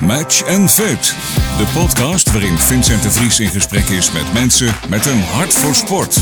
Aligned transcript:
Match 0.00 0.46
and 0.46 0.70
Fit. 0.70 1.16
De 1.58 1.80
podcast 1.80 2.32
waarin 2.32 2.58
Vincent 2.58 3.02
de 3.02 3.10
Vries 3.10 3.40
in 3.40 3.48
gesprek 3.48 3.84
is 3.84 4.12
met 4.12 4.32
mensen 4.32 4.74
met 4.88 5.06
een 5.06 5.20
hart 5.20 5.52
voor 5.52 5.74
sport. 5.74 6.20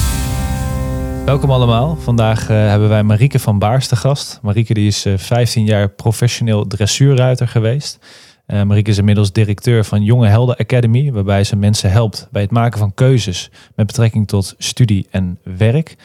Welkom 1.25 1.51
allemaal. 1.51 1.97
Vandaag 1.97 2.49
eh, 2.49 2.57
hebben 2.57 2.89
wij 2.89 3.03
Marieke 3.03 3.39
van 3.39 3.59
Baars 3.59 3.87
te 3.89 3.97
gast. 3.97 4.39
Marieke 4.43 4.75
die 4.75 4.87
is 4.87 5.05
eh, 5.05 5.19
15 5.19 5.65
jaar 5.65 5.89
professioneel 5.89 6.67
dressuurruiter 6.67 7.49
geweest. 7.49 7.99
Eh, 8.47 8.63
Marieke 8.63 8.91
is 8.91 8.99
inmiddels 8.99 9.33
directeur 9.33 9.85
van 9.85 10.03
Jonge 10.03 10.29
Helden 10.29 10.57
Academy, 10.57 11.13
waarbij 11.13 11.45
ze 11.45 11.57
mensen 11.57 11.91
helpt 11.91 12.29
bij 12.31 12.43
het 12.43 12.51
maken 12.51 12.79
van 12.79 12.95
keuzes 12.95 13.51
met 13.75 13.87
betrekking 13.87 14.29
tot 14.29 14.55
studie 14.59 15.07
en 15.11 15.39
werk. 15.43 15.97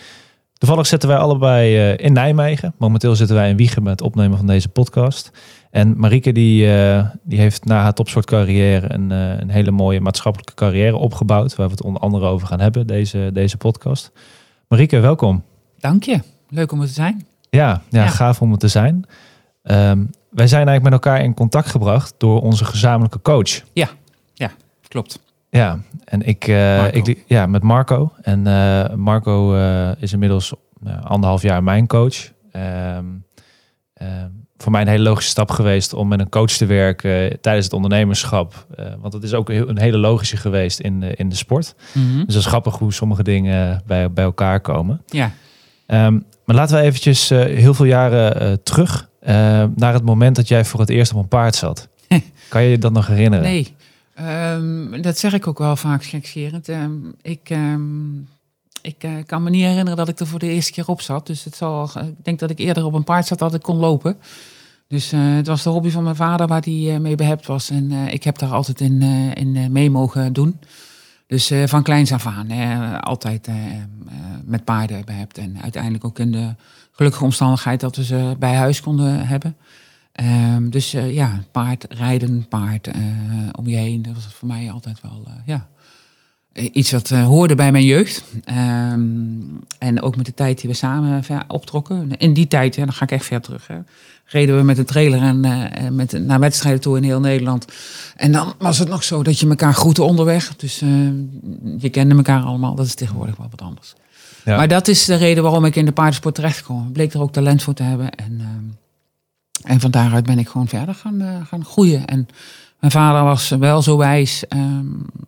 Toevallig 0.57 0.87
zitten 0.87 1.09
wij 1.09 1.17
allebei 1.17 1.77
eh, 1.77 2.05
in 2.05 2.13
Nijmegen. 2.13 2.73
Momenteel 2.77 3.15
zitten 3.15 3.35
wij 3.35 3.49
in 3.49 3.57
Wiegen 3.57 3.83
met 3.83 3.91
het 3.91 4.01
opnemen 4.01 4.37
van 4.37 4.47
deze 4.47 4.69
podcast. 4.69 5.31
En 5.75 5.93
Marieke 5.97 6.31
die, 6.31 6.73
eh, 6.75 7.05
die 7.23 7.39
heeft 7.39 7.65
na 7.65 7.81
haar 7.81 7.93
topsportcarrière 7.93 8.93
een, 8.93 9.11
eh, 9.11 9.39
een 9.39 9.49
hele 9.49 9.71
mooie 9.71 10.01
maatschappelijke 10.01 10.53
carrière 10.53 10.95
opgebouwd. 10.95 11.55
Waar 11.55 11.67
we 11.67 11.71
het 11.71 11.83
onder 11.83 12.01
andere 12.01 12.25
over 12.25 12.47
gaan 12.47 12.59
hebben, 12.59 12.87
deze, 12.87 13.29
deze 13.33 13.57
podcast. 13.57 14.11
Marieke, 14.67 14.99
welkom. 14.99 15.43
Dank 15.79 16.03
je. 16.03 16.19
Leuk 16.49 16.71
om 16.71 16.81
er 16.81 16.87
te 16.87 16.93
zijn. 16.93 17.25
Ja, 17.49 17.81
ja, 17.89 18.03
Ja. 18.03 18.07
gaaf 18.07 18.41
om 18.41 18.51
het 18.51 18.59
te 18.59 18.67
zijn. 18.67 19.05
Ehm, 19.63 20.03
wij 20.29 20.47
zijn 20.47 20.67
eigenlijk 20.67 20.83
met 20.83 20.93
elkaar 20.93 21.23
in 21.23 21.33
contact 21.33 21.69
gebracht 21.69 22.13
door 22.17 22.41
onze 22.41 22.65
gezamenlijke 22.65 23.21
coach. 23.21 23.61
Klopt. 24.87 25.19
Ja, 25.49 25.79
en 26.03 26.21
ik, 26.21 26.47
eh, 26.47 26.93
ik 26.93 27.23
ja, 27.27 27.45
met 27.45 27.63
Marco. 27.63 28.11
En 28.21 28.41
Marco 28.99 29.55
is 29.99 30.13
inmiddels 30.13 30.53
nou, 30.79 31.03
anderhalf 31.03 31.41
jaar 31.41 31.63
mijn 31.63 31.87
coach. 31.87 32.31
Ehm, 32.51 33.05
voor 34.57 34.71
mij 34.71 34.81
een 34.81 34.87
hele 34.87 35.03
logische 35.03 35.29
stap 35.29 35.51
geweest 35.51 35.93
om 35.93 36.07
met 36.07 36.19
een 36.19 36.29
coach 36.29 36.51
te 36.51 36.65
werken 36.65 37.41
tijdens 37.41 37.65
het 37.65 37.73
ondernemerschap. 37.73 38.65
Eh, 38.75 38.85
want 38.99 39.13
het 39.13 39.23
is 39.23 39.33
ook 39.33 39.49
een 39.49 39.79
hele 39.79 39.97
logische 39.97 40.37
geweest 40.37 40.79
in 40.79 40.99
de, 40.99 41.15
in 41.15 41.29
de 41.29 41.35
sport. 41.35 41.75
Dus 41.93 42.25
dat 42.25 42.35
is 42.35 42.45
grappig 42.45 42.77
hoe 42.77 42.93
sommige 42.93 43.23
dingen 43.23 43.81
bij, 43.85 44.11
bij 44.11 44.23
elkaar 44.23 44.59
komen. 44.59 45.01
Ja. 45.05 45.31
Ehm, 45.85 46.19
maar 46.45 46.55
laten 46.55 46.77
we 46.77 46.81
eventjes 46.81 47.31
eh, 47.31 47.43
heel 47.43 47.73
veel 47.73 47.85
jaren 47.85 48.39
eh, 48.39 48.53
terug 48.63 49.09
naar 49.75 49.93
het 49.93 50.03
moment 50.03 50.35
dat 50.35 50.47
jij 50.47 50.65
voor 50.65 50.79
het 50.79 50.89
eerst 50.89 51.13
op 51.13 51.17
een 51.17 51.27
paard 51.27 51.55
zat. 51.55 51.87
kan 52.49 52.63
je 52.63 52.69
je 52.69 52.77
dat 52.77 52.91
nog 52.91 53.07
herinneren? 53.07 53.45
Nee. 53.45 53.75
Ehm, 54.15 55.01
dat 55.01 55.17
zeg 55.17 55.33
ik 55.33 55.47
ook 55.47 55.57
wel 55.57 55.75
vaak 55.75 56.03
gekscherend. 56.03 56.69
Ehm, 56.69 56.91
ik 57.21 57.39
ehm, 57.43 57.81
ik 58.85 59.03
eh, 59.03 59.11
kan 59.25 59.43
me 59.43 59.49
niet 59.49 59.63
herinneren 59.63 59.97
dat 59.97 60.07
ik 60.07 60.19
er 60.19 60.27
voor 60.27 60.39
de 60.39 60.49
eerste 60.49 60.71
keer 60.71 60.87
op 60.87 61.01
zat. 61.01 61.27
Dus 61.27 61.43
het 61.43 61.55
zal, 61.55 61.89
ik 61.95 62.23
denk 62.23 62.39
dat 62.39 62.49
ik 62.49 62.59
eerder 62.59 62.85
op 62.85 62.93
een 62.93 63.03
paard 63.03 63.27
zat 63.27 63.39
dat 63.39 63.53
ik 63.53 63.61
kon 63.61 63.77
lopen. 63.77 64.17
Dus 64.87 65.11
eh, 65.11 65.19
het 65.35 65.47
was 65.47 65.63
de 65.63 65.69
hobby 65.69 65.89
van 65.89 66.03
mijn 66.03 66.15
vader 66.15 66.47
waar 66.47 66.61
hij 66.61 66.93
eh, 66.93 66.99
mee 66.99 67.15
behept 67.15 67.45
was. 67.45 67.69
En 67.69 67.91
eh, 67.91 68.13
ik 68.13 68.23
heb 68.23 68.37
daar 68.37 68.51
altijd 68.51 68.81
in, 68.81 69.01
eh, 69.01 69.35
in 69.43 69.55
eh, 69.55 69.67
mee 69.67 69.89
mogen 69.89 70.33
doen. 70.33 70.59
Dus 71.27 71.51
eh, 71.51 71.67
van 71.67 71.83
kleins 71.83 72.11
af 72.11 72.25
aan 72.25 72.49
eh, 72.49 72.99
altijd 72.99 73.47
eh, 73.47 73.55
eh, 73.55 73.81
met 74.43 74.63
paarden 74.63 75.05
behept. 75.05 75.37
En 75.37 75.61
uiteindelijk 75.61 76.05
ook 76.05 76.19
in 76.19 76.31
de 76.31 76.55
gelukkige 76.91 77.23
omstandigheid 77.23 77.79
dat 77.79 77.95
we 77.95 78.03
ze 78.03 78.35
bij 78.39 78.55
huis 78.55 78.81
konden 78.81 79.27
hebben. 79.27 79.55
Ehm, 80.11 80.69
dus 80.69 80.93
eh, 80.93 81.13
ja, 81.13 81.43
paard, 81.51 81.85
rijden, 81.89 82.47
paard 82.47 82.87
eh, 82.87 83.01
om 83.51 83.67
je 83.67 83.75
heen. 83.75 84.01
Dat 84.01 84.13
was 84.13 84.25
voor 84.25 84.47
mij 84.47 84.71
altijd 84.71 85.01
wel, 85.01 85.23
eh, 85.27 85.33
ja, 85.45 85.55
eh, 85.55 85.74
iets 86.55 86.91
wat 86.91 87.11
eh, 87.11 87.25
hoorde 87.25 87.55
bij 87.55 87.71
mijn 87.71 87.83
jeugd. 87.83 88.23
Ehm, 88.43 88.99
en 89.77 90.01
ook 90.01 90.15
met 90.15 90.25
de 90.25 90.33
tijd 90.33 90.61
die 90.61 90.69
we 90.69 90.75
samen 90.75 91.23
ver 91.23 91.43
optrokken. 91.47 92.17
In 92.17 92.33
die 92.33 92.47
tijd, 92.47 92.75
hè, 92.75 92.83
dan 92.83 92.93
ga 92.93 93.03
ik 93.03 93.11
echt 93.11 93.25
ver 93.25 93.41
terug. 93.41 93.67
Hè, 93.67 93.75
reden 94.25 94.57
we 94.57 94.63
met 94.63 94.77
een 94.77 94.85
trailer 94.85 95.21
en, 95.21 95.45
eh, 95.45 95.89
met, 95.89 96.11
naar 96.11 96.39
wedstrijden 96.39 96.81
toe 96.81 96.97
in 96.97 97.03
heel 97.03 97.19
Nederland. 97.19 97.65
En 98.15 98.31
dan 98.31 98.53
was 98.57 98.79
het 98.79 98.87
nog 98.87 99.03
zo 99.03 99.23
dat 99.23 99.39
je 99.39 99.47
elkaar 99.47 99.73
groette 99.73 100.03
onderweg. 100.03 100.55
Dus 100.55 100.81
eh, 100.81 100.89
je 101.77 101.89
kende 101.89 102.15
elkaar 102.15 102.41
allemaal. 102.41 102.75
Dat 102.75 102.85
is 102.85 102.95
tegenwoordig 102.95 103.35
wel 103.35 103.47
wat 103.49 103.61
anders. 103.61 103.93
Ja. 104.45 104.57
Maar 104.57 104.67
dat 104.67 104.87
is 104.87 105.05
de 105.05 105.15
reden 105.15 105.43
waarom 105.43 105.65
ik 105.65 105.75
in 105.75 105.85
de 105.85 105.91
paardensport 105.91 106.35
terecht 106.35 106.63
kwam. 106.63 106.87
Ik 106.87 106.93
bleek 106.93 107.13
er 107.13 107.21
ook 107.21 107.31
talent 107.31 107.63
voor 107.63 107.73
te 107.73 107.83
hebben. 107.83 108.11
En, 108.11 108.37
ehm, 108.39 109.71
en 109.71 109.79
van 109.79 109.91
daaruit 109.91 110.25
ben 110.25 110.39
ik 110.39 110.47
gewoon 110.47 110.67
verder 110.67 110.95
gaan, 110.95 111.21
eh, 111.21 111.45
gaan 111.45 111.65
groeien. 111.65 112.05
En 112.05 112.27
mijn 112.85 112.97
vader 112.97 113.23
was 113.23 113.49
wel 113.49 113.81
zo 113.81 113.97
wijs, 113.97 114.47
ehm, 114.47 114.85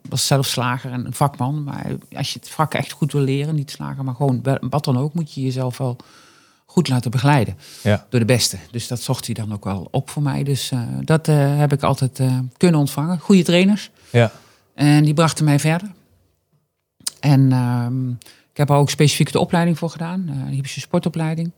was 0.08 0.26
zelf 0.26 0.46
slager 0.46 0.92
en 0.92 1.06
een 1.06 1.14
vakman. 1.14 1.64
Maar 1.64 1.86
als 2.16 2.32
je 2.32 2.38
het 2.38 2.48
vak 2.48 2.74
echt 2.74 2.92
goed 2.92 3.12
wil 3.12 3.20
leren, 3.20 3.54
niet 3.54 3.70
slager, 3.70 4.04
maar 4.04 4.14
gewoon 4.14 4.42
wat 4.60 4.84
dan 4.84 4.98
ook, 4.98 5.14
moet 5.14 5.34
je 5.34 5.42
jezelf 5.42 5.78
wel 5.78 5.96
goed 6.66 6.88
laten 6.88 7.10
begeleiden. 7.10 7.58
Ja. 7.82 8.06
Door 8.08 8.20
de 8.20 8.26
beste. 8.26 8.56
Dus 8.70 8.88
dat 8.88 9.00
zocht 9.00 9.26
hij 9.26 9.34
dan 9.34 9.52
ook 9.52 9.64
wel 9.64 9.88
op 9.90 10.10
voor 10.10 10.22
mij. 10.22 10.42
Dus 10.42 10.70
eh, 10.70 10.80
dat 11.00 11.28
eh, 11.28 11.58
heb 11.58 11.72
ik 11.72 11.82
altijd 11.82 12.20
eh, 12.20 12.38
kunnen 12.56 12.80
ontvangen. 12.80 13.18
Goede 13.18 13.42
trainers. 13.42 13.90
Ja. 14.10 14.32
En 14.74 15.04
die 15.04 15.14
brachten 15.14 15.44
mij 15.44 15.58
verder. 15.58 15.90
En 17.20 17.52
ehm, 17.52 18.10
ik 18.50 18.56
heb 18.56 18.70
er 18.70 18.76
ook 18.76 18.90
specifiek 18.90 19.32
de 19.32 19.38
opleiding 19.40 19.78
voor 19.78 19.90
gedaan. 19.90 20.26
de 20.26 20.54
hypische 20.54 20.80
sportopleiding. 20.80 21.52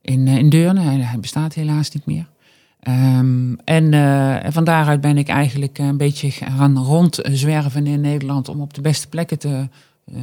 In, 0.00 0.28
in 0.28 0.48
Deurne. 0.48 0.80
Hij, 0.80 0.96
hij 0.96 1.20
bestaat 1.20 1.54
helaas 1.54 1.90
niet 1.90 2.06
meer. 2.06 2.26
Ehm, 2.84 3.52
en 3.64 3.94
eh, 3.94 4.44
en 4.44 4.52
van 4.52 4.64
daaruit 4.64 5.00
ben 5.00 5.18
ik 5.18 5.28
eigenlijk 5.28 5.78
een 5.78 5.96
beetje 5.96 6.30
gaan 6.30 6.78
rondzwerven 6.78 7.86
in 7.86 8.00
Nederland 8.00 8.48
om 8.48 8.60
op 8.60 8.74
de 8.74 8.80
beste 8.80 9.08
plekken 9.08 9.38
te 9.38 9.68
eh, 10.04 10.16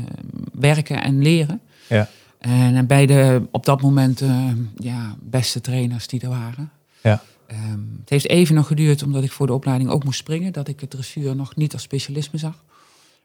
werken 0.53 1.03
en 1.03 1.21
leren. 1.21 1.61
Ja. 1.89 2.09
En 2.39 2.87
bij 2.87 3.05
de 3.05 3.41
op 3.51 3.65
dat 3.65 3.81
moment 3.81 4.21
eh, 4.21 4.47
ja, 4.75 5.15
beste 5.19 5.61
trainers 5.61 6.07
die 6.07 6.21
er 6.21 6.29
waren. 6.29 6.71
Ja. 7.03 7.21
Ehm, 7.47 7.79
het 7.99 8.09
heeft 8.09 8.27
even 8.27 8.55
nog 8.55 8.67
geduurd 8.67 9.03
omdat 9.03 9.23
ik 9.23 9.31
voor 9.31 9.47
de 9.47 9.53
opleiding 9.53 9.89
ook 9.89 10.03
moest 10.03 10.19
springen. 10.19 10.53
Dat 10.53 10.67
ik 10.67 10.79
het 10.79 10.89
dressuur 10.89 11.35
nog 11.35 11.55
niet 11.55 11.73
als 11.73 11.81
specialisme 11.81 12.39
zag. 12.39 12.63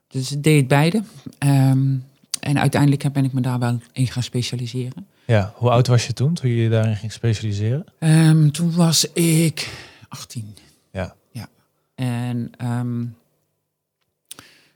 Dus 0.09 0.33
ik 0.33 0.43
deed 0.43 0.69
beide. 0.69 1.03
Ehm, 1.39 1.95
en 2.41 2.59
uiteindelijk 2.59 3.13
ben 3.13 3.25
ik 3.25 3.33
me 3.33 3.41
daar 3.41 3.59
wel 3.59 3.81
in 3.93 4.07
gaan 4.07 4.23
specialiseren. 4.23 5.07
Ja. 5.27 5.53
Hoe 5.55 5.71
oud 5.71 5.87
was 5.87 6.07
je 6.07 6.13
toen, 6.13 6.35
toen 6.35 6.51
je 6.51 6.57
je 6.57 6.69
daarin 6.69 6.97
ging 6.97 7.13
specialiseren? 7.13 7.85
Ehm, 7.99 8.51
toen 8.51 8.73
was 8.75 9.13
ik 9.13 9.71
18. 10.09 10.57
Ja. 10.93 11.15
ja. 11.31 11.49
En 11.95 12.51
ehm, 12.57 13.01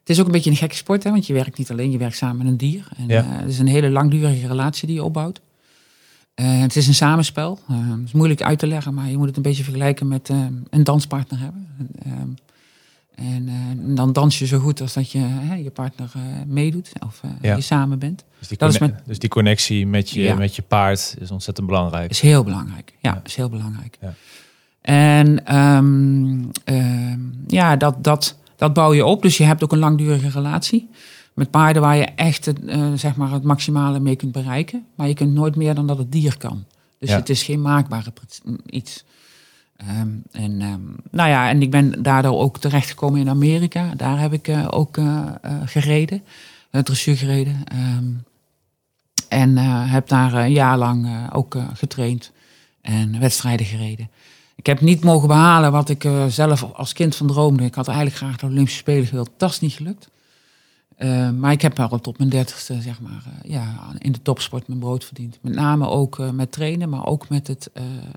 het 0.00 0.08
is 0.08 0.20
ook 0.20 0.26
een 0.26 0.32
beetje 0.32 0.50
een 0.50 0.56
gekke 0.56 0.74
sport, 0.76 1.04
hè, 1.04 1.10
want 1.10 1.26
je 1.26 1.32
werkt 1.32 1.58
niet 1.58 1.70
alleen, 1.70 1.90
je 1.90 1.98
werkt 1.98 2.16
samen 2.16 2.36
met 2.36 2.46
een 2.46 2.56
dier. 2.56 2.88
En, 2.96 3.06
Ja. 3.08 3.22
eh, 3.22 3.38
het 3.38 3.48
is 3.48 3.58
een 3.58 3.66
hele 3.66 3.90
langdurige 3.90 4.46
relatie 4.46 4.86
die 4.86 4.96
je 4.96 5.04
opbouwt. 5.04 5.40
Eh, 6.34 6.60
het 6.60 6.76
is 6.76 6.86
een 6.86 6.94
samenspel. 6.94 7.58
Eh, 7.68 7.76
het 7.90 8.04
is 8.04 8.12
moeilijk 8.12 8.42
uit 8.42 8.58
te 8.58 8.66
leggen, 8.66 8.94
maar 8.94 9.08
je 9.10 9.16
moet 9.16 9.26
het 9.26 9.36
een 9.36 9.42
beetje 9.42 9.64
vergelijken 9.64 10.08
met 10.08 10.28
een 10.70 10.84
danspartner 10.84 11.38
hebben. 11.40 11.68
En 13.20 13.48
eh, 13.48 13.94
dan 13.96 14.12
dans 14.12 14.38
je 14.38 14.46
zo 14.46 14.58
goed 14.58 14.80
als 14.80 14.92
dat 14.92 15.10
je 15.10 15.18
hè, 15.18 15.54
je 15.54 15.70
partner 15.70 16.10
eh, 16.14 16.22
meedoet 16.46 16.92
of 17.06 17.20
eh, 17.24 17.30
Ja. 17.40 17.54
je 17.56 17.60
samen 17.62 17.98
bent. 17.98 18.24
Dus 18.38 18.48
die, 18.48 18.58
Dat 18.58 18.72
is 18.72 18.78
met- 18.78 19.02
dus 19.06 19.18
die 19.18 19.28
connectie 19.28 19.86
met 19.86 20.10
je, 20.10 20.20
Ja. 20.22 20.34
met 20.34 20.56
je 20.56 20.62
paard 20.62 21.16
is 21.20 21.30
ontzettend 21.30 21.66
belangrijk. 21.66 22.10
Is 22.10 22.20
heel 22.20 22.44
belangrijk. 22.44 22.92
Ja, 23.00 23.12
Ja. 23.14 23.20
is 23.24 23.36
heel 23.36 23.48
belangrijk. 23.48 23.98
Ja. 24.00 24.14
En 24.80 25.46
ehm, 25.46 26.44
ehm, 26.64 27.18
ja, 27.46 27.76
dat, 27.76 28.04
dat, 28.04 28.36
dat 28.56 28.72
bouw 28.72 28.92
je 28.92 29.04
op. 29.04 29.22
Dus 29.22 29.36
je 29.36 29.44
hebt 29.44 29.64
ook 29.64 29.72
een 29.72 29.78
langdurige 29.78 30.28
relatie. 30.28 30.88
Met 31.34 31.50
paarden 31.50 31.82
waar 31.82 31.96
je 31.96 32.04
echt 32.04 32.44
het, 32.46 32.58
zeg 32.94 33.16
maar 33.16 33.30
het 33.30 33.42
maximale 33.42 34.00
mee 34.00 34.16
kunt 34.16 34.32
bereiken. 34.32 34.84
Maar 34.94 35.08
je 35.08 35.14
kunt 35.14 35.32
nooit 35.32 35.56
meer 35.56 35.74
dan 35.74 35.86
dat 35.86 35.98
het 35.98 36.12
dier 36.12 36.36
kan. 36.36 36.64
Dus 36.98 37.10
het 37.10 37.28
is 37.28 37.42
geen 37.42 37.60
maakbare 37.62 38.12
iets. 38.66 39.04
Ehm, 39.86 40.08
en, 40.32 40.60
ehm, 40.60 40.80
nou 41.10 41.28
ja, 41.28 41.48
en 41.48 41.62
ik 41.62 41.70
ben 41.70 42.02
daardoor 42.02 42.38
ook 42.38 42.58
terechtgekomen 42.58 43.20
in 43.20 43.28
Amerika. 43.28 43.92
Daar 43.96 44.20
heb 44.20 44.32
ik 44.32 44.48
eh, 44.48 44.66
ook 44.70 44.96
eh, 44.96 45.26
eh, 45.42 45.52
gereden. 45.64 46.22
Uh, 46.70 46.80
dressuur 46.80 47.16
gereden. 47.16 47.64
Ehm, 47.64 48.06
en 49.28 49.56
heb 49.88 50.08
daar 50.08 50.34
een 50.34 50.52
jaar 50.52 50.78
lang 50.78 51.28
ook 51.32 51.56
getraind 51.74 52.32
en 52.80 53.20
wedstrijden 53.20 53.66
gereden. 53.66 54.10
Ik 54.56 54.66
heb 54.66 54.80
niet 54.80 55.04
mogen 55.04 55.28
behalen 55.28 55.72
wat 55.72 55.88
ik 55.88 56.08
zelf 56.28 56.62
als 56.72 56.92
kind 56.92 57.16
van 57.16 57.26
droomde. 57.26 57.64
Ik 57.64 57.74
had 57.74 57.88
eigenlijk 57.88 58.16
graag 58.16 58.36
de 58.36 58.46
Olympische 58.46 58.78
Spelen 58.78 59.06
gewild. 59.06 59.30
Dat 59.36 59.50
is 59.50 59.60
niet 59.60 59.72
gelukt. 59.72 60.08
Eh, 61.00 61.30
maar 61.30 61.52
ik 61.52 61.62
heb 61.62 61.76
wel 61.76 61.98
tot 62.00 62.18
mijn 62.18 62.30
dertigste, 62.30 62.80
zeg 62.80 63.00
maar, 63.00 63.22
eh, 63.42 63.50
ja, 63.50 63.78
in 63.98 64.12
de 64.12 64.22
topsport 64.22 64.68
mijn 64.68 64.80
brood 64.80 65.04
verdiend. 65.04 65.38
Met 65.42 65.54
name 65.54 65.88
ook 65.88 66.18
eh, 66.18 66.30
met 66.30 66.52
trainen, 66.52 66.88
maar 66.88 67.06
ook 67.06 67.28
met 67.28 67.46
het, 67.46 67.70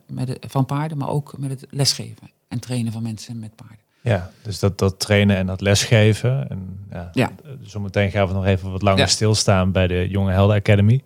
met 0.07 0.27
het 0.27 0.45
van 0.47 0.65
paarden, 0.65 0.97
maar 0.97 1.09
ook 1.09 1.33
met 1.37 1.49
het 1.49 1.65
lesgeven 1.69 2.29
en 2.47 2.59
trainen 2.59 2.91
van 2.91 3.01
mensen 3.03 3.39
met 3.39 3.55
paarden. 3.55 3.77
Ja, 4.01 4.31
dus 4.41 4.59
dat, 4.59 4.79
dat 4.79 4.99
trainen 4.99 5.35
en 5.37 5.45
dat 5.45 5.61
lesgeven. 5.61 6.49
En 6.49 6.85
ja, 6.91 7.09
Ja. 7.13 7.31
Zometeen 7.61 8.11
gaan 8.11 8.27
we 8.27 8.33
nog 8.33 8.45
even 8.45 8.71
wat 8.71 8.81
langer 8.81 8.99
Ja. 8.99 9.07
stilstaan 9.07 9.71
bij 9.71 9.87
de 9.87 10.07
Jonge 10.09 10.31
Helden 10.31 10.55
Academy. 10.57 11.01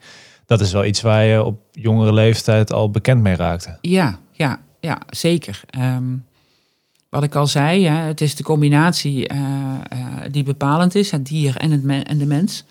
Dat 0.46 0.62
is 0.62 0.72
wel 0.72 0.86
iets 0.86 1.02
waar 1.02 1.24
je 1.24 1.44
op 1.44 1.60
jongere 1.72 2.14
leeftijd 2.14 2.72
al 2.74 2.92
bekend 2.92 3.22
mee 3.22 3.36
raakte. 3.36 3.78
Ja, 3.82 4.20
ja, 4.32 4.60
ja 4.80 5.02
zeker. 5.10 5.62
Ehm, 5.70 6.16
wat 7.10 7.24
ik 7.24 7.36
al 7.36 7.48
zei, 7.48 7.86
hè, 7.86 7.96
het 7.96 8.22
is 8.22 8.36
de 8.36 8.44
combinatie 8.44 9.28
eh, 9.28 9.40
eh, 9.90 10.32
die 10.32 10.44
bepalend 10.44 10.96
is, 10.96 11.12
het 11.12 11.26
dier 11.26 11.58
en, 11.58 11.72
het 11.72 11.84
men- 11.84 12.06
en 12.06 12.18
de 12.18 12.26
mens. 12.26 12.64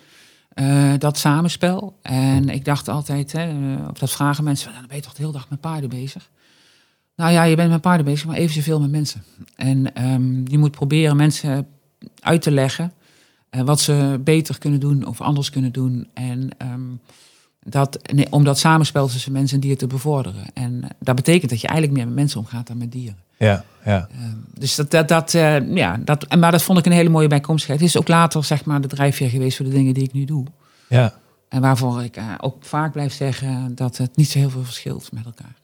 Eh, 0.48 0.92
dat 0.98 1.18
samenspel. 1.18 1.98
En 2.02 2.48
ik 2.48 2.64
dacht 2.64 2.88
altijd, 2.88 3.32
hè, 3.32 3.74
of 3.90 3.98
dat 3.98 4.10
vragen 4.10 4.44
mensen, 4.44 4.66
"Nou, 4.68 4.78
dan 4.78 4.88
ben 4.88 4.96
je 4.96 5.02
toch 5.02 5.12
de 5.14 5.20
hele 5.20 5.32
dag 5.32 5.48
met 5.48 5.60
paarden 5.60 5.90
bezig. 5.90 6.30
Nou 7.16 7.32
ja, 7.32 7.42
je 7.42 7.56
bent 7.56 7.70
met 7.70 7.80
paarden 7.80 8.04
bezig, 8.06 8.26
maar 8.26 8.36
even 8.36 8.54
zoveel 8.54 8.80
met 8.80 8.90
mensen. 8.90 9.22
En 9.56 9.94
ehm, 9.94 10.40
je 10.44 10.58
moet 10.58 10.70
proberen 10.70 11.16
mensen 11.16 11.66
uit 12.20 12.42
te 12.42 12.50
leggen 12.50 12.92
wat 13.50 13.80
ze 13.80 14.20
beter 14.24 14.58
kunnen 14.58 14.80
doen 14.80 15.06
of 15.06 15.20
anders 15.20 15.50
kunnen 15.50 15.72
doen. 15.72 16.08
En 16.14 16.48
ehm, 16.58 16.80
dat, 17.62 17.98
nee, 18.12 18.32
om 18.32 18.44
dat 18.44 18.58
samenspel 18.58 19.06
tussen 19.06 19.32
mensen 19.32 19.54
en 19.54 19.60
dieren 19.60 19.78
te 19.78 19.86
bevorderen. 19.86 20.44
En 20.54 20.82
dat 20.98 21.14
betekent 21.16 21.50
dat 21.50 21.60
je 21.60 21.66
eigenlijk 21.66 21.98
meer 21.98 22.06
met 22.06 22.16
mensen 22.16 22.40
omgaat 22.40 22.66
dan 22.66 22.78
met 22.78 22.92
dieren. 22.92 23.18
Ja, 23.36 23.64
ja. 23.84 24.08
Ehm, 24.12 24.34
dus 24.58 24.74
dat, 24.74 24.90
dat, 24.90 25.08
dat 25.08 25.34
eh, 25.34 25.74
ja, 25.74 25.96
dat, 26.04 26.24
en 26.24 26.38
maar 26.38 26.50
dat 26.52 26.62
vond 26.62 26.78
ik 26.78 26.86
een 26.86 26.92
hele 26.92 27.08
mooie 27.08 27.28
bijkomstigheid. 27.28 27.80
Het 27.80 27.88
is 27.88 27.96
ook 27.96 28.08
later, 28.08 28.44
zeg 28.44 28.64
maar, 28.64 28.80
de 28.80 28.88
drijfveer 28.88 29.28
geweest 29.30 29.56
voor 29.56 29.66
de 29.66 29.72
dingen 29.72 29.94
die 29.94 30.02
ik 30.04 30.12
nu 30.12 30.24
doe. 30.24 30.46
ja. 30.88 31.14
En 31.48 31.60
waarvoor 31.60 32.02
ik 32.02 32.16
eh, 32.16 32.24
ook 32.40 32.64
vaak 32.64 32.92
blijf 32.92 33.12
zeggen 33.12 33.74
dat 33.74 33.96
het 33.96 34.16
niet 34.16 34.28
zo 34.30 34.38
heel 34.38 34.50
veel 34.50 34.64
verschilt 34.64 35.12
met 35.12 35.24
elkaar. 35.24 35.54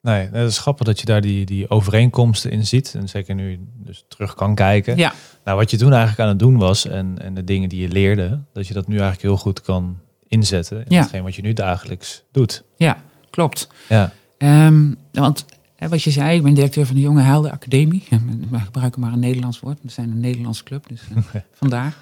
Nee, 0.00 0.28
het 0.32 0.48
is 0.50 0.58
grappig 0.58 0.86
dat 0.86 1.00
je 1.00 1.06
daar 1.06 1.20
die, 1.20 1.44
die 1.46 1.70
overeenkomsten 1.70 2.50
in 2.50 2.66
ziet. 2.66 2.94
En 2.94 3.08
zeker 3.08 3.34
nu 3.34 3.60
dus 3.76 4.04
terug 4.08 4.34
kan 4.34 4.54
kijken. 4.54 4.96
Ja, 4.96 5.12
Nou, 5.44 5.58
wat 5.58 5.70
je 5.70 5.76
toen 5.76 5.90
eigenlijk 5.92 6.20
aan 6.20 6.28
het 6.28 6.38
doen 6.38 6.58
was 6.58 6.86
en, 6.86 7.16
en 7.20 7.34
de 7.34 7.44
dingen 7.44 7.68
die 7.68 7.80
je 7.80 7.88
leerde, 7.88 8.40
dat 8.52 8.66
je 8.66 8.74
dat 8.74 8.86
nu 8.86 8.92
eigenlijk 8.94 9.22
heel 9.22 9.36
goed 9.36 9.60
kan 9.60 9.98
inzetten 10.28 10.78
in 10.78 10.84
Ja. 10.88 11.00
hetgeen 11.00 11.22
wat 11.22 11.34
je 11.34 11.42
nu 11.42 11.52
dagelijks 11.52 12.22
doet. 12.32 12.62
ja 12.76 12.96
klopt. 13.30 13.68
Ja, 13.88 14.12
Ehm, 14.38 14.92
want 15.12 15.44
hè, 15.82 15.88
wat 15.88 16.02
je 16.02 16.10
zei, 16.10 16.36
ik 16.36 16.42
ben 16.42 16.54
directeur 16.54 16.86
van 16.86 16.94
de 16.94 17.00
Jonge 17.00 17.22
Helden 17.22 17.52
Academie. 17.52 18.02
We 18.50 18.58
gebruiken 18.58 19.00
maar 19.00 19.12
een 19.12 19.18
Nederlands 19.18 19.60
woord. 19.60 19.78
We 19.82 19.90
zijn 19.90 20.10
een 20.10 20.20
Nederlands 20.20 20.62
club, 20.62 20.88
dus 20.88 21.02
eh, 21.14 21.40
vandaar. 21.60 21.96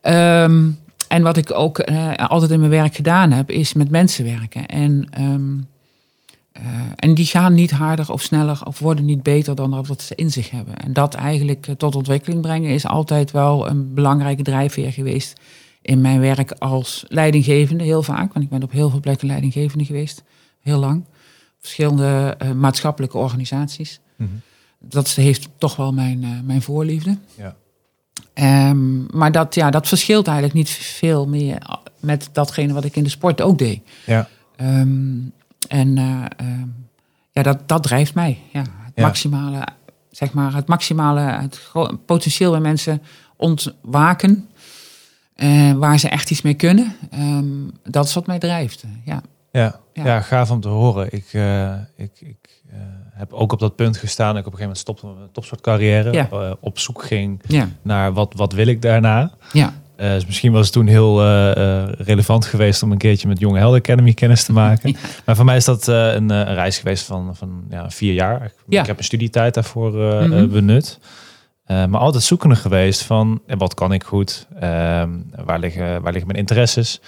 Ehm, 0.00 0.70
en 1.08 1.22
wat 1.22 1.36
ik 1.36 1.52
ook 1.52 1.78
eh, 1.78 2.14
altijd 2.14 2.50
in 2.50 2.58
mijn 2.58 2.70
werk 2.70 2.94
gedaan 2.94 3.30
heb, 3.30 3.50
is 3.50 3.72
met 3.72 3.90
mensen 3.90 4.24
werken. 4.24 4.66
En, 4.66 5.08
ehm, 5.10 5.58
eh, 6.52 6.62
en 6.96 7.14
die 7.14 7.26
gaan 7.26 7.54
niet 7.54 7.70
harder 7.70 8.12
of 8.12 8.22
sneller 8.22 8.60
of 8.64 8.78
worden 8.78 9.04
niet 9.04 9.22
beter 9.22 9.54
dan 9.54 9.70
dat 9.70 9.86
wat 9.86 10.02
ze 10.02 10.14
in 10.14 10.30
zich 10.30 10.50
hebben. 10.50 10.76
En 10.76 10.92
dat 10.92 11.14
eigenlijk 11.14 11.68
tot 11.76 11.94
ontwikkeling 11.94 12.40
brengen 12.40 12.70
is 12.70 12.86
altijd 12.86 13.30
wel 13.30 13.68
een 13.68 13.94
belangrijke 13.94 14.42
drijfveer 14.42 14.92
geweest 14.92 15.40
in 15.82 16.00
mijn 16.00 16.20
werk 16.20 16.52
als 16.58 17.04
leidinggevende, 17.08 17.84
heel 17.84 18.02
vaak. 18.02 18.32
Want 18.32 18.44
ik 18.44 18.50
ben 18.50 18.62
op 18.62 18.72
heel 18.72 18.90
veel 18.90 19.00
plekken 19.00 19.26
leidinggevende 19.26 19.84
geweest, 19.84 20.22
heel 20.60 20.78
lang. 20.78 21.04
Verschillende 21.60 22.34
eh, 22.38 22.52
maatschappelijke 22.52 23.16
organisaties. 23.18 24.00
Mhm. 24.16 24.28
Dat 24.80 25.08
heeft 25.10 25.48
toch 25.58 25.76
wel 25.76 25.92
mijn, 25.92 26.24
eh, 26.24 26.30
mijn 26.44 26.62
voorliefde. 26.62 27.18
ja. 27.34 27.56
Ehm, 28.34 29.16
maar 29.18 29.32
dat, 29.32 29.54
ja, 29.54 29.70
dat 29.70 29.88
verschilt 29.88 30.26
eigenlijk 30.26 30.56
niet 30.56 30.70
veel 30.70 31.26
meer 31.26 31.58
met 32.00 32.28
datgene 32.32 32.72
wat 32.72 32.84
ik 32.84 32.96
in 32.96 33.02
de 33.02 33.08
sport 33.08 33.40
ook 33.40 33.58
deed. 33.58 33.80
ja. 34.06 34.28
Ehm, 34.56 35.16
en 35.68 35.98
eh, 35.98 36.24
ehm, 36.36 36.66
ja, 37.32 37.42
dat, 37.42 37.68
dat 37.68 37.82
drijft 37.82 38.14
mij. 38.14 38.38
Ja, 38.52 38.60
het 38.60 38.92
Ja. 38.94 39.02
maximale, 39.02 39.66
zeg 40.10 40.32
maar, 40.32 40.54
het 40.54 40.66
maximale 40.66 41.20
het 41.20 41.60
potentieel 42.06 42.50
bij 42.50 42.60
mensen 42.60 43.02
ontwaken. 43.36 44.48
eh, 45.34 45.72
waar 45.72 45.98
ze 45.98 46.08
echt 46.08 46.30
iets 46.30 46.42
mee 46.42 46.54
kunnen. 46.54 46.96
Dat 47.84 48.04
is 48.04 48.14
wat 48.14 48.26
mij 48.26 48.38
drijft. 48.38 48.84
Ja. 49.04 49.22
Ja, 49.52 49.80
ja. 49.92 50.04
Ja. 50.04 50.20
gaaf 50.20 50.50
om 50.50 50.60
te 50.60 50.68
horen. 50.68 51.06
Ik, 51.10 51.26
eh, 51.32 51.72
ik, 51.96 52.10
ik 52.20 52.62
eh, 52.70 52.76
heb 53.12 53.32
ook 53.32 53.52
op 53.52 53.58
dat 53.58 53.76
punt 53.76 53.96
gestaan. 53.96 54.36
Ik 54.36 54.46
op 54.46 54.52
een 54.52 54.58
gegeven 54.58 54.60
moment 54.62 54.78
stopte 54.78 55.06
met 55.06 55.16
mijn 55.16 55.32
topsportcarrière. 55.32 56.12
Ja. 56.12 56.28
eh, 56.30 56.50
op 56.60 56.78
zoek 56.78 57.02
ging 57.04 57.40
Ja. 57.46 57.68
naar 57.82 58.12
wat, 58.12 58.32
wat 58.36 58.52
wil 58.52 58.66
ik 58.66 58.82
daarna. 58.82 59.30
Ja. 59.52 59.72
Dus 59.96 60.26
misschien 60.26 60.52
was 60.52 60.64
het 60.64 60.72
toen 60.72 60.86
heel 60.86 61.22
relevant 62.02 62.44
geweest 62.46 62.82
om 62.82 62.92
een 62.92 62.98
keertje 62.98 63.28
met 63.28 63.38
Jonge 63.38 63.58
Helden 63.58 63.78
Academy 63.78 64.12
kennis 64.12 64.44
te 64.44 64.52
maken. 64.52 64.96
Maar 65.26 65.36
voor 65.36 65.44
mij 65.44 65.56
is 65.56 65.64
dat 65.64 65.86
een, 65.86 66.30
een 66.30 66.54
reis 66.54 66.78
geweest 66.78 67.04
van, 67.04 67.36
van 67.36 67.64
ja, 67.70 67.90
vier 67.90 68.12
jaar. 68.12 68.44
Ik, 68.44 68.52
Ja. 68.68 68.80
ik 68.80 68.86
heb 68.86 68.98
een 68.98 69.04
studietijd 69.04 69.54
daarvoor 69.54 69.92
Mhm. 69.92 70.48
benut. 70.48 70.98
Maar 71.66 71.96
altijd 72.00 72.22
zoekende 72.22 72.54
geweest 72.56 73.02
van 73.02 73.40
wat 73.46 73.74
kan 73.74 73.92
ik 73.92 74.04
goed? 74.04 74.46
Ehm, 74.60 75.10
waar, 75.44 75.58
liggen, 75.58 76.02
waar 76.02 76.12
liggen 76.12 76.26
mijn 76.26 76.38
interesses? 76.38 77.00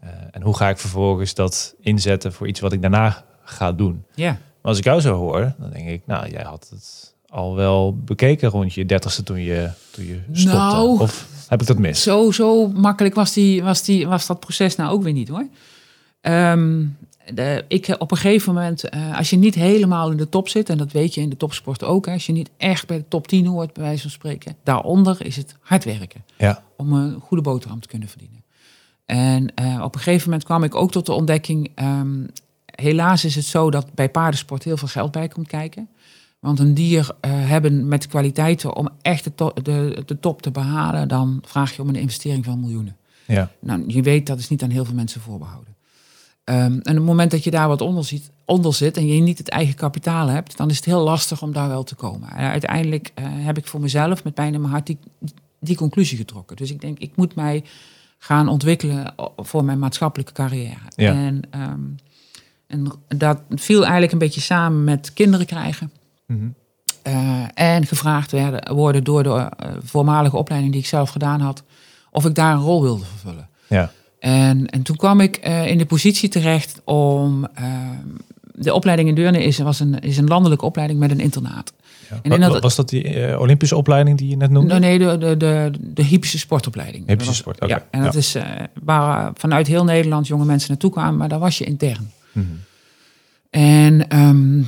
Eh, 0.00 0.08
en 0.30 0.42
hoe 0.42 0.56
ga 0.56 0.68
ik 0.68 0.78
vervolgens 0.78 1.34
dat 1.34 1.74
inzetten 1.80 2.32
voor 2.32 2.48
iets 2.48 2.60
wat 2.60 2.72
ik 2.72 2.80
daarna 2.80 3.24
ga 3.42 3.72
doen? 3.72 4.04
ja. 4.14 4.38
Maar 4.60 4.70
als 4.70 4.78
ik 4.78 4.84
jou 4.84 5.00
zo 5.00 5.14
hoor, 5.14 5.54
dan 5.58 5.70
denk 5.70 5.88
ik, 5.88 6.02
nou, 6.06 6.30
jij 6.30 6.42
had 6.42 6.68
het 6.70 7.14
al 7.28 7.54
wel 7.54 7.96
bekeken 7.96 8.48
rond 8.48 8.74
je 8.74 8.86
dertigste 8.86 9.22
toen 9.22 9.40
je, 9.40 9.70
toen 9.90 10.06
je 10.06 10.20
stopte. 10.32 10.56
Nou. 10.56 11.00
of 11.00 11.26
heb 11.48 11.60
ik 11.60 11.66
dat 11.66 11.78
mis? 11.78 12.02
Zo, 12.02 12.30
zo 12.30 12.68
makkelijk 12.68 13.14
was, 13.14 13.32
die, 13.32 13.62
was, 13.62 13.82
die, 13.82 14.06
was 14.06 14.26
dat 14.26 14.40
proces 14.40 14.76
nou 14.76 14.92
ook 14.92 15.02
weer 15.02 15.12
niet 15.12 15.28
hoor. 15.28 15.46
Ehm, 16.20 16.84
de, 17.34 17.64
ik, 17.68 17.96
op 17.98 18.10
een 18.10 18.16
gegeven 18.16 18.54
moment, 18.54 18.88
eh, 18.88 19.16
als 19.16 19.30
je 19.30 19.36
niet 19.36 19.54
helemaal 19.54 20.10
in 20.10 20.16
de 20.16 20.28
top 20.28 20.48
zit, 20.48 20.68
en 20.68 20.78
dat 20.78 20.92
weet 20.92 21.14
je 21.14 21.20
in 21.20 21.30
de 21.30 21.36
topsport 21.36 21.84
ook, 21.84 22.06
hè, 22.06 22.12
als 22.12 22.26
je 22.26 22.32
niet 22.32 22.50
echt 22.56 22.86
bij 22.86 22.96
de 22.96 23.08
top 23.08 23.28
10 23.28 23.46
hoort, 23.46 23.72
bij 23.72 23.82
wijze 23.82 24.02
van 24.02 24.10
spreken, 24.10 24.56
daaronder 24.62 25.24
is 25.26 25.36
het 25.36 25.54
hard 25.60 25.84
werken 25.84 26.24
Ja, 26.36 26.62
om 26.76 26.92
een 26.92 27.20
goede 27.20 27.42
boterham 27.42 27.80
te 27.80 27.88
kunnen 27.88 28.08
verdienen. 28.08 28.37
En 29.08 29.54
eh, 29.54 29.80
op 29.84 29.94
een 29.94 30.00
gegeven 30.00 30.24
moment 30.28 30.44
kwam 30.46 30.62
ik 30.64 30.74
ook 30.74 30.90
tot 30.90 31.06
de 31.06 31.12
ontdekking, 31.12 31.70
ehm, 31.74 32.24
helaas 32.64 33.24
is 33.24 33.34
het 33.34 33.44
zo 33.44 33.70
dat 33.70 33.94
bij 33.94 34.08
paardensport 34.08 34.64
heel 34.64 34.76
veel 34.76 34.88
geld 34.88 35.12
bij 35.12 35.28
komt 35.28 35.46
kijken. 35.46 35.88
Want 36.38 36.58
een 36.58 36.74
dier 36.74 37.10
eh, 37.20 37.30
hebben 37.32 37.88
met 37.88 38.06
kwaliteiten 38.06 38.76
om 38.76 38.88
echt 39.02 39.24
de, 39.24 39.34
to- 39.34 39.52
de, 39.62 40.02
de 40.06 40.20
top 40.20 40.42
te 40.42 40.50
behalen, 40.50 41.08
dan 41.08 41.42
vraag 41.46 41.76
je 41.76 41.82
om 41.82 41.88
een 41.88 41.94
investering 41.94 42.44
van 42.44 42.60
miljoenen. 42.60 42.96
ja, 43.26 43.50
Nou, 43.60 43.84
je 43.86 44.02
weet 44.02 44.26
dat 44.26 44.38
is 44.38 44.48
niet 44.48 44.62
aan 44.62 44.70
heel 44.70 44.84
veel 44.84 44.94
mensen 44.94 45.20
voorbehouden. 45.20 45.76
Ehm, 46.44 46.58
en 46.62 46.78
op 46.78 46.84
het 46.84 47.02
moment 47.04 47.30
dat 47.30 47.44
je 47.44 47.50
daar 47.50 47.68
wat 47.68 47.80
onder, 47.80 48.04
ziet, 48.04 48.30
onder 48.44 48.74
zit 48.74 48.96
en 48.96 49.06
je 49.06 49.20
niet 49.20 49.38
het 49.38 49.48
eigen 49.48 49.74
kapitaal 49.74 50.26
hebt, 50.28 50.56
dan 50.56 50.70
is 50.70 50.76
het 50.76 50.84
heel 50.84 51.02
lastig 51.02 51.42
om 51.42 51.52
daar 51.52 51.68
wel 51.68 51.84
te 51.84 51.94
komen. 51.94 52.28
En 52.30 52.50
uiteindelijk 52.50 53.12
eh, 53.14 53.24
heb 53.28 53.58
ik 53.58 53.66
voor 53.66 53.80
mezelf 53.80 54.24
met 54.24 54.34
pijn 54.34 54.54
in 54.54 54.60
mijn 54.60 54.72
hart 54.72 54.86
die, 54.86 54.98
die 55.60 55.76
conclusie 55.76 56.16
getrokken. 56.18 56.56
Dus 56.56 56.70
ik 56.70 56.80
denk, 56.80 56.98
ik 56.98 57.16
moet 57.16 57.34
mij 57.34 57.64
gaan 58.18 58.48
ontwikkelen 58.48 59.14
voor 59.36 59.64
mijn 59.64 59.78
maatschappelijke 59.78 60.32
carrière. 60.32 60.80
Ja. 60.96 61.12
En, 61.12 61.42
ehm, 61.50 61.80
en 62.66 62.92
dat 63.08 63.40
viel 63.48 63.82
eigenlijk 63.82 64.12
een 64.12 64.18
beetje 64.18 64.40
samen 64.40 64.84
met 64.84 65.12
kinderen 65.12 65.46
krijgen. 65.46 65.92
Mhm. 66.26 66.48
Eh, 67.02 67.42
en 67.54 67.86
gevraagd 67.86 68.30
werden, 68.32 68.74
worden 68.74 69.04
door 69.04 69.22
de 69.22 69.28
eh, 69.30 69.70
voormalige 69.82 70.36
opleiding 70.36 70.72
die 70.72 70.80
ik 70.82 70.88
zelf 70.88 71.10
gedaan 71.10 71.40
had, 71.40 71.62
of 72.10 72.24
ik 72.24 72.34
daar 72.34 72.54
een 72.54 72.60
rol 72.60 72.82
wilde 72.82 73.04
vervullen. 73.04 73.48
ja, 73.68 73.92
En, 74.18 74.66
en 74.66 74.82
toen 74.82 74.96
kwam 74.96 75.20
ik 75.20 75.36
eh, 75.36 75.66
in 75.66 75.78
de 75.78 75.86
positie 75.86 76.28
terecht 76.28 76.80
om. 76.84 77.46
eh, 77.54 77.90
de 78.60 78.74
opleiding 78.74 79.08
in 79.08 79.14
Deurne 79.14 79.44
is, 79.44 79.58
was 79.58 79.80
een, 79.80 79.98
is 79.98 80.16
een 80.16 80.26
landelijke 80.26 80.64
opleiding 80.64 80.98
met 81.00 81.10
een 81.10 81.20
internaat. 81.20 81.72
En 82.22 82.40
dat- 82.40 82.62
was 82.62 82.76
dat 82.76 82.88
die 82.88 83.04
eh, 83.04 83.40
Olympische 83.40 83.76
opleiding 83.76 84.18
die 84.18 84.28
je 84.28 84.36
net 84.36 84.50
noemde? 84.50 84.78
Nee, 84.78 84.98
nee, 84.98 85.08
de, 85.08 85.18
de, 85.26 85.36
de, 85.36 85.70
de 85.80 86.02
hypische 86.04 86.38
sportopleiding. 86.38 87.06
Hypische 87.06 87.26
was- 87.30 87.36
sport, 87.36 87.60
oké. 87.60 87.72
Ja, 87.72 87.86
en 87.90 88.02
dat 88.02 88.14
is 88.14 88.34
eh, 88.34 88.44
waar 88.82 89.30
vanuit 89.34 89.66
heel 89.66 89.84
Nederland 89.84 90.26
jonge 90.26 90.44
mensen 90.44 90.68
naartoe 90.70 90.90
kwamen, 90.90 91.16
maar 91.16 91.28
daar 91.28 91.38
was 91.38 91.58
je 91.58 91.64
intern. 91.64 92.10
Mhm. 92.32 92.46
En 93.50 94.08
ehm, 94.08 94.60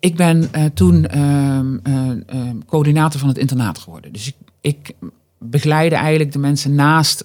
ik 0.00 0.16
ben 0.16 0.52
eh, 0.52 0.64
toen 0.74 1.06
ehm, 1.06 1.76
eh, 1.82 2.08
ehm, 2.26 2.56
coördinator 2.66 3.20
van 3.20 3.28
het 3.28 3.38
internaat 3.38 3.78
geworden. 3.78 4.12
Dus 4.12 4.26
ik, 4.26 4.34
ik 4.60 4.92
begeleide 5.38 5.94
eigenlijk 5.94 6.32
de 6.32 6.38
mensen 6.38 6.74
naast 6.74 7.24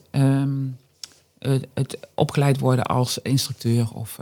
het, 1.40 1.68
het 1.74 1.98
opgeleid 2.16 2.60
worden 2.60 2.86
als 2.86 3.18
instructeur. 3.18 3.88
Of, 3.94 4.20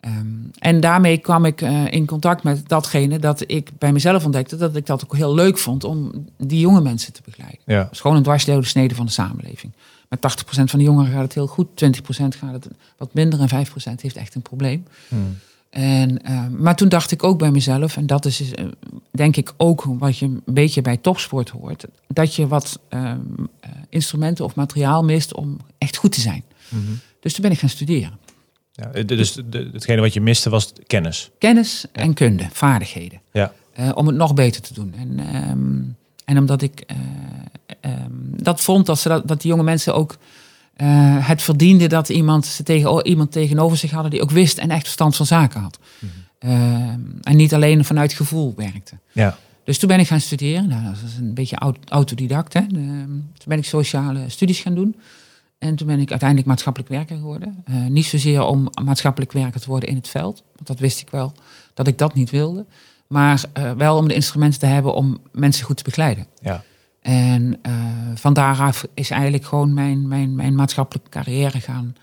eh, 0.00 0.10
ehm, 0.10 0.26
en 0.58 0.80
daarmee 0.80 1.18
kwam 1.18 1.44
ik 1.44 1.60
eh, 1.62 1.92
in 1.92 2.06
contact 2.06 2.42
met 2.42 2.68
datgene 2.68 3.18
dat 3.18 3.44
ik 3.46 3.70
bij 3.78 3.92
mezelf 3.92 4.24
ontdekte. 4.24 4.56
Dat 4.56 4.76
ik 4.76 4.86
dat 4.86 5.04
ook 5.04 5.16
heel 5.16 5.34
leuk 5.34 5.58
vond 5.58 5.84
om 5.84 6.26
die 6.36 6.60
jonge 6.60 6.80
mensen 6.80 7.12
te 7.12 7.22
begeleiden. 7.24 7.60
Ja, 7.64 7.88
gewoon 7.92 8.16
een 8.16 8.22
dwarsdode 8.22 8.66
snede 8.66 8.94
van 8.94 9.06
de 9.06 9.12
samenleving. 9.12 9.72
Met 10.08 10.20
80% 10.20 10.70
van 10.70 10.78
de 10.78 10.84
jongeren 10.84 11.12
gaat 11.12 11.22
het 11.22 11.34
heel 11.34 11.46
goed, 11.46 11.68
20% 11.84 12.36
gaat 12.36 12.52
het 12.52 12.68
wat 12.96 13.14
minder 13.14 13.40
en 13.40 13.48
5% 13.48 14.00
heeft 14.00 14.16
echt 14.16 14.34
een 14.34 14.42
probleem. 14.42 14.84
Mhm. 15.08 15.20
En, 15.70 16.22
eh, 16.22 16.46
maar 16.58 16.76
toen 16.76 16.88
dacht 16.88 17.10
ik 17.10 17.24
ook 17.24 17.38
bij 17.38 17.50
mezelf, 17.50 17.96
en 17.96 18.06
dat 18.06 18.24
is 18.24 18.54
eh, 18.54 18.64
denk 19.10 19.36
ik 19.36 19.52
ook 19.56 19.84
wat 19.84 20.18
je 20.18 20.26
een 20.26 20.42
beetje 20.44 20.82
bij 20.82 20.96
topsport 20.96 21.48
hoort, 21.48 21.84
dat 22.06 22.34
je 22.34 22.46
wat 22.46 22.80
ehm, 22.88 23.18
eh, 23.60 23.70
instrumenten 23.88 24.44
of 24.44 24.54
materiaal 24.54 25.04
mist 25.04 25.34
om 25.34 25.56
echt 25.78 25.96
goed 25.96 26.12
te 26.12 26.20
zijn. 26.20 26.42
Mhm. 26.68 26.82
Dus 27.20 27.32
toen 27.32 27.42
ben 27.42 27.52
ik 27.52 27.58
gaan 27.58 27.68
studeren. 27.68 28.18
Ja. 28.72 28.90
eh, 28.92 29.06
Dus 29.06 29.34
hetgene 29.72 30.00
wat 30.00 30.12
je 30.14 30.20
miste 30.20 30.50
was 30.50 30.72
kennis. 30.86 31.30
Kennis 31.38 31.84
en 31.92 32.14
kunde, 32.14 32.46
vaardigheden. 32.52 33.20
Ja, 33.32 33.52
eh, 33.72 33.90
om 33.94 34.06
het 34.06 34.16
nog 34.16 34.34
beter 34.34 34.62
te 34.62 34.74
doen. 34.74 34.94
En, 34.98 35.18
ehm, 35.18 35.80
en 36.24 36.38
omdat 36.38 36.62
ik 36.62 36.80
eh, 36.86 36.96
ehm, 37.80 38.10
dat 38.42 38.60
vond 38.60 38.86
dat, 38.86 38.98
ze 38.98 39.08
dat, 39.08 39.28
dat 39.28 39.40
die 39.40 39.50
jonge 39.50 39.62
mensen 39.62 39.94
ook 39.94 40.16
het 41.20 41.42
verdienden 41.42 41.88
dat 41.88 42.08
iemand, 42.08 42.46
ze 42.46 42.62
tegen, 42.62 43.06
iemand 43.06 43.32
tegenover 43.32 43.76
zich 43.76 43.90
hadden 43.90 44.10
die 44.10 44.22
ook 44.22 44.30
wist 44.30 44.58
en 44.58 44.70
echt 44.70 44.82
verstand 44.82 45.16
van 45.16 45.26
zaken 45.26 45.60
had. 45.60 45.78
Ehm, 46.38 47.00
en 47.22 47.36
niet 47.36 47.54
alleen 47.54 47.84
vanuit 47.84 48.12
gevoel 48.12 48.52
werkte. 48.56 48.94
ja, 49.12 49.38
Dus 49.64 49.78
toen 49.78 49.88
ben 49.88 49.98
ik 50.00 50.06
gaan 50.06 50.20
studeren. 50.20 50.68
Nou, 50.68 50.84
dat 50.84 50.94
is 51.06 51.16
een 51.18 51.34
beetje 51.34 51.56
aut- 51.56 51.78
autodidact. 51.88 52.52
Hè. 52.52 52.66
Toen 52.68 53.24
ben 53.46 53.58
ik 53.58 53.64
sociale 53.64 54.24
studies 54.28 54.60
gaan 54.60 54.74
doen. 54.74 54.96
En 55.60 55.76
toen 55.76 55.86
ben 55.86 56.00
ik 56.00 56.10
uiteindelijk 56.10 56.48
maatschappelijk 56.48 56.90
werker 56.90 57.16
geworden. 57.16 57.62
Eh, 57.64 57.86
niet 57.86 58.04
zozeer 58.04 58.42
om 58.42 58.68
maatschappelijk 58.82 59.32
werker 59.32 59.60
te 59.60 59.68
worden 59.68 59.88
in 59.88 59.96
het 59.96 60.08
veld. 60.08 60.42
Want 60.54 60.66
dat 60.66 60.78
wist 60.78 61.00
ik 61.00 61.10
wel, 61.10 61.32
dat 61.74 61.86
ik 61.86 61.98
dat 61.98 62.14
niet 62.14 62.30
wilde. 62.30 62.66
Maar 63.06 63.44
eh, 63.52 63.72
wel 63.72 63.96
om 63.96 64.08
de 64.08 64.14
instrumenten 64.14 64.60
te 64.60 64.66
hebben 64.66 64.94
om 64.94 65.18
mensen 65.32 65.64
goed 65.64 65.76
te 65.76 65.82
begeleiden. 65.82 66.26
Ja. 66.42 66.62
En 67.00 67.58
uh, 67.66 67.74
van 68.14 68.32
daaraf 68.32 68.86
is 68.94 69.10
eigenlijk 69.10 69.44
gewoon 69.44 69.74
mijn, 69.74 70.08
mijn, 70.08 70.34
mijn 70.34 70.54
maatschappelijke 70.54 71.10
carrière 71.10 71.60
gaan. 71.60 71.94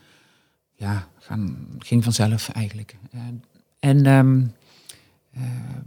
Ja, 0.76 1.08
gaan, 1.20 1.68
ging 1.80 2.04
vanzelf 2.04 2.50
eigenlijk. 2.50 2.96
En 3.80 4.06
um, 4.06 4.40
uh, 4.42 4.48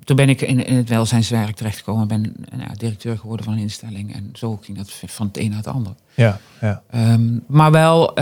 toen 0.05 0.17
ben 0.17 0.29
ik 0.29 0.41
in, 0.41 0.67
in 0.67 0.77
het 0.77 0.89
welzijnswerk 0.89 1.57
terechtgekomen. 1.57 2.09
Ben 2.09 2.35
nou, 2.57 2.77
directeur 2.77 3.19
geworden 3.19 3.45
van 3.45 3.55
een 3.55 3.61
instelling. 3.61 4.15
En 4.15 4.31
zo 4.33 4.59
ging 4.63 4.77
dat 4.77 4.91
van 5.07 5.27
het 5.27 5.39
een 5.39 5.49
naar 5.49 5.59
het 5.59 5.67
ander. 5.67 5.93
Ja, 6.15 6.41
ja. 6.61 6.83
Um, 6.95 7.45
maar 7.47 7.71
wel 7.71 8.15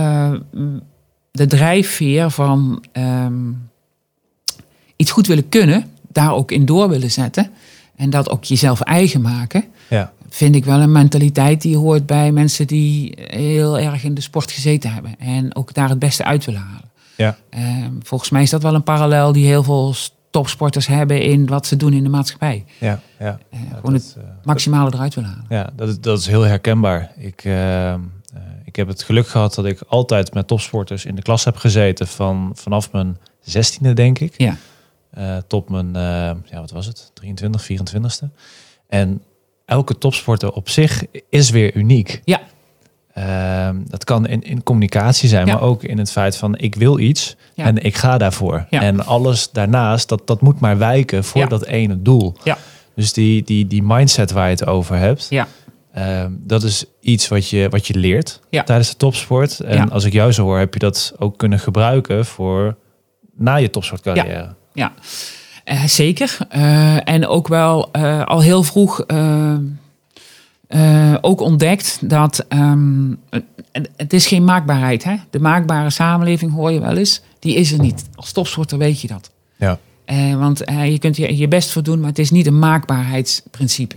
de 1.31 1.47
drijfveer 1.47 2.31
van 2.31 2.85
um, 2.93 3.71
iets 4.97 5.11
goed 5.11 5.27
willen 5.27 5.49
kunnen. 5.49 5.91
Daar 6.13 6.33
ook 6.33 6.51
in 6.51 6.67
door 6.67 6.89
willen 6.89 7.11
zetten. 7.11 7.51
En 7.97 8.11
dat 8.11 8.31
ook 8.31 8.45
jezelf 8.45 8.81
eigen 8.81 9.21
maken. 9.21 9.65
Ja 9.89 10.13
vind 10.29 10.55
ik 10.55 10.65
wel 10.65 10.81
een 10.81 10.93
mentaliteit 10.93 11.63
die 11.63 11.77
hoort 11.77 12.07
bij 12.07 12.33
mensen 12.33 12.67
die 12.67 13.13
heel 13.17 13.79
erg 13.79 14.05
in 14.05 14.15
de 14.15 14.21
sport 14.21 14.51
gezeten 14.51 14.93
hebben. 14.93 15.19
En 15.19 15.57
ook 15.57 15.75
daar 15.75 15.89
het 15.89 15.99
beste 15.99 16.25
uit 16.25 16.45
willen 16.45 16.61
halen. 16.61 16.91
Ja. 17.17 17.37
Uh, 17.59 17.87
volgens 18.03 18.31
mij 18.31 18.43
is 18.43 18.51
dat 18.51 18.63
wel 18.63 18.75
een 18.75 18.83
parallel 18.83 19.33
die 19.33 19.47
heel 19.47 19.63
veel 19.63 19.95
topsporters 20.31 20.87
hebben 20.87 21.23
in 21.23 21.47
wat 21.47 21.67
ze 21.67 21.77
doen 21.77 21.93
in 21.93 22.03
de 22.03 22.09
maatschappij. 22.09 22.65
Ja, 22.81 23.01
ja. 23.19 23.39
Uh, 23.55 23.61
gewoon 23.75 23.93
dat, 23.93 24.03
het 24.03 24.45
maximale 24.45 24.95
eruit 24.95 25.15
willen 25.15 25.31
halen. 25.31 25.47
Ja, 25.49 25.71
dat 25.77 25.89
is, 25.89 26.01
dat 26.01 26.19
is 26.19 26.27
heel 26.27 26.43
herkenbaar. 26.43 27.13
Ik, 27.17 27.45
uh, 27.45 27.95
ik 28.65 28.77
heb 28.77 28.89
het 28.89 29.03
geluk 29.03 29.29
gehad 29.29 29.55
dat 29.55 29.65
ik 29.65 29.81
altijd 29.87 30.35
met 30.35 30.47
topsporters 30.47 31.05
in 31.05 31.15
de 31.15 31.23
klas 31.23 31.45
heb 31.45 31.57
gezeten 31.57 32.07
van 32.07 32.51
vanaf 32.55 32.93
mijn 32.93 33.19
zestiende, 33.41 33.93
denk 33.93 34.19
ik. 34.19 34.35
Ja. 34.37 34.57
tot 35.47 35.69
mijn, 35.69 35.93
ja, 36.45 36.61
wat 36.61 36.71
was 36.71 36.87
het? 36.87 37.11
23, 37.15 37.69
24ste. 37.73 38.35
En 38.89 39.23
elke 39.65 39.99
topsporter 39.99 40.53
op 40.53 40.69
zich 40.69 41.05
is 41.29 41.51
weer 41.51 41.75
uniek. 41.75 42.21
Ja. 42.25 42.41
Uh, 43.19 43.69
dat 43.89 44.05
kan 44.05 44.27
in, 44.27 44.43
in 44.43 44.63
communicatie 44.63 45.29
zijn, 45.29 45.47
Ja. 45.47 45.53
maar 45.53 45.63
ook 45.63 45.83
in 45.83 45.99
het 45.99 46.11
feit 46.11 46.37
van 46.37 46.57
ik 46.59 46.75
wil 46.75 46.99
iets 46.99 47.37
Ja. 47.55 47.65
en 47.65 47.83
ik 47.85 47.97
ga 47.97 48.19
daarvoor. 48.19 48.67
Ja. 48.71 48.81
En 48.83 49.07
alles 49.07 49.51
daarnaast, 49.53 50.09
dat, 50.09 50.27
dat 50.27 50.41
moet 50.41 50.61
maar 50.61 50.79
wijken 50.79 51.25
voor 51.25 51.49
dat 51.49 51.65
ene 51.65 52.03
doel. 52.03 52.35
Ja. 52.45 52.59
Dus 52.95 53.13
die, 53.13 53.43
die, 53.43 53.67
die 53.67 53.83
mindset 53.83 54.31
waar 54.31 54.45
je 54.45 54.51
het 54.51 54.67
over 54.67 54.97
hebt, 54.97 55.27
Ja. 55.31 55.47
ehm, 55.93 56.31
dat 56.39 56.63
is 56.63 56.85
iets 57.01 57.29
wat 57.29 57.49
je, 57.49 57.69
wat 57.69 57.87
je 57.87 57.95
leert 57.95 58.41
tijdens 58.51 58.91
de 58.91 58.97
topsport. 58.97 59.61
En 59.61 59.91
als 59.91 60.05
ik 60.05 60.13
jou 60.13 60.33
zo 60.33 60.43
hoor, 60.43 60.59
heb 60.59 60.73
je 60.73 60.79
dat 60.81 61.15
ook 61.19 61.39
kunnen 61.39 61.59
gebruiken 61.59 62.27
voor 62.27 62.77
na 63.37 63.55
je 63.57 63.71
topsportcarrière. 63.71 64.55
Ja, 64.73 64.93
Eh, 65.65 65.85
zeker. 65.85 66.37
Eh, 66.49 67.09
en 67.09 67.27
ook 67.27 67.49
wel 67.49 67.89
eh, 67.93 68.25
al 68.25 68.41
heel 68.41 68.63
vroeg 68.63 69.05
eh, 70.69 71.15
ook 71.21 71.41
ontdekt 71.41 71.99
dat 72.03 72.45
ehm, 72.49 73.15
het, 73.97 74.13
is 74.13 74.27
geen 74.27 74.45
maakbaarheid. 74.45 75.05
Hè? 75.05 75.17
De 75.31 75.41
maakbare 75.41 75.91
samenleving 75.91 76.53
hoor 76.53 76.73
je 76.73 76.81
wel 76.81 76.97
eens. 76.97 77.23
Die 77.39 77.55
is 77.55 77.73
er 77.73 77.81
niet. 77.81 78.05
Als 78.15 78.33
topsporter 78.33 78.79
weet 78.79 79.01
je 79.01 79.09
dat. 79.09 79.31
Ja. 79.57 79.79
Eh, 80.05 80.35
want 80.35 80.65
eh, 80.65 80.91
je 80.91 80.99
kunt 80.99 81.17
je, 81.17 81.37
je 81.37 81.49
best 81.49 81.71
voor 81.71 81.83
doen, 81.83 82.01
maar 82.01 82.09
het 82.09 82.19
is 82.19 82.31
niet 82.31 82.47
een 82.47 82.59
maakbaarheidsprincipe. 82.59 83.97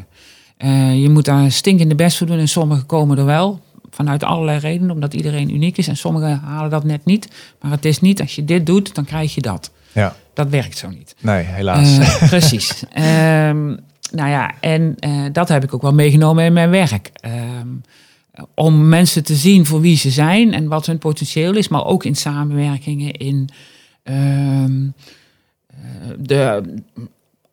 Je 0.94 1.10
moet 1.10 1.26
daar 1.26 1.52
stinkende 1.52 1.96
best 1.96 2.18
voor 2.18 2.28
doen 2.28 2.38
en 2.38 2.48
sommigen 2.48 2.86
komen 2.86 3.18
er 3.18 3.26
wel. 3.26 3.62
Vanuit 3.90 4.24
allerlei 4.24 4.60
redenen, 4.60 4.92
omdat 4.92 5.14
iedereen 5.14 5.54
uniek 5.54 5.78
is. 5.78 5.88
En 5.88 5.98
sommigen 5.98 6.40
halen 6.40 6.70
dat 6.70 6.84
net 6.84 7.06
niet. 7.06 7.28
Maar 7.62 7.72
het 7.72 7.86
is 7.86 8.02
niet, 8.02 8.22
als 8.22 8.36
je 8.36 8.46
dit 8.46 8.66
doet, 8.66 8.96
dan 8.96 9.06
krijg 9.06 9.36
je 9.36 9.42
dat. 9.42 9.72
ja. 9.92 10.16
Dat 10.34 10.50
werkt 10.50 10.78
zo 10.78 10.90
niet. 10.90 11.16
Nee, 11.20 11.44
helaas. 11.44 11.98
Precies. 12.30 12.84
Nou 14.12 14.30
ja, 14.30 14.54
en 14.60 14.96
eh, 15.00 15.26
dat 15.32 15.50
heb 15.50 15.64
ik 15.64 15.74
ook 15.74 15.82
wel 15.82 15.94
meegenomen 15.94 16.46
in 16.46 16.54
mijn 16.54 16.70
werk. 16.70 17.10
Ehm, 17.14 17.68
om 18.54 18.90
mensen 18.90 19.24
te 19.24 19.36
zien 19.36 19.66
voor 19.66 19.82
wie 19.82 19.98
ze 19.98 20.10
zijn 20.10 20.54
en 20.54 20.68
wat 20.68 20.86
hun 20.86 20.98
potentieel 20.98 21.56
is, 21.56 21.68
maar 21.68 21.86
ook 21.86 22.04
in 22.04 22.16
samenwerkingen, 22.16 23.12
in 23.12 23.50
ehm, 24.04 24.88
eh, 25.68 25.78
de. 26.20 26.74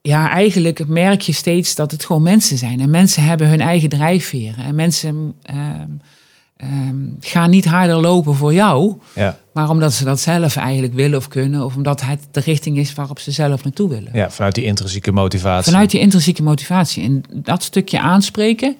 Ja, 0.03 0.31
eigenlijk 0.31 0.87
merk 0.87 1.21
je 1.21 1.33
steeds 1.33 1.75
dat 1.75 1.91
het 1.91 2.05
gewoon 2.05 2.23
mensen 2.23 2.59
zijn. 2.59 2.81
En 2.81 2.91
mensen 2.91 3.23
hebben 3.23 3.49
hun 3.49 3.61
eigen 3.61 3.89
drijfveren. 3.89 4.65
En 4.65 4.75
mensen 4.75 5.35
ehm, 5.43 5.91
ehm, 6.59 6.97
gaan 7.21 7.51
niet 7.51 7.65
harder 7.65 7.97
lopen 7.97 8.35
voor 8.35 8.55
jou, 8.55 8.99
ja. 9.15 9.39
maar 9.53 9.71
omdat 9.71 9.93
ze 9.93 10.05
dat 10.05 10.21
zelf 10.21 10.57
eigenlijk 10.57 10.95
willen 10.95 11.19
of 11.19 11.29
kunnen, 11.29 11.65
of 11.65 11.77
omdat 11.77 12.01
het 12.01 12.27
de 12.31 12.41
richting 12.41 12.79
is 12.79 12.95
waarop 12.95 13.19
ze 13.19 13.31
zelf 13.31 13.65
naartoe 13.65 13.89
willen. 13.89 14.11
ja, 14.13 14.31
vanuit 14.31 14.55
die 14.55 14.65
intrinsieke 14.65 15.13
motivatie. 15.13 15.73
Vanuit 15.73 15.91
die 15.91 16.01
intrinsieke 16.01 16.43
motivatie. 16.43 17.03
En 17.03 17.23
dat 17.35 17.63
stukje 17.63 18.01
aanspreken, 18.01 18.77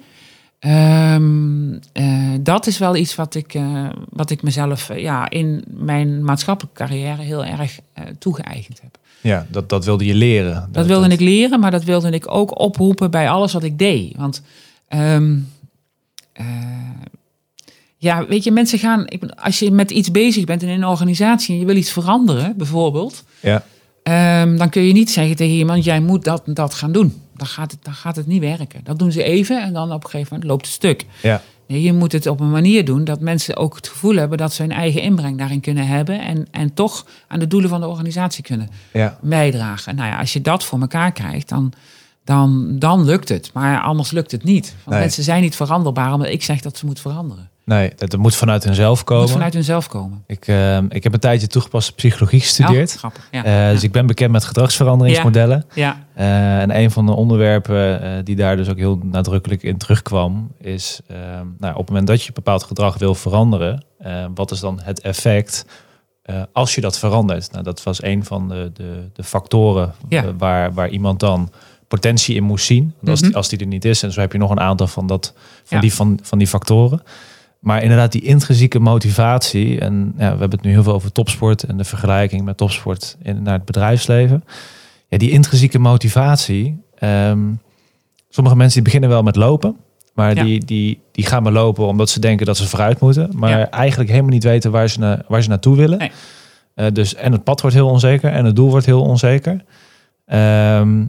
ehm, 0.59 1.73
eh, 1.93 2.33
dat 2.41 2.67
is 2.67 2.77
wel 2.77 2.95
iets 2.95 3.15
wat 3.15 3.35
ik, 3.35 3.53
eh, 3.53 3.89
wat 4.09 4.29
ik 4.29 4.41
mezelf 4.41 4.89
eh, 4.89 5.01
ja, 5.01 5.29
in 5.29 5.63
mijn 5.67 6.23
maatschappelijke 6.23 6.83
carrière 6.83 7.21
heel 7.21 7.45
erg 7.45 7.79
toegeëigend 8.19 8.81
heb. 8.81 8.97
Ja, 9.21 9.45
dat, 9.49 9.69
dat 9.69 9.85
wilde 9.85 10.05
je 10.05 10.15
leren. 10.15 10.69
Dat 10.71 10.85
wilde 10.85 11.07
ik 11.07 11.19
leren, 11.19 11.59
maar 11.59 11.71
dat 11.71 11.83
wilde 11.83 12.09
ik 12.09 12.31
ook 12.31 12.59
oproepen 12.59 13.11
bij 13.11 13.29
alles 13.29 13.53
wat 13.53 13.63
ik 13.63 13.77
deed. 13.77 14.15
Want 14.17 14.41
ehm, 14.87 15.37
eh, 16.33 16.45
ja, 18.01 18.25
weet 18.27 18.43
je, 18.43 18.51
mensen 18.51 18.79
gaan. 18.79 19.03
Ik, 19.07 19.23
als 19.25 19.59
je 19.59 19.71
met 19.71 19.91
iets 19.91 20.11
bezig 20.11 20.43
bent 20.45 20.61
in 20.63 20.69
een 20.69 20.85
organisatie 20.85 21.53
en 21.53 21.59
je 21.59 21.65
wil 21.65 21.75
iets 21.75 21.91
veranderen, 21.91 22.57
bijvoorbeeld, 22.57 23.23
Ja, 23.39 23.63
Ehm, 24.03 24.57
dan 24.57 24.69
kun 24.69 24.81
je 24.81 24.93
niet 24.93 25.11
zeggen 25.11 25.35
tegen 25.35 25.55
iemand, 25.55 25.83
jij 25.83 25.99
moet 25.99 26.23
dat 26.23 26.43
en 26.45 26.53
dat 26.53 26.73
gaan 26.73 26.91
doen. 26.91 27.21
Dan 27.35 27.47
gaat, 27.47 27.71
het, 27.71 27.83
dan 27.83 27.93
gaat 27.93 28.15
het 28.15 28.27
niet 28.27 28.41
werken. 28.41 28.79
Dat 28.83 28.99
doen 28.99 29.11
ze 29.11 29.23
even 29.23 29.63
en 29.63 29.73
dan 29.73 29.91
op 29.91 30.03
een 30.03 30.09
gegeven 30.09 30.33
moment 30.33 30.49
loopt 30.49 30.65
het 30.65 30.75
stuk. 30.75 31.05
ja, 31.21 31.41
Nee, 31.67 31.81
je 31.81 31.93
moet 31.93 32.11
het 32.11 32.27
op 32.27 32.39
een 32.39 32.51
manier 32.51 32.85
doen 32.85 33.03
dat 33.03 33.19
mensen 33.19 33.57
ook 33.57 33.75
het 33.75 33.87
gevoel 33.87 34.15
hebben 34.15 34.37
dat 34.37 34.53
ze 34.53 34.61
hun 34.61 34.71
eigen 34.71 35.01
inbreng 35.01 35.37
daarin 35.37 35.59
kunnen 35.59 35.87
hebben. 35.87 36.19
En, 36.21 36.47
en 36.51 36.73
toch 36.73 37.05
aan 37.27 37.39
de 37.39 37.47
doelen 37.47 37.69
van 37.69 37.81
de 37.81 37.87
organisatie 37.87 38.43
kunnen 38.43 38.69
ja. 38.93 39.17
bijdragen. 39.21 39.95
Nou 39.95 40.09
ja, 40.09 40.19
als 40.19 40.33
je 40.33 40.41
dat 40.41 40.63
voor 40.63 40.79
elkaar 40.81 41.11
krijgt, 41.11 41.49
dan, 41.49 41.73
dan, 42.23 42.75
dan 42.79 43.05
lukt 43.05 43.29
het. 43.29 43.49
Maar 43.53 43.81
anders 43.81 44.11
lukt 44.11 44.31
het 44.31 44.43
niet. 44.43 44.75
Want 44.77 44.89
Nee. 44.89 44.99
mensen 44.99 45.23
zijn 45.23 45.41
niet 45.41 45.55
veranderbaar 45.55 46.13
omdat 46.13 46.29
ik 46.29 46.43
zeg 46.43 46.61
dat 46.61 46.77
ze 46.77 46.85
moeten 46.85 47.03
veranderen. 47.03 47.49
Nee, 47.69 47.91
dat, 47.95 48.09
dat 48.09 48.19
moet 48.19 48.35
vanuit 48.35 48.63
hunzelf 48.63 49.03
komen. 49.03 49.23
moet 49.23 49.31
vanuit 49.31 49.53
hunzelf 49.53 49.87
komen. 49.87 50.23
Ik, 50.27 50.47
eh, 50.47 50.77
ik 50.89 51.03
heb 51.03 51.13
een 51.13 51.19
tijdje 51.19 51.47
toegepaste 51.47 51.93
psychologie 51.93 52.39
gestudeerd. 52.39 52.91
Oh, 52.91 52.97
grappig. 52.97 53.27
Ja. 53.31 53.43
Eh, 53.43 53.71
Dus 53.73 53.83
ik 53.83 53.91
ben 53.91 54.05
bekend 54.07 54.31
met 54.31 54.43
gedragsveranderingsmodellen. 54.43 55.65
ja. 55.73 56.07
Eh, 56.13 56.61
en 56.61 56.75
een 56.79 56.91
van 56.91 57.05
de 57.05 57.11
onderwerpen 57.11 58.01
eh, 58.01 58.11
die 58.23 58.35
daar 58.35 58.57
dus 58.57 58.69
ook 58.69 58.77
heel 58.77 58.99
nadrukkelijk 59.03 59.63
in 59.63 59.77
terugkwam, 59.77 60.51
is 60.61 60.99
eh, 61.07 61.17
nou, 61.59 61.73
op 61.73 61.79
het 61.79 61.87
moment 61.89 62.07
dat 62.07 62.23
je 62.23 62.31
bepaald 62.31 62.63
gedrag 62.63 62.97
wil 62.97 63.15
veranderen, 63.15 63.83
wat 64.35 64.51
is 64.51 64.59
dan 64.59 64.79
het 64.83 65.01
effect 65.01 65.65
als 66.53 66.75
je 66.75 66.81
dat 66.81 66.99
verandert? 66.99 67.51
Nou, 67.51 67.63
dat 67.63 67.83
was 67.83 68.03
een 68.03 68.25
van 68.25 68.47
de, 68.49 68.71
de, 68.73 69.09
de 69.13 69.23
factoren 69.23 69.93
waar, 70.37 70.73
waar 70.73 70.89
iemand 70.89 71.19
dan 71.19 71.51
potentie 71.87 72.35
in 72.35 72.43
moest 72.43 72.65
zien. 72.65 72.93
Want 72.99 73.09
als, 73.09 73.19
Mhm. 73.19 73.27
die, 73.27 73.37
als 73.37 73.49
die 73.49 73.59
er 73.59 73.65
niet 73.67 73.85
is, 73.85 74.03
en 74.03 74.11
zo 74.11 74.19
heb 74.19 74.31
je 74.31 74.37
nog 74.37 74.51
een 74.51 74.59
aantal 74.59 74.87
van, 74.87 75.07
dat, 75.07 75.33
van, 75.63 75.79
die, 75.79 75.93
van, 75.93 76.19
van 76.23 76.37
die 76.37 76.47
factoren. 76.47 77.01
Maar 77.59 77.81
inderdaad, 77.83 78.11
die 78.11 78.21
intrinsieke 78.21 78.79
motivatie. 78.79 79.79
En 79.79 80.13
ja, 80.17 80.23
we 80.33 80.39
hebben 80.39 80.51
het 80.51 80.61
nu 80.61 80.71
heel 80.71 80.83
veel 80.83 80.93
over 80.93 81.11
topsport 81.11 81.63
en 81.63 81.77
de 81.77 81.83
vergelijking 81.83 82.43
met 82.45 82.57
topsport 82.57 83.17
in, 83.23 83.43
naar 83.43 83.53
het 83.53 83.65
bedrijfsleven. 83.65 84.43
Ja, 85.07 85.17
die 85.17 85.29
intrinsieke 85.31 85.79
motivatie. 85.79 86.81
ehm, 86.99 87.39
sommige 88.29 88.55
mensen 88.55 88.73
die 88.75 88.83
beginnen 88.83 89.09
wel 89.09 89.23
met 89.23 89.35
lopen. 89.35 89.75
Maar 90.13 90.35
Ja. 90.35 90.43
die, 90.43 90.65
die, 90.65 90.99
die 91.11 91.25
gaan 91.25 91.43
maar 91.43 91.51
lopen 91.51 91.85
omdat 91.87 92.09
ze 92.09 92.19
denken 92.19 92.45
dat 92.45 92.57
ze 92.57 92.67
vooruit 92.67 92.99
moeten. 92.99 93.29
Maar 93.35 93.49
Ja. 93.49 93.69
eigenlijk 93.69 94.09
helemaal 94.09 94.31
niet 94.31 94.43
weten 94.43 94.71
waar 94.71 94.89
ze, 94.89 94.99
na, 94.99 95.21
waar 95.27 95.43
ze 95.43 95.49
naartoe 95.49 95.75
willen. 95.75 95.97
Nee. 95.97 96.11
Eh, 96.73 96.85
dus, 96.93 97.15
en 97.15 97.31
het 97.31 97.43
pad 97.43 97.61
wordt 97.61 97.75
heel 97.75 97.87
onzeker 97.89 98.31
en 98.31 98.45
het 98.45 98.55
doel 98.55 98.69
wordt 98.69 98.85
heel 98.85 99.01
onzeker. 99.01 99.63
Ehm, 100.25 101.05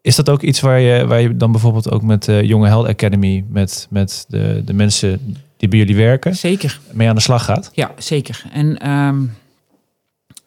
is 0.00 0.16
dat 0.16 0.30
ook 0.30 0.42
iets 0.42 0.60
waar 0.60 0.80
je, 0.80 1.06
waar 1.06 1.20
je 1.20 1.36
dan 1.36 1.52
bijvoorbeeld 1.52 1.90
ook 1.90 2.02
met 2.02 2.24
de 2.24 2.40
Jonge 2.46 2.66
Held 2.68 2.86
Academy, 2.86 3.44
met, 3.48 3.86
met 3.90 4.24
de, 4.28 4.62
de 4.64 4.72
mensen 4.74 5.36
die 5.68 5.78
bij 5.78 5.88
jullie 5.88 6.04
werken, 6.04 6.36
Zeker. 6.36 6.80
mee 6.92 7.08
aan 7.08 7.14
de 7.14 7.20
slag 7.20 7.44
gaat? 7.44 7.70
Ja, 7.72 7.92
zeker. 7.98 8.44
En 8.52 8.78
ehm, 8.78 9.24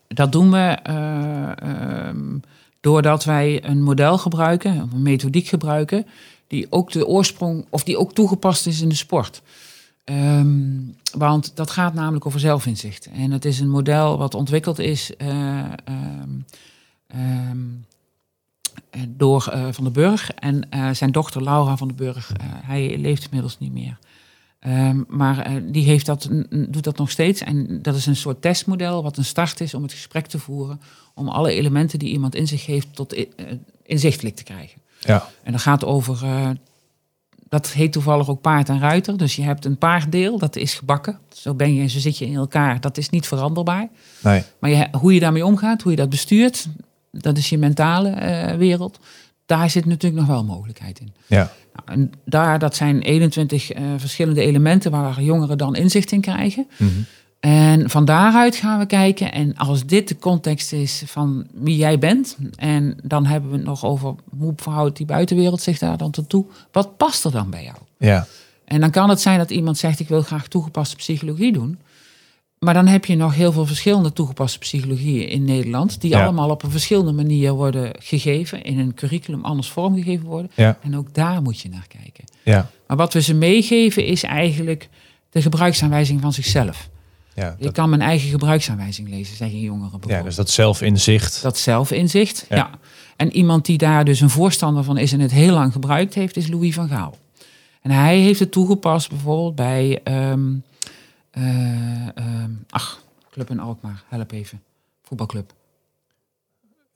dat 0.08 0.32
doen 0.32 0.52
we 0.52 0.78
eh, 0.84 1.52
ehm, 1.62 2.38
doordat 2.82 3.24
wij 3.24 3.64
een 3.64 3.84
model 3.84 4.18
gebruiken, 4.18 4.90
een 4.94 5.02
methodiek 5.02 5.48
gebruiken, 5.48 6.06
die 6.48 6.68
ook 6.70 6.92
de 6.92 7.08
oorsprong, 7.08 7.66
of 7.70 7.84
die 7.84 7.98
ook 7.98 8.14
toegepast 8.14 8.68
is 8.68 8.82
in 8.82 8.90
de 8.90 8.96
sport. 8.96 9.42
Ehm, 10.04 10.80
want 11.18 11.52
dat 11.56 11.72
gaat 11.72 11.94
namelijk 11.94 12.26
over 12.26 12.40
zelfinzicht. 12.40 13.10
En 13.14 13.32
het 13.32 13.46
is 13.46 13.60
een 13.60 13.70
model 13.70 14.18
wat 14.18 14.34
ontwikkeld 14.34 14.80
is 14.80 15.16
eh, 15.16 15.64
door 19.08 19.48
eh, 19.48 19.68
Van 19.72 19.84
den 19.84 19.94
Burg 19.94 20.32
en 20.32 20.68
zijn 20.96 21.12
dochter 21.12 21.44
Laura 21.44 21.78
van 21.78 21.88
den 21.88 21.98
Burg. 21.98 22.32
Hij 22.44 22.98
leeft 22.98 23.24
inmiddels 23.24 23.60
niet 23.60 23.74
meer. 23.74 23.98
Ehm, 24.68 25.04
maar 25.08 25.40
eh, 25.40 25.54
die 25.64 25.84
heeft 25.86 26.06
dat, 26.06 26.30
doet 26.50 26.84
dat 26.84 26.98
nog 26.98 27.12
steeds. 27.12 27.42
En 27.42 27.82
dat 27.82 27.96
is 27.96 28.06
een 28.06 28.16
soort 28.16 28.42
testmodel 28.42 29.04
wat 29.04 29.18
een 29.18 29.26
start 29.26 29.62
is 29.62 29.74
om 29.74 29.82
het 29.84 29.92
gesprek 29.92 30.28
te 30.28 30.40
voeren. 30.40 30.82
Om 31.14 31.30
alle 31.30 31.52
elementen 31.52 32.00
die 32.00 32.10
iemand 32.10 32.36
in 32.36 32.48
zich 32.48 32.66
heeft 32.66 32.88
tot, 32.96 33.14
eh, 33.14 33.26
inzichtelijk 33.86 34.36
te 34.36 34.44
krijgen. 34.44 34.82
Ja. 35.00 35.28
En 35.44 35.52
dat 35.52 35.62
gaat 35.62 35.86
over, 35.86 36.20
eh, 36.24 36.50
dat 37.50 37.68
heet 37.68 37.92
toevallig 37.92 38.30
ook 38.30 38.42
paard 38.42 38.70
en 38.70 38.80
ruiter. 38.80 39.18
Dus 39.18 39.36
je 39.36 39.42
hebt 39.42 39.66
een 39.66 39.78
paarddeel, 39.78 40.38
dat 40.38 40.56
is 40.56 40.74
gebakken. 40.74 41.20
Zo 41.34 41.54
ben 41.54 41.74
je 41.74 41.82
en 41.82 41.90
zo 41.90 42.00
zit 42.00 42.18
je 42.18 42.26
in 42.26 42.36
elkaar. 42.36 42.82
Dat 42.82 42.98
is 42.98 43.10
niet 43.10 43.28
veranderbaar. 43.28 43.90
Nee. 44.24 44.44
Maar 44.60 44.70
je, 44.70 44.88
hoe 44.92 45.14
je 45.14 45.20
daarmee 45.20 45.46
omgaat, 45.46 45.82
hoe 45.82 45.92
je 45.92 45.98
dat 45.98 46.10
bestuurt, 46.10 46.68
dat 47.12 47.38
is 47.38 47.50
je 47.50 47.58
mentale 47.58 48.16
wereld. 48.58 49.00
Daar 49.48 49.70
zit 49.70 49.86
natuurlijk 49.86 50.22
nog 50.22 50.30
wel 50.30 50.44
mogelijkheid 50.44 51.00
in. 51.00 51.13
Ja. 51.27 51.51
Nou, 51.74 52.00
en 52.00 52.12
daar, 52.25 52.60
dat 52.60 52.75
zijn 52.75 53.01
21 53.01 53.72
eh, 53.72 53.84
verschillende 53.98 54.42
elementen 54.42 54.92
waar 54.92 55.22
jongeren 55.22 55.58
dan 55.58 55.75
inzicht 55.75 56.12
in 56.12 56.22
krijgen. 56.22 56.68
Mhm. 56.77 56.92
En 57.39 57.89
van 57.89 58.06
daaruit 58.06 58.56
gaan 58.56 58.80
we 58.80 58.86
kijken. 58.86 59.32
En 59.32 59.56
als 59.56 59.86
dit 59.86 60.08
de 60.08 60.18
context 60.18 60.74
is 60.74 61.04
van 61.06 61.48
wie 61.54 61.77
jij 61.77 62.00
bent. 62.00 62.38
En 62.56 62.98
dan 63.04 63.25
hebben 63.25 63.50
we 63.50 63.56
het 63.56 63.66
nog 63.66 63.86
over 63.86 64.16
hoe 64.38 64.54
verhoudt 64.56 64.98
die 64.98 65.06
buitenwereld 65.06 65.62
zich 65.62 65.77
daar 65.77 65.98
dan 65.98 66.13
toe. 66.27 66.46
Wat 66.72 66.98
past 66.98 67.25
er 67.25 67.32
dan 67.32 67.50
bij 67.50 67.63
jou? 67.63 67.77
Ja. 67.98 68.27
En 68.66 68.82
dan 68.82 68.92
kan 68.92 69.10
het 69.10 69.22
zijn 69.22 69.38
dat 69.38 69.50
iemand 69.50 69.77
zegt: 69.77 70.00
Ik 70.00 70.08
wil 70.08 70.22
graag 70.22 70.48
toegepaste 70.48 70.96
psychologie 70.96 71.54
doen. 71.54 71.80
Maar 72.60 72.74
dan 72.74 72.88
heb 72.88 73.06
je 73.06 73.16
nog 73.16 73.36
heel 73.36 73.52
veel 73.52 73.66
verschillende 73.66 74.14
toegepaste 74.14 74.60
psychologieën 74.60 75.30
in 75.30 75.44
Nederland. 75.44 76.02
Die 76.02 76.10
Ja. 76.12 76.24
allemaal 76.24 76.50
op 76.50 76.64
een 76.64 76.72
verschillende 76.72 77.12
manier 77.12 77.52
worden 77.52 77.92
gegeven. 78.00 78.64
In 78.64 78.80
een 78.80 78.94
curriculum 78.94 79.46
anders 79.46 79.70
vormgegeven 79.70 80.26
worden. 80.26 80.52
Ja. 80.56 80.78
En 80.82 80.98
ook 80.98 81.14
daar 81.14 81.42
moet 81.42 81.60
je 81.60 81.70
naar 81.70 81.88
kijken. 81.88 82.24
Ja. 82.44 82.70
Maar 82.88 82.98
wat 82.98 83.14
we 83.14 83.22
ze 83.22 83.34
meegeven 83.34 84.06
is 84.06 84.24
eigenlijk 84.24 84.90
de 85.30 85.42
gebruiksaanwijzing 85.42 86.22
van 86.22 86.34
zichzelf. 86.34 86.90
Ja. 87.36 87.56
Je 87.58 87.64
Dat, 87.64 87.74
kan 87.74 87.90
mijn 87.90 88.02
eigen 88.02 88.30
gebruiksaanwijzing 88.30 89.10
lezen, 89.10 89.36
zeggen 89.36 89.60
jongeren 89.60 90.00
ja, 90.08 90.22
dus 90.22 90.36
dat 90.36 90.50
zelfinzicht. 90.50 91.42
Dat 91.42 91.58
zelfinzicht, 91.58 92.46
Ja. 92.50 92.56
ja. 92.56 92.70
En 93.16 93.32
iemand 93.36 93.66
die 93.66 93.78
daar 93.78 94.06
dus 94.06 94.20
een 94.22 94.30
voorstander 94.30 94.84
van 94.84 94.98
is 94.98 95.14
en 95.14 95.20
het 95.20 95.32
heel 95.32 95.54
lang 95.54 95.72
gebruikt 95.72 96.14
heeft, 96.14 96.38
is 96.38 96.48
Louis 96.48 96.74
van 96.76 96.88
Gaal. 96.88 97.18
En 97.82 97.92
hij 97.92 98.20
heeft 98.20 98.40
het 98.40 98.52
toegepast 98.52 99.10
bijvoorbeeld 99.10 99.56
bij, 99.56 100.00
ehm, 100.04 100.54
eh, 101.41 102.08
ehm, 102.15 102.51
ach, 102.70 103.01
Club 103.32 103.50
in 103.50 103.60
Alkmaar, 103.60 104.03
help 104.08 104.32
even. 104.32 104.62
Voetbalclub. 105.03 105.53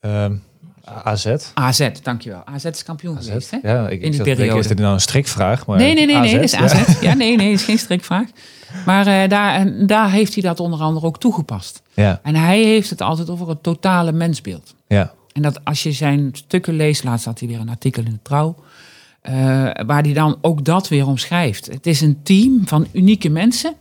Ehm, 0.00 0.34
AZ. 0.84 1.26
AZ, 1.54 1.88
dankjewel. 2.02 2.42
AZ 2.44 2.64
is 2.64 2.82
kampioen 2.82 3.16
AZ. 3.16 3.26
geweest, 3.26 3.50
hè? 3.50 3.58
Ja, 3.62 3.88
ik, 3.88 4.00
die 4.00 4.10
denken, 4.10 4.36
periode. 4.36 4.58
is 4.58 4.66
dit 4.66 4.78
nou 4.78 4.94
een 4.94 5.00
strikvraag? 5.00 5.66
Maar 5.66 5.76
Nee, 5.78 5.94
nee, 5.94 6.06
nee, 6.06 6.16
nee, 6.16 6.34
dat 6.34 6.42
is. 6.42 6.54
AZ. 6.54 7.00
Ja, 7.00 7.14
nee, 7.14 7.36
nee, 7.36 7.52
is 7.52 7.64
geen 7.64 7.78
strikvraag. 7.78 8.28
Maar 8.86 9.06
eh, 9.06 9.28
daar, 9.28 9.54
en 9.54 9.86
daar 9.86 10.10
heeft 10.10 10.34
hij 10.34 10.42
dat 10.42 10.60
onder 10.60 10.80
andere 10.80 11.06
ook 11.06 11.18
toegepast. 11.18 11.82
Ja, 11.94 12.20
En 12.22 12.34
hij 12.34 12.62
heeft 12.62 12.90
het 12.90 13.00
altijd 13.00 13.30
over 13.30 13.48
het 13.48 13.62
totale 13.62 14.12
mensbeeld. 14.12 14.74
ja, 14.86 15.12
En 15.32 15.42
dat 15.42 15.64
als 15.64 15.82
je 15.82 15.92
zijn 15.92 16.30
stukken 16.32 16.74
leest, 16.74 17.04
laatst 17.04 17.24
had 17.24 17.38
hij 17.38 17.48
weer 17.48 17.60
een 17.60 17.68
artikel 17.68 18.02
in 18.04 18.10
de 18.10 18.22
Trouw, 18.22 18.56
eh, 19.20 19.32
waar 19.86 20.02
hij 20.02 20.12
dan 20.12 20.38
ook 20.40 20.64
dat 20.64 20.88
weer 20.88 21.06
omschrijft. 21.06 21.66
Het 21.66 21.86
is 21.86 22.00
een 22.00 22.20
team 22.22 22.60
van 22.66 22.86
unieke 22.92 23.28
mensen 23.28 23.74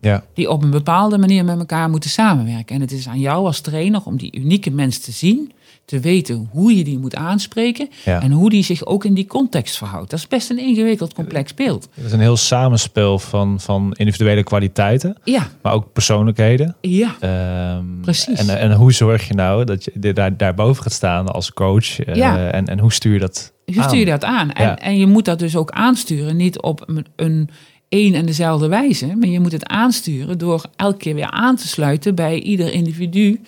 ja, 0.00 0.24
die 0.34 0.50
op 0.50 0.62
een 0.62 0.70
bepaalde 0.70 1.18
manier 1.18 1.44
met 1.44 1.58
elkaar 1.58 1.90
moeten 1.90 2.10
samenwerken. 2.10 2.74
En 2.74 2.80
het 2.80 2.92
is 2.92 3.08
aan 3.08 3.20
jou 3.20 3.46
als 3.46 3.60
trainer 3.60 4.00
om 4.04 4.16
die 4.16 4.36
unieke 4.38 4.70
mens 4.70 4.98
te 4.98 5.12
zien, 5.12 5.52
te 5.84 6.00
weten 6.00 6.48
hoe 6.52 6.76
je 6.76 6.84
die 6.84 6.98
moet 6.98 7.14
aanspreken 7.14 7.88
ja. 8.04 8.22
en 8.22 8.30
hoe 8.32 8.50
die 8.50 8.62
zich 8.64 8.84
ook 8.86 9.04
in 9.04 9.14
die 9.14 9.26
context 9.26 9.76
verhoudt. 9.76 10.10
Dat 10.10 10.18
is 10.18 10.26
best 10.28 10.50
een 10.50 10.58
ingewikkeld, 10.58 11.14
complex 11.14 11.54
beeld. 11.54 11.88
Het 11.94 12.04
is 12.04 12.12
een 12.12 12.20
heel 12.20 12.36
samenspel 12.36 13.18
van, 13.18 13.60
van 13.60 13.92
individuele 13.96 14.42
kwaliteiten, 14.42 15.16
Ja, 15.24 15.48
maar 15.62 15.72
ook 15.72 15.92
persoonlijkheden. 15.92 16.76
ja, 16.80 17.14
Ehm, 17.20 17.84
Precies. 18.00 18.46
En, 18.46 18.58
en 18.58 18.72
hoe 18.72 18.92
zorg 18.92 19.28
je 19.28 19.34
nou 19.34 19.64
dat 19.64 19.84
je 19.84 20.12
daar, 20.12 20.36
daarboven 20.36 20.82
gaat 20.82 20.92
staan 20.92 21.26
als 21.28 21.52
coach? 21.52 22.00
Eh, 22.00 22.54
en, 22.54 22.66
en 22.66 22.78
hoe 22.78 22.92
stuur 22.92 23.12
je 23.12 23.18
dat 23.18 23.52
hoe 23.74 23.82
stuur 23.82 23.98
je 23.98 24.04
dat 24.04 24.24
aan? 24.24 24.50
En, 24.52 24.64
Ja. 24.66 24.78
en 24.78 24.98
je 24.98 25.06
moet 25.06 25.24
dat 25.24 25.38
dus 25.38 25.56
ook 25.56 25.70
aansturen, 25.70 26.36
niet 26.36 26.60
op 26.60 26.90
een 27.16 27.48
één 27.88 28.14
en 28.14 28.26
dezelfde 28.26 28.68
wijze, 28.68 29.06
maar 29.06 29.28
je 29.28 29.40
moet 29.40 29.52
het 29.52 29.66
aansturen 29.66 30.38
door 30.38 30.64
elke 30.76 30.96
keer 30.98 31.14
weer 31.14 31.30
aan 31.30 31.56
te 31.56 31.68
sluiten 31.68 32.14
bij 32.14 32.40
ieder 32.40 32.72
individu 32.72 33.40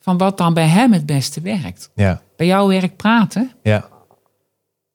van 0.00 0.18
wat 0.18 0.38
dan 0.38 0.54
bij 0.54 0.66
hem 0.68 0.92
het 0.92 1.06
beste 1.06 1.40
werkt. 1.40 1.90
Ja, 1.94 2.22
Bij 2.36 2.46
jou 2.46 2.68
werkt 2.68 2.96
praten, 2.96 3.50
ja, 3.62 3.88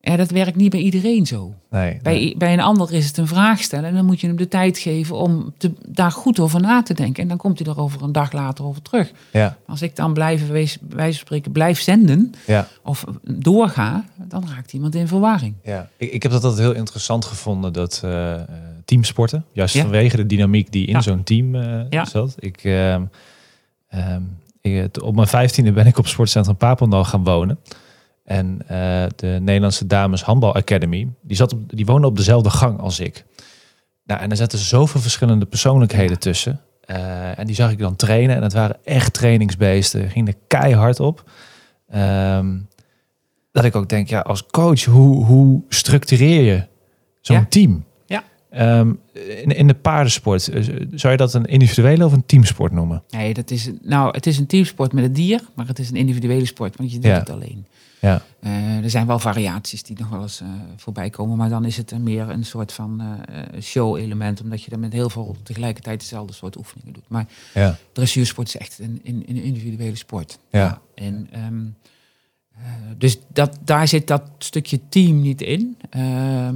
ja, 0.04 0.16
dat 0.16 0.30
werkt 0.32 0.56
niet 0.56 0.70
bij 0.70 0.80
iedereen 0.80 1.26
zo. 1.26 1.54
nee. 1.70 2.00
Bij, 2.02 2.14
nee. 2.14 2.38
bij 2.38 2.54
een 2.54 2.60
ander 2.62 2.94
is 2.94 3.06
het 3.08 3.18
een 3.18 3.28
vraag 3.28 3.62
stellen 3.62 3.90
en 3.90 3.96
dan 3.96 4.06
moet 4.06 4.22
je 4.22 4.28
hem 4.28 4.36
de 4.36 4.48
tijd 4.48 4.78
geven 4.78 5.16
om 5.16 5.54
te, 5.58 5.72
daar 5.88 6.12
goed 6.12 6.40
over 6.40 6.62
na 6.62 6.84
te 6.84 6.94
denken. 6.94 7.22
En 7.24 7.30
dan 7.30 7.38
komt 7.38 7.60
hij 7.60 7.68
er 7.68 7.80
over 7.80 8.02
een 8.04 8.12
dag 8.12 8.32
later 8.32 8.66
over 8.66 8.82
terug. 8.82 9.12
Ja, 9.32 9.58
Als 9.68 9.82
ik 9.82 9.96
dan 9.96 10.14
blijf, 10.14 10.40
bij 10.48 10.52
wijze 10.52 10.80
van 10.90 11.14
spreken, 11.14 11.52
blijf 11.52 11.82
zenden 11.82 12.34
ja, 12.46 12.68
of 12.84 13.04
doorga, 13.24 14.06
dan 14.16 14.44
raakt 14.56 14.74
iemand 14.74 14.96
in 14.96 15.08
verwarring. 15.08 15.54
ja. 15.64 15.90
Ik, 15.98 16.12
ik 16.12 16.24
heb 16.24 16.32
dat 16.32 16.44
altijd 16.44 16.62
heel 16.68 16.76
interessant 16.76 17.26
gevonden, 17.26 17.74
dat 17.74 18.02
eh, 18.04 18.34
teamsporten. 18.86 19.46
Juist 19.54 19.74
Ja. 19.76 19.82
vanwege 19.82 20.16
de 20.18 20.26
dynamiek 20.26 20.72
die 20.72 20.86
in 20.88 20.94
Ja. 20.94 21.02
zo'n 21.02 21.24
team 21.24 21.56
eh, 21.56 21.82
Ja. 21.90 22.06
zat. 22.06 22.36
Ik, 22.40 22.64
ehm, 22.64 23.04
ehm, 23.88 24.22
ik, 24.62 25.02
op 25.04 25.16
mijn 25.16 25.28
vijftiende 25.28 25.72
ben 25.72 25.86
ik 25.88 25.98
op 25.98 26.08
sportcentrum 26.08 26.56
Papendal 26.58 27.04
gaan 27.04 27.24
wonen. 27.24 27.60
En 28.24 28.62
eh, 28.68 29.04
de 29.16 29.38
Nederlandse 29.42 29.88
Dames 29.88 30.24
Handbal 30.24 30.56
Academy, 30.56 31.08
die, 31.22 31.36
zat 31.38 31.54
op, 31.54 31.60
die 31.76 31.86
woonde 31.86 32.08
op 32.08 32.18
dezelfde 32.18 32.50
gang 32.50 32.80
als 32.80 33.00
ik. 33.00 33.26
Nou, 34.06 34.22
en 34.22 34.30
er 34.32 34.38
zaten 34.38 34.60
zoveel 34.60 35.02
verschillende 35.02 35.46
persoonlijkheden 35.46 36.20
tussen. 36.20 36.62
Eh, 36.82 37.40
en 37.40 37.46
die 37.46 37.56
zag 37.56 37.72
ik 37.72 37.78
dan 37.80 37.96
trainen. 37.96 38.36
En 38.36 38.44
het 38.44 38.54
waren 38.54 38.78
echt 38.84 39.14
trainingsbeesten. 39.14 40.10
Ging 40.10 40.28
er 40.28 40.34
keihard 40.48 41.00
op. 41.00 41.30
Ehm, 41.90 42.58
dat 43.52 43.64
ik 43.64 43.76
ook 43.76 43.90
denk, 43.90 44.08
ja, 44.10 44.20
als 44.20 44.46
coach, 44.46 44.84
hoe, 44.86 45.26
hoe 45.26 45.62
structureer 45.70 46.42
je 46.44 46.64
zo'n 47.22 47.36
Ja. 47.36 47.46
team? 47.50 47.84
Ehm, 48.52 48.94
in, 49.14 49.50
in 49.56 49.68
de 49.68 49.74
paardensport, 49.74 50.48
eh, 50.48 50.64
zou 50.92 51.12
je 51.12 51.18
dat 51.18 51.34
een 51.34 51.46
individuele 51.46 52.06
of 52.06 52.14
een 52.14 52.26
teamsport 52.26 52.72
noemen? 52.72 53.04
Nee, 53.10 53.34
dat 53.34 53.52
is, 53.52 53.70
nou, 53.82 54.12
het 54.12 54.26
is 54.28 54.38
een 54.38 54.46
teamsport 54.46 54.94
met 54.94 55.04
het 55.04 55.16
dier, 55.16 55.42
maar 55.56 55.68
het 55.68 55.80
is 55.80 55.90
een 55.90 55.96
individuele 55.96 56.46
sport, 56.46 56.76
want 56.78 56.92
je 56.92 57.00
doet 57.00 57.06
Ja. 57.12 57.20
het 57.20 57.30
alleen. 57.30 57.66
Ja, 58.02 58.22
Eh, 58.40 58.84
er 58.84 58.90
zijn 58.90 59.08
wel 59.08 59.20
variaties 59.20 59.84
die 59.84 59.98
nog 60.00 60.10
wel 60.10 60.22
eens 60.22 60.42
eh, 60.42 60.48
voorbij 60.78 61.10
komen, 61.10 61.38
maar 61.38 61.50
dan 61.50 61.66
is 61.66 61.78
het 61.78 62.00
meer 62.00 62.30
een 62.30 62.46
soort 62.46 62.72
van 62.74 63.02
eh, 63.02 63.62
show-element, 63.62 64.42
omdat 64.42 64.64
je 64.64 64.70
dan 64.70 64.80
met 64.80 64.94
heel 64.94 65.10
veel 65.10 65.36
tegelijkertijd 65.44 66.00
dezelfde 66.00 66.34
soort 66.34 66.58
oefeningen 66.58 66.94
doet. 66.94 67.04
Maar 67.08 67.26
ja, 67.54 67.78
dressuursport 67.92 68.48
is 68.48 68.58
echt 68.58 68.80
een, 68.80 69.02
een, 69.04 69.24
een 69.28 69.44
individuele 69.44 69.96
sport. 69.96 70.40
Ja. 70.52 70.82
En, 70.96 71.28
ehm, 71.32 71.62
eh, 72.56 72.62
dus 72.98 73.20
dat, 73.34 73.58
daar 73.64 73.88
zit 73.88 74.08
dat 74.08 74.24
stukje 74.38 74.80
team 74.90 75.22
niet 75.22 75.42
in. 75.42 75.78
Ehm, 75.90 76.56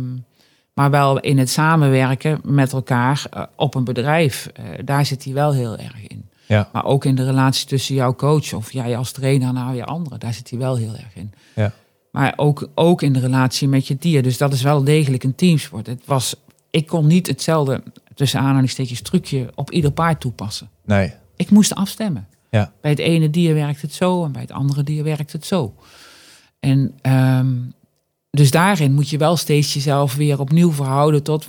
maar 0.75 0.89
wel 0.91 1.19
in 1.19 1.37
het 1.37 1.49
samenwerken 1.49 2.39
met 2.43 2.73
elkaar 2.73 3.25
eh, 3.31 3.43
op 3.55 3.75
een 3.75 3.83
bedrijf. 3.83 4.47
eh, 4.53 4.65
daar 4.85 5.05
zit 5.05 5.23
hij 5.23 5.33
wel 5.33 5.53
heel 5.53 5.77
erg 5.77 6.07
in. 6.07 6.29
ja, 6.45 6.69
Maar 6.73 6.85
ook 6.85 7.05
in 7.05 7.15
de 7.15 7.25
relatie 7.25 7.67
tussen 7.67 7.95
jouw 7.95 8.15
coach 8.15 8.53
of 8.53 8.71
jij 8.73 8.97
als 8.97 9.11
trainer 9.11 9.53
naar 9.53 9.75
je 9.75 9.85
anderen. 9.85 10.19
Daar 10.19 10.33
zit 10.33 10.49
hij 10.49 10.59
wel 10.59 10.75
heel 10.75 10.93
erg 10.93 11.15
in. 11.15 11.33
ja, 11.55 11.71
Maar 12.11 12.33
ook, 12.35 12.69
ook 12.75 13.01
in 13.01 13.13
de 13.13 13.19
relatie 13.19 13.67
met 13.67 13.87
je 13.87 13.95
dier. 13.99 14.23
Dus 14.23 14.37
dat 14.37 14.53
is 14.53 14.61
wel 14.61 14.83
degelijk 14.83 15.23
een 15.23 15.35
teamsport. 15.35 15.87
Het 15.87 16.01
was, 16.05 16.35
ik 16.69 16.87
kon 16.87 17.07
niet 17.07 17.27
hetzelfde, 17.27 17.83
tussen 18.13 18.39
aanhalingstekens, 18.39 19.01
trucje 19.01 19.49
op 19.55 19.71
ieder 19.71 19.91
paard 19.91 20.19
toepassen. 20.19 20.69
nee, 20.85 21.13
Ik 21.35 21.49
moest 21.49 21.75
afstemmen. 21.75 22.27
Ja. 22.49 22.71
Bij 22.81 22.91
het 22.91 22.99
ene 22.99 23.29
dier 23.29 23.53
werkt 23.53 23.81
het 23.81 23.93
zo 23.93 24.23
en 24.25 24.31
bij 24.31 24.41
het 24.41 24.51
andere 24.51 24.83
dier 24.83 25.03
werkt 25.03 25.31
het 25.31 25.45
zo. 25.45 25.73
En 26.59 26.93
ehm, 27.01 27.53
dus 28.35 28.51
daarin 28.51 28.93
moet 28.93 29.09
je 29.09 29.17
wel 29.17 29.37
steeds 29.37 29.73
jezelf 29.73 30.15
weer 30.15 30.39
opnieuw 30.39 30.71
verhouden 30.71 31.23
tot 31.23 31.45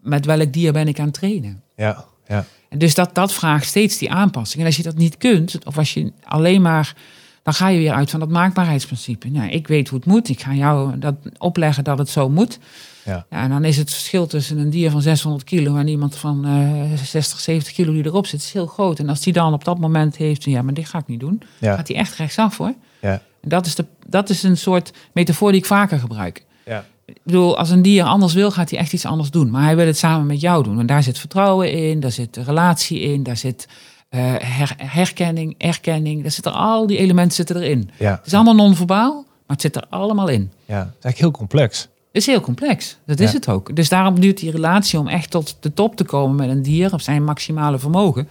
met 0.00 0.26
welk 0.26 0.52
dier 0.52 0.72
ben 0.72 0.88
ik 0.88 0.98
aan 0.98 1.04
het 1.04 1.14
trainen. 1.14 1.62
ja, 1.76 2.04
ja, 2.26 2.44
En 2.68 2.78
dus 2.78 2.94
dat, 2.94 3.14
dat 3.14 3.32
vraagt 3.32 3.66
steeds 3.66 3.98
die 3.98 4.10
aanpassing. 4.10 4.60
En 4.60 4.66
als 4.66 4.76
je 4.76 4.82
dat 4.82 4.96
niet 4.96 5.16
kunt, 5.16 5.64
of 5.64 5.78
als 5.78 5.94
je 5.94 6.12
alleen 6.24 6.62
maar, 6.62 6.94
dan 7.42 7.54
ga 7.54 7.68
je 7.68 7.78
weer 7.78 7.92
uit 7.92 8.10
van 8.10 8.20
dat 8.20 8.28
maakbaarheidsprincipe. 8.28 9.28
Nou, 9.28 9.50
ik 9.50 9.68
weet 9.68 9.88
hoe 9.88 9.98
het 9.98 10.06
moet, 10.08 10.28
ik 10.28 10.40
ga 10.40 10.54
jou 10.54 10.98
dat 10.98 11.14
opleggen 11.38 11.84
dat 11.84 11.98
het 11.98 12.08
zo 12.08 12.28
moet. 12.28 12.58
ja, 13.04 13.26
Ja, 13.30 13.42
en 13.42 13.50
dan 13.50 13.64
is 13.64 13.76
het 13.76 13.90
verschil 13.90 14.26
tussen 14.26 14.58
een 14.58 14.70
dier 14.70 14.90
van 14.90 15.02
600 15.02 15.44
kilo 15.44 15.76
en 15.76 15.88
iemand 15.88 16.16
van 16.16 16.44
eh 16.44 16.98
60, 17.04 17.40
70 17.40 17.72
kilo 17.72 17.92
die 17.92 18.04
erop 18.04 18.26
zit, 18.26 18.40
is 18.40 18.52
heel 18.52 18.66
groot. 18.66 18.98
En 18.98 19.08
als 19.08 19.20
die 19.20 19.32
dan 19.32 19.52
op 19.52 19.64
dat 19.64 19.78
moment 19.78 20.16
heeft, 20.16 20.44
ja, 20.44 20.62
maar 20.62 20.74
dit 20.74 20.88
ga 20.88 20.98
ik 20.98 21.06
niet 21.06 21.20
doen, 21.20 21.42
ja, 21.58 21.74
gaat 21.76 21.88
hij 21.88 21.96
echt 21.96 22.14
rechtsaf 22.14 22.56
hoor. 22.56 22.74
ja, 23.00 23.22
dat 23.42 23.66
is, 23.66 23.74
de, 23.74 23.84
dat 24.06 24.30
is 24.30 24.42
een 24.42 24.56
soort 24.56 24.92
metafoor 25.12 25.50
die 25.52 25.60
ik 25.60 25.66
vaker 25.66 25.98
gebruik. 25.98 26.44
ja, 26.66 26.84
Ik 27.04 27.16
bedoel, 27.22 27.58
als 27.58 27.70
een 27.70 27.82
dier 27.82 28.04
anders 28.04 28.34
wil, 28.34 28.50
gaat 28.50 28.70
hij 28.70 28.78
echt 28.78 28.92
iets 28.92 29.04
anders 29.06 29.30
doen. 29.30 29.50
Maar 29.50 29.62
hij 29.64 29.76
wil 29.76 29.86
het 29.86 29.98
samen 29.98 30.26
met 30.26 30.40
jou 30.40 30.62
doen. 30.64 30.78
En 30.80 30.86
daar 30.86 31.02
zit 31.02 31.18
vertrouwen 31.18 31.72
in, 31.72 32.00
daar 32.00 32.10
zit 32.12 32.36
relatie 32.36 33.00
in, 33.00 33.22
daar 33.22 33.36
zit 33.36 33.68
her- 34.08 34.74
herkenning, 34.76 35.54
erkenning. 35.58 36.22
Daar 36.22 36.30
zitten 36.30 36.52
al 36.52 36.86
die 36.86 36.98
elementen 36.98 37.34
zitten 37.36 37.56
erin. 37.56 37.90
ja, 37.98 38.10
Het 38.10 38.26
is 38.26 38.34
allemaal 38.34 38.54
non-verbaal, 38.54 39.14
maar 39.14 39.56
het 39.56 39.60
zit 39.60 39.76
er 39.76 39.84
allemaal 39.88 40.28
in. 40.28 40.52
ja. 40.64 40.78
Het 40.78 40.86
is 40.86 41.04
eigenlijk 41.04 41.18
heel 41.18 41.30
complex. 41.30 41.80
Het 41.80 41.88
is 42.22 42.26
heel 42.26 42.40
complex. 42.40 42.96
Dat 43.06 43.18
Ja. 43.18 43.24
is 43.24 43.32
het 43.32 43.48
ook. 43.48 43.76
Dus 43.76 43.88
daarom 43.88 44.20
duurt 44.20 44.38
die 44.38 44.50
relatie 44.50 44.98
om 44.98 45.08
echt 45.08 45.30
tot 45.30 45.56
de 45.60 45.74
top 45.74 45.96
te 45.96 46.04
komen 46.04 46.36
met 46.36 46.48
een 46.56 46.62
dier 46.62 46.92
of 46.92 47.02
zijn 47.02 47.24
maximale 47.24 47.78
vermogen. 47.78 48.28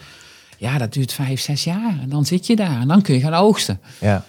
Ja, 0.57 0.77
dat 0.77 0.93
duurt 0.93 1.13
vijf, 1.13 1.41
zes 1.41 1.63
jaar. 1.63 1.97
En 2.01 2.09
dan 2.09 2.25
zit 2.25 2.47
je 2.47 2.55
daar 2.55 2.79
en 2.81 2.87
dan 2.87 3.01
kun 3.01 3.13
je 3.15 3.21
gaan 3.21 3.33
oogsten. 3.33 3.79
Ja, 3.99 4.25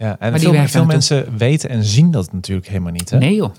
Ja, 0.00 0.16
en 0.18 0.32
die 0.34 0.40
veel, 0.48 0.66
veel 0.68 0.84
mensen 0.84 1.36
weten 1.36 1.70
en 1.70 1.84
zien 1.84 2.10
dat 2.10 2.32
natuurlijk 2.32 2.68
helemaal 2.68 2.92
niet. 2.92 3.10
Hè? 3.10 3.18
Nee 3.18 3.34
joh. 3.34 3.54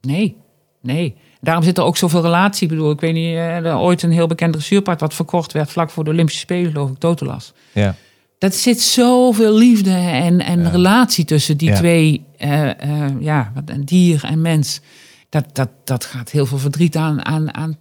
Nee. 0.00 0.36
Nee. 0.82 1.14
Daarom 1.40 1.64
zit 1.64 1.78
er 1.78 1.84
ook 1.84 1.96
zoveel 1.96 2.22
relatie. 2.22 2.62
Ik 2.62 2.68
bedoel, 2.68 2.90
ik 2.90 3.00
weet 3.00 3.12
niet, 3.14 3.34
eh, 3.34 3.56
er 3.56 3.78
ooit 3.78 4.02
een 4.02 4.10
heel 4.10 4.26
bekend 4.26 4.52
dressuurpaard 4.52 5.00
wat 5.00 5.14
verkocht 5.14 5.52
werd 5.52 5.70
vlak 5.70 5.90
voor 5.90 6.04
de 6.04 6.10
Olympische 6.10 6.40
Spelen, 6.40 6.70
geloof 6.72 6.90
ik, 6.90 6.98
Totolas. 6.98 7.52
Ja. 7.72 7.94
Dat 8.38 8.54
zit 8.54 8.80
zoveel 8.80 9.54
liefde 9.56 9.90
en, 9.94 10.40
en 10.40 10.60
Ja. 10.62 10.68
relatie 10.68 11.24
tussen 11.24 11.56
die 11.56 11.68
Ja. 11.68 11.76
twee, 11.76 12.24
eh, 12.38 12.70
eh, 12.70 13.10
ja, 13.20 13.52
wat 13.54 13.62
een 13.66 13.84
dier 13.84 14.24
en 14.24 14.40
mens. 14.40 14.80
Dat, 15.28 15.44
dat, 15.52 15.68
dat 15.84 16.04
gaat 16.04 16.30
heel 16.30 16.46
veel 16.46 16.58
verdriet 16.58 16.96
aan, 16.96 17.24
aan, 17.24 17.54
aan 17.54 17.76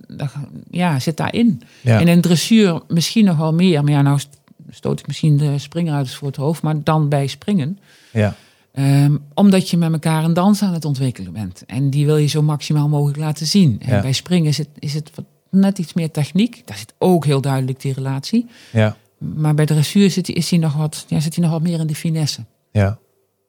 ja, 0.71 0.99
zit 0.99 1.17
daarin. 1.17 1.61
Ja. 1.81 1.99
En 1.99 2.07
in 2.07 2.21
dressuur 2.21 2.81
misschien 2.87 3.25
nog 3.25 3.37
wel 3.37 3.53
meer. 3.53 3.83
Maar 3.83 3.91
ja, 3.93 4.01
nou 4.01 4.19
stoot 4.69 4.99
ik 4.99 5.07
misschien 5.07 5.37
de 5.37 5.57
springruiters 5.57 6.15
voor 6.15 6.27
het 6.27 6.37
hoofd. 6.37 6.61
Maar 6.61 6.83
dan 6.83 7.09
bij 7.09 7.27
springen. 7.27 7.79
Ja. 8.11 8.35
Ehm, 8.71 9.17
omdat 9.33 9.69
je 9.69 9.77
met 9.77 9.91
elkaar 9.91 10.23
een 10.23 10.33
dans 10.33 10.61
aan 10.61 10.73
het 10.73 10.85
ontwikkelen 10.85 11.33
bent. 11.33 11.63
En 11.65 11.89
die 11.89 12.05
wil 12.05 12.17
je 12.17 12.27
zo 12.27 12.41
maximaal 12.41 12.89
mogelijk 12.89 13.17
laten 13.19 13.45
zien. 13.45 13.79
En 13.81 13.93
Ja. 13.95 14.01
bij 14.01 14.11
springen 14.13 14.47
is 14.49 14.57
het, 14.57 14.67
is 14.79 14.93
het 14.93 15.11
net 15.49 15.77
iets 15.79 15.93
meer 15.93 16.11
techniek. 16.11 16.61
Daar 16.65 16.77
zit 16.77 16.93
ook 16.97 17.25
heel 17.25 17.41
duidelijk 17.41 17.81
die 17.81 17.93
relatie. 17.93 18.47
Ja. 18.71 18.95
Maar 19.17 19.53
bij 19.55 19.65
dressuur 19.65 20.11
zit, 20.11 20.29
is 20.29 20.49
die 20.49 20.59
nog 20.59 20.73
wat, 20.73 21.05
ja, 21.07 21.19
zit 21.19 21.35
hij 21.35 21.43
nog 21.43 21.53
wat 21.53 21.61
meer 21.61 21.79
in 21.79 21.87
de 21.87 21.95
finesse. 21.95 22.41
Ja. 22.71 22.97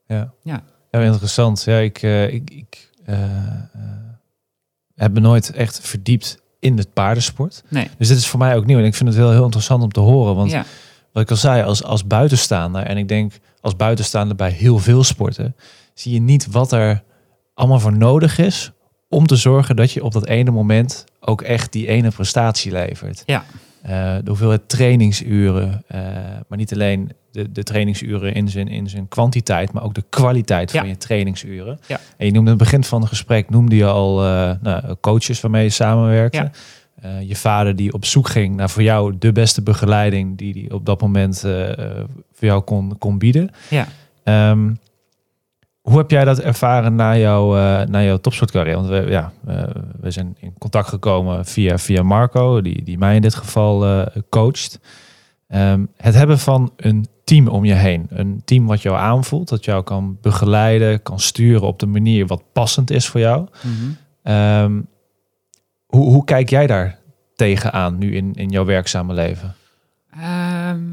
Ja. 0.06 0.32
Ja. 0.42 0.62
Ja, 0.90 1.00
interessant. 1.00 1.62
Ja, 1.62 1.78
ik, 1.78 2.02
eh, 2.02 2.32
ik, 2.34 2.50
ik 2.50 2.90
eh, 3.04 3.22
eh, 3.24 3.60
heb 4.94 5.12
me 5.12 5.20
nooit 5.20 5.50
echt 5.50 5.80
verdiept 5.80 6.38
in 6.58 6.78
het 6.78 6.92
paardensport. 6.92 7.62
Nee. 7.68 7.88
Dus 7.98 8.08
dit 8.08 8.16
is 8.16 8.26
voor 8.26 8.38
mij 8.38 8.56
ook 8.56 8.66
nieuw. 8.66 8.78
En 8.78 8.84
ik 8.84 8.94
vind 8.94 9.08
het 9.08 9.18
wel 9.18 9.30
heel 9.30 9.44
interessant 9.44 9.82
om 9.82 9.92
te 9.92 10.00
horen. 10.00 10.34
Want 10.34 10.50
ja. 10.50 10.64
Wat 11.16 11.24
ik 11.24 11.30
al 11.30 11.36
zei, 11.36 11.62
als, 11.62 11.82
als 11.82 12.06
buitenstaander, 12.06 12.82
en 12.82 12.96
ik 12.96 13.08
denk 13.08 13.32
als 13.60 13.76
buitenstaander 13.76 14.36
bij 14.36 14.50
heel 14.50 14.78
veel 14.78 15.04
sporten, 15.04 15.56
zie 15.94 16.12
je 16.12 16.20
niet 16.20 16.46
wat 16.50 16.72
er 16.72 17.02
allemaal 17.54 17.80
voor 17.80 17.96
nodig 17.96 18.38
is 18.38 18.72
om 19.08 19.26
te 19.26 19.36
zorgen 19.36 19.76
dat 19.76 19.92
je 19.92 20.04
op 20.04 20.12
dat 20.12 20.26
ene 20.26 20.50
moment 20.50 21.04
ook 21.20 21.42
echt 21.42 21.72
die 21.72 21.86
ene 21.88 22.10
prestatie 22.10 22.72
levert. 22.72 23.22
Ja. 23.26 23.44
Eh, 23.82 23.92
de 23.92 24.28
hoeveelheid 24.28 24.68
trainingsuren, 24.68 25.82
eh, 25.86 26.00
maar 26.48 26.58
niet 26.58 26.72
alleen 26.72 27.12
de, 27.32 27.52
de 27.52 27.62
trainingsuren 27.62 28.34
in 28.34 28.48
zijn, 28.48 28.68
in 28.68 28.88
zijn 28.88 29.08
kwantiteit, 29.08 29.72
maar 29.72 29.82
ook 29.82 29.94
de 29.94 30.04
kwaliteit 30.08 30.70
van 30.70 30.82
Ja. 30.82 30.88
je 30.88 30.96
trainingsuren. 30.96 31.78
Ja. 31.86 32.00
En 32.16 32.26
je 32.26 32.32
noemde 32.32 32.50
in 32.50 32.56
het 32.56 32.64
begin 32.64 32.84
van 32.84 33.00
het 33.00 33.08
gesprek, 33.08 33.50
noemde 33.50 33.76
je 33.76 33.86
al 33.86 34.24
eh, 34.24 34.50
nou, 34.60 34.94
coaches 35.00 35.40
waarmee 35.40 35.62
je 35.64 35.70
samenwerkte. 35.70 36.38
Ja. 36.38 36.50
Eh, 36.96 37.28
je 37.28 37.36
vader 37.36 37.76
die 37.76 37.92
op 37.92 38.04
zoek 38.04 38.28
ging 38.28 38.56
naar 38.56 38.70
voor 38.70 38.82
jou 38.82 39.18
de 39.18 39.32
beste 39.32 39.62
begeleiding 39.62 40.38
die 40.38 40.52
hij 40.52 40.76
op 40.76 40.86
dat 40.86 41.00
moment 41.00 41.44
eh, 41.44 41.78
eh, 41.78 42.04
voor 42.32 42.48
jou 42.48 42.62
kon, 42.62 42.98
kon 42.98 43.18
bieden. 43.18 43.50
Ja. 43.70 43.86
Ehm, 44.24 44.74
hoe 45.80 45.98
heb 45.98 46.10
jij 46.10 46.24
dat 46.24 46.40
ervaren 46.40 46.94
na, 46.94 47.16
jouw 47.16 47.56
eh 47.56 47.86
na 47.86 48.02
jouw 48.02 48.16
topsportcarrière? 48.16 48.76
Want 48.76 48.88
we, 48.88 49.10
ja, 49.10 49.32
we 50.00 50.10
zijn 50.10 50.36
in 50.38 50.54
contact 50.58 50.88
gekomen 50.88 51.44
via, 51.44 51.78
via 51.78 52.02
Marco, 52.02 52.60
die, 52.60 52.82
die 52.82 52.98
mij 52.98 53.14
in 53.14 53.22
dit 53.22 53.34
geval 53.34 54.06
coacht. 54.28 54.80
Ehm, 55.48 55.84
het 55.96 56.14
hebben 56.14 56.38
van 56.38 56.72
een 56.76 57.06
team 57.24 57.48
om 57.48 57.64
je 57.64 57.74
heen. 57.74 58.06
Een 58.08 58.42
team 58.44 58.66
wat 58.66 58.82
jou 58.82 58.96
aanvoelt, 58.96 59.48
dat 59.48 59.64
jou 59.64 59.82
kan 59.82 60.18
begeleiden, 60.20 61.02
kan 61.02 61.20
sturen 61.20 61.66
op 61.66 61.78
de 61.78 61.86
manier 61.86 62.26
wat 62.26 62.42
passend 62.52 62.90
is 62.90 63.06
voor 63.06 63.20
jou. 63.20 63.46
Ehm, 64.22 64.80
hoe, 65.96 66.12
hoe 66.12 66.24
kijk 66.24 66.50
jij 66.50 66.66
daar 66.66 66.98
tegenaan 67.34 67.98
nu 67.98 68.14
in, 68.14 68.32
in 68.34 68.48
jouw 68.48 68.64
werkzame 68.64 69.14
leven? 69.14 69.54
Ehm, 70.10 70.84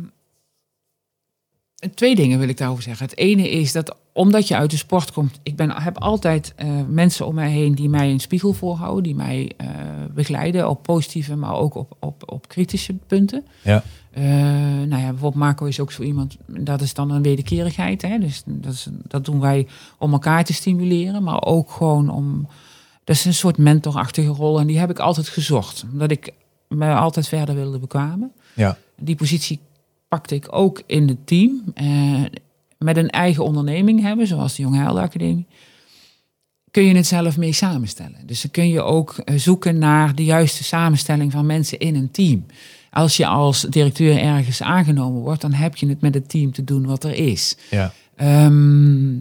twee 1.93 2.15
dingen 2.15 2.39
wil 2.39 2.47
ik 2.47 2.57
daarover 2.57 2.83
zeggen. 2.83 3.05
Het 3.05 3.17
ene 3.17 3.49
is 3.49 3.71
dat 3.71 3.95
omdat 4.13 4.47
je 4.47 4.55
uit 4.55 4.71
de 4.71 4.77
sport 4.77 5.11
komt, 5.11 5.39
ik 5.43 5.55
ben, 5.55 5.71
heb 5.71 5.97
altijd 5.97 6.53
eh, 6.55 6.67
mensen 6.87 7.25
om 7.25 7.35
mij 7.35 7.49
heen 7.49 7.75
die 7.75 7.89
mij 7.89 8.11
een 8.11 8.19
spiegel 8.19 8.53
voorhouden, 8.53 9.03
die 9.03 9.15
mij 9.15 9.51
eh, 9.57 9.67
begeleiden 10.13 10.69
op 10.69 10.83
positieve, 10.83 11.35
maar 11.35 11.55
ook 11.55 11.75
op, 11.75 11.97
op, 11.99 12.31
op 12.31 12.47
kritische 12.47 12.93
punten. 13.07 13.45
Ja. 13.61 13.83
Eh, 14.11 14.23
nou 14.23 15.01
ja, 15.01 15.09
bijvoorbeeld 15.09 15.43
Marco 15.43 15.65
is 15.65 15.79
ook 15.79 15.91
zo 15.91 16.01
iemand, 16.01 16.37
dat 16.45 16.81
is 16.81 16.93
dan 16.93 17.11
een 17.11 17.21
wederkerigheid. 17.21 18.01
Hè? 18.01 18.19
Dus 18.19 18.43
dat, 18.45 18.73
is, 18.73 18.87
dat 19.07 19.25
doen 19.25 19.39
wij 19.39 19.67
om 19.97 20.11
elkaar 20.13 20.43
te 20.43 20.53
stimuleren, 20.53 21.23
maar 21.23 21.41
ook 21.41 21.71
gewoon 21.71 22.09
om. 22.09 22.47
Dat 23.03 23.15
is 23.15 23.25
een 23.25 23.33
soort 23.33 23.57
mentorachtige 23.57 24.27
rol 24.27 24.59
en 24.59 24.67
die 24.67 24.79
heb 24.79 24.89
ik 24.89 24.99
altijd 24.99 25.27
gezocht, 25.27 25.85
omdat 25.91 26.11
ik 26.11 26.31
me 26.67 26.93
altijd 26.93 27.27
verder 27.27 27.55
wilde 27.55 27.79
bekwamen. 27.79 28.31
Ja. 28.53 28.77
Die 28.97 29.15
positie 29.15 29.59
pakte 30.07 30.35
ik 30.35 30.47
ook 30.49 30.81
in 30.85 31.07
het 31.07 31.27
team. 31.27 31.61
Eh, 31.73 32.23
met 32.77 32.97
een 32.97 33.09
eigen 33.09 33.43
onderneming 33.43 34.01
hebben, 34.01 34.27
zoals 34.27 34.55
de 34.55 34.61
Jonge 34.61 34.77
Helden 34.77 35.03
Academie. 35.03 35.45
Kun 36.71 36.83
je 36.83 36.95
het 36.95 37.07
zelf 37.07 37.37
mee 37.37 37.51
samenstellen. 37.51 38.17
Dus 38.25 38.41
dan 38.41 38.51
kun 38.51 38.69
je 38.69 38.81
ook 38.81 39.17
eh, 39.17 39.37
zoeken 39.37 39.77
naar 39.77 40.15
de 40.15 40.23
juiste 40.23 40.63
samenstelling 40.63 41.31
van 41.31 41.45
mensen 41.45 41.79
in 41.79 41.95
een 41.95 42.11
team. 42.11 42.45
Als 42.91 43.17
je 43.17 43.25
als 43.25 43.61
directeur 43.61 44.17
ergens 44.17 44.61
aangenomen 44.61 45.21
wordt, 45.21 45.41
dan 45.41 45.53
heb 45.53 45.75
je 45.75 45.87
het 45.87 46.01
met 46.01 46.13
het 46.13 46.29
team 46.29 46.51
te 46.51 46.63
doen 46.63 46.85
wat 46.85 47.03
er 47.03 47.13
is. 47.13 47.57
Ja. 47.69 47.93
Ehm, 48.15 49.15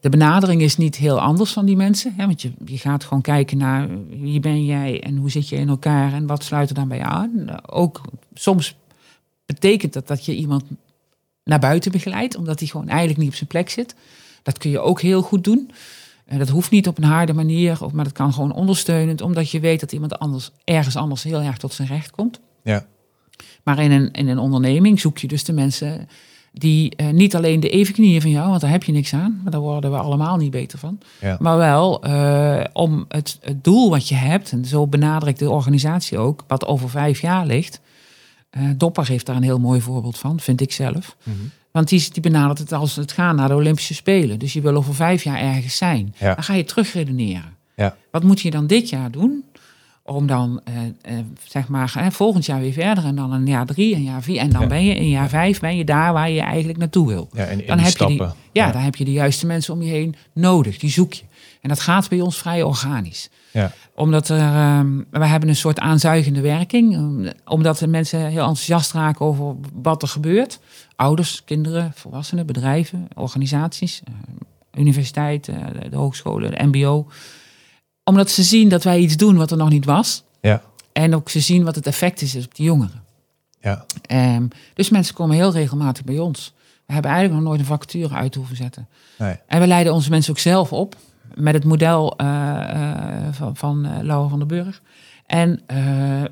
de 0.00 0.08
benadering 0.08 0.62
is 0.62 0.76
niet 0.76 0.96
heel 0.96 1.20
anders 1.20 1.52
van 1.52 1.66
die 1.66 1.76
mensen. 1.76 2.14
Hè, 2.16 2.26
want 2.26 2.42
je, 2.42 2.52
je 2.64 2.78
gaat 2.78 3.04
gewoon 3.04 3.22
kijken 3.22 3.58
naar 3.58 3.88
wie 4.08 4.40
ben 4.40 4.64
jij 4.64 5.02
en 5.02 5.16
hoe 5.16 5.30
zit 5.30 5.48
je 5.48 5.56
in 5.56 5.68
elkaar 5.68 6.12
en 6.12 6.26
wat 6.26 6.44
sluit 6.44 6.68
er 6.68 6.74
dan 6.74 6.88
bij 6.88 6.98
je 6.98 7.04
aan. 7.04 7.68
Ook 7.70 8.00
soms 8.34 8.76
betekent 9.46 9.92
dat 9.92 10.08
dat 10.08 10.24
je 10.24 10.34
iemand 10.34 10.64
naar 11.44 11.58
buiten 11.58 11.92
begeleidt, 11.92 12.36
omdat 12.36 12.58
hij 12.58 12.68
gewoon 12.68 12.88
eigenlijk 12.88 13.18
niet 13.18 13.28
op 13.28 13.34
zijn 13.34 13.48
plek 13.48 13.70
zit. 13.70 13.94
Dat 14.42 14.58
kun 14.58 14.70
je 14.70 14.80
ook 14.80 15.00
heel 15.00 15.22
goed 15.22 15.44
doen. 15.44 15.70
Eh, 16.24 16.38
dat 16.38 16.48
hoeft 16.48 16.70
niet 16.70 16.88
op 16.88 16.98
een 16.98 17.04
harde 17.04 17.32
manier, 17.32 17.78
maar 17.92 18.04
dat 18.04 18.12
kan 18.12 18.32
gewoon 18.32 18.52
ondersteunend, 18.52 19.20
omdat 19.20 19.50
je 19.50 19.60
weet 19.60 19.80
dat 19.80 19.92
iemand 19.92 20.18
anders 20.18 20.50
ergens 20.64 20.96
anders 20.96 21.22
heel 21.22 21.40
erg 21.40 21.56
tot 21.56 21.72
zijn 21.72 21.88
recht 21.88 22.10
komt. 22.10 22.40
Ja. 22.62 22.86
Maar 23.62 23.78
in 23.78 23.90
een, 23.90 24.10
in 24.10 24.28
een 24.28 24.38
onderneming 24.38 25.00
zoek 25.00 25.18
je 25.18 25.28
dus 25.28 25.44
de 25.44 25.52
mensen 25.52 26.08
die 26.52 26.96
eh, 26.96 27.08
niet 27.08 27.36
alleen 27.36 27.60
de 27.60 27.68
evenknieën 27.68 28.20
van 28.20 28.30
jou, 28.30 28.48
want 28.48 28.60
daar 28.60 28.70
heb 28.70 28.84
je 28.84 28.92
niks 28.92 29.14
aan, 29.14 29.40
maar 29.42 29.52
daar 29.52 29.60
worden 29.60 29.90
we 29.90 29.96
allemaal 29.96 30.36
niet 30.36 30.50
beter 30.50 30.78
van. 30.78 30.98
Ja. 31.20 31.36
Maar 31.40 31.56
wel 31.56 32.02
eh, 32.02 32.64
om 32.72 33.04
het, 33.08 33.38
het 33.40 33.64
doel 33.64 33.90
wat 33.90 34.08
je 34.08 34.14
hebt, 34.14 34.52
en 34.52 34.64
zo 34.64 34.86
benadrukt 34.86 35.38
de 35.38 35.50
organisatie 35.50 36.18
ook, 36.18 36.44
wat 36.46 36.66
over 36.66 36.90
vijf 36.90 37.20
jaar 37.20 37.46
ligt. 37.46 37.80
Eh, 38.50 38.62
Dopper 38.76 39.08
heeft 39.08 39.26
daar 39.26 39.36
een 39.36 39.42
heel 39.42 39.58
mooi 39.58 39.80
voorbeeld 39.80 40.18
van, 40.18 40.40
vind 40.40 40.60
ik 40.60 40.72
zelf. 40.72 41.16
Mhm. 41.22 41.36
Want 41.70 41.88
die, 41.88 42.08
die 42.12 42.22
benadert 42.22 42.58
het 42.58 42.72
als 42.72 42.96
het 42.96 43.12
gaat 43.12 43.36
naar 43.36 43.48
de 43.48 43.54
Olympische 43.54 43.94
Spelen. 43.94 44.38
Dus 44.38 44.52
je 44.52 44.60
wil 44.60 44.76
over 44.76 44.94
vijf 44.94 45.24
jaar 45.24 45.40
ergens 45.40 45.76
zijn. 45.76 46.14
Ja. 46.18 46.34
Dan 46.34 46.44
ga 46.44 46.54
je 46.54 46.64
terugredeneren. 46.64 47.56
Ja. 47.76 47.96
Wat 48.10 48.22
moet 48.22 48.40
je 48.40 48.50
dan 48.50 48.66
dit 48.66 48.88
jaar 48.88 49.10
doen? 49.10 49.44
Om 50.10 50.26
dan, 50.26 50.60
eh, 50.64 50.74
eh, 51.18 51.24
zeg 51.44 51.68
maar, 51.68 52.08
volgend 52.10 52.46
jaar 52.46 52.60
weer 52.60 52.72
verder. 52.72 53.04
En 53.04 53.14
dan 53.14 53.32
een 53.32 53.46
jaar 53.46 53.66
drie, 53.66 53.94
een 53.94 54.02
jaar 54.02 54.22
vier. 54.22 54.38
En 54.38 54.50
dan 54.50 54.60
Ja. 54.60 54.66
ben 54.66 54.84
je 54.84 54.94
in 54.94 55.08
jaar 55.08 55.28
vijf 55.28 55.60
ben 55.60 55.76
je 55.76 55.84
daar 55.84 56.12
waar 56.12 56.30
je 56.30 56.40
eigenlijk 56.40 56.78
naartoe 56.78 57.06
wil. 57.08 57.28
Ja, 57.32 57.44
en 57.44 57.66
Dan 57.66 57.78
heb 57.78 57.96
je 57.96 58.06
die-. 58.06 58.22
Ja, 58.52 58.72
dan 58.72 58.82
heb 58.82 58.96
je 58.96 59.04
de 59.04 59.12
juiste 59.12 59.46
mensen 59.46 59.74
om 59.74 59.82
je 59.82 59.90
heen 59.90 60.14
nodig. 60.32 60.78
Die 60.78 60.90
zoek 60.90 61.12
je. 61.12 61.22
En 61.60 61.68
dat 61.68 61.80
gaat 61.80 62.08
bij 62.08 62.20
ons 62.20 62.38
vrij 62.38 62.62
organisch 62.62 63.28
Ja. 63.52 63.72
omdat 63.94 64.28
er, 64.28 64.38
ehm, 64.38 64.96
we 65.10 65.26
hebben 65.26 65.48
een 65.48 65.56
soort 65.56 65.78
aanzuigende 65.78 66.40
werking. 66.40 66.94
um, 66.96 67.30
Omdat 67.44 67.78
de 67.78 67.86
mensen 67.86 68.20
heel 68.20 68.38
enthousiast 68.38 68.92
raken 68.92 69.26
over 69.26 69.54
wat 69.74 70.02
er 70.02 70.08
gebeurt. 70.08 70.58
Ouders, 70.96 71.42
kinderen, 71.44 71.92
volwassenen, 71.94 72.46
bedrijven, 72.46 73.08
organisaties, 73.14 74.02
eh, 74.04 74.12
universiteiten, 74.80 75.72
de, 75.80 75.88
de 75.88 75.96
hogescholen, 75.96 76.50
de 76.50 76.64
mbo. 76.66 77.06
Omdat 78.10 78.30
ze 78.30 78.42
zien 78.42 78.68
dat 78.68 78.84
wij 78.84 78.98
iets 78.98 79.16
doen 79.16 79.36
wat 79.36 79.50
er 79.50 79.56
nog 79.56 79.70
niet 79.70 79.84
was. 79.84 80.24
Ja. 80.40 80.62
En 80.92 81.14
ook 81.14 81.28
ze 81.28 81.40
zien 81.40 81.64
wat 81.64 81.74
het 81.74 81.86
effect 81.86 82.20
is 82.20 82.36
op 82.36 82.54
die 82.54 82.66
jongeren. 82.66 83.02
Ja. 83.60 83.84
Ehm, 84.06 84.46
dus 84.74 84.90
mensen 84.90 85.14
komen 85.14 85.36
heel 85.36 85.52
regelmatig 85.52 86.04
bij 86.04 86.18
ons. 86.18 86.52
We 86.86 86.92
hebben 86.92 87.10
eigenlijk 87.10 87.40
nog 87.40 87.48
nooit 87.48 87.60
een 87.60 87.66
vacature 87.66 88.14
uit 88.14 88.34
hoeven 88.34 88.56
zetten. 88.56 88.88
Nee. 89.18 89.34
En 89.46 89.60
we 89.60 89.66
leiden 89.66 89.92
onze 89.92 90.10
mensen 90.10 90.32
ook 90.32 90.38
zelf 90.38 90.72
op 90.72 90.96
met 91.34 91.54
het 91.54 91.64
model 91.64 92.16
eh, 92.16 92.26
eh, 92.70 93.32
van, 93.32 93.56
van 93.56 93.84
eh, 93.84 94.02
Laura 94.02 94.28
van 94.28 94.38
der 94.38 94.48
Burg. 94.48 94.82
En, 95.26 95.60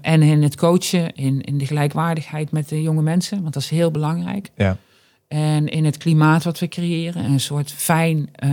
en 0.00 0.22
in 0.22 0.42
het 0.42 0.56
coachen, 0.56 1.14
in, 1.14 1.40
in 1.40 1.58
de 1.58 1.66
gelijkwaardigheid 1.66 2.50
met 2.50 2.68
de 2.68 2.82
jonge 2.82 3.02
mensen, 3.02 3.42
want 3.42 3.54
dat 3.54 3.62
is 3.62 3.70
heel 3.70 3.90
belangrijk. 3.90 4.50
Ja. 4.56 4.76
En 5.28 5.66
in 5.68 5.84
het 5.84 5.96
klimaat 5.96 6.44
wat 6.44 6.58
we 6.58 6.68
creëren, 6.68 7.24
een 7.24 7.40
soort 7.40 7.72
fijn, 7.72 8.28
eh, 8.32 8.50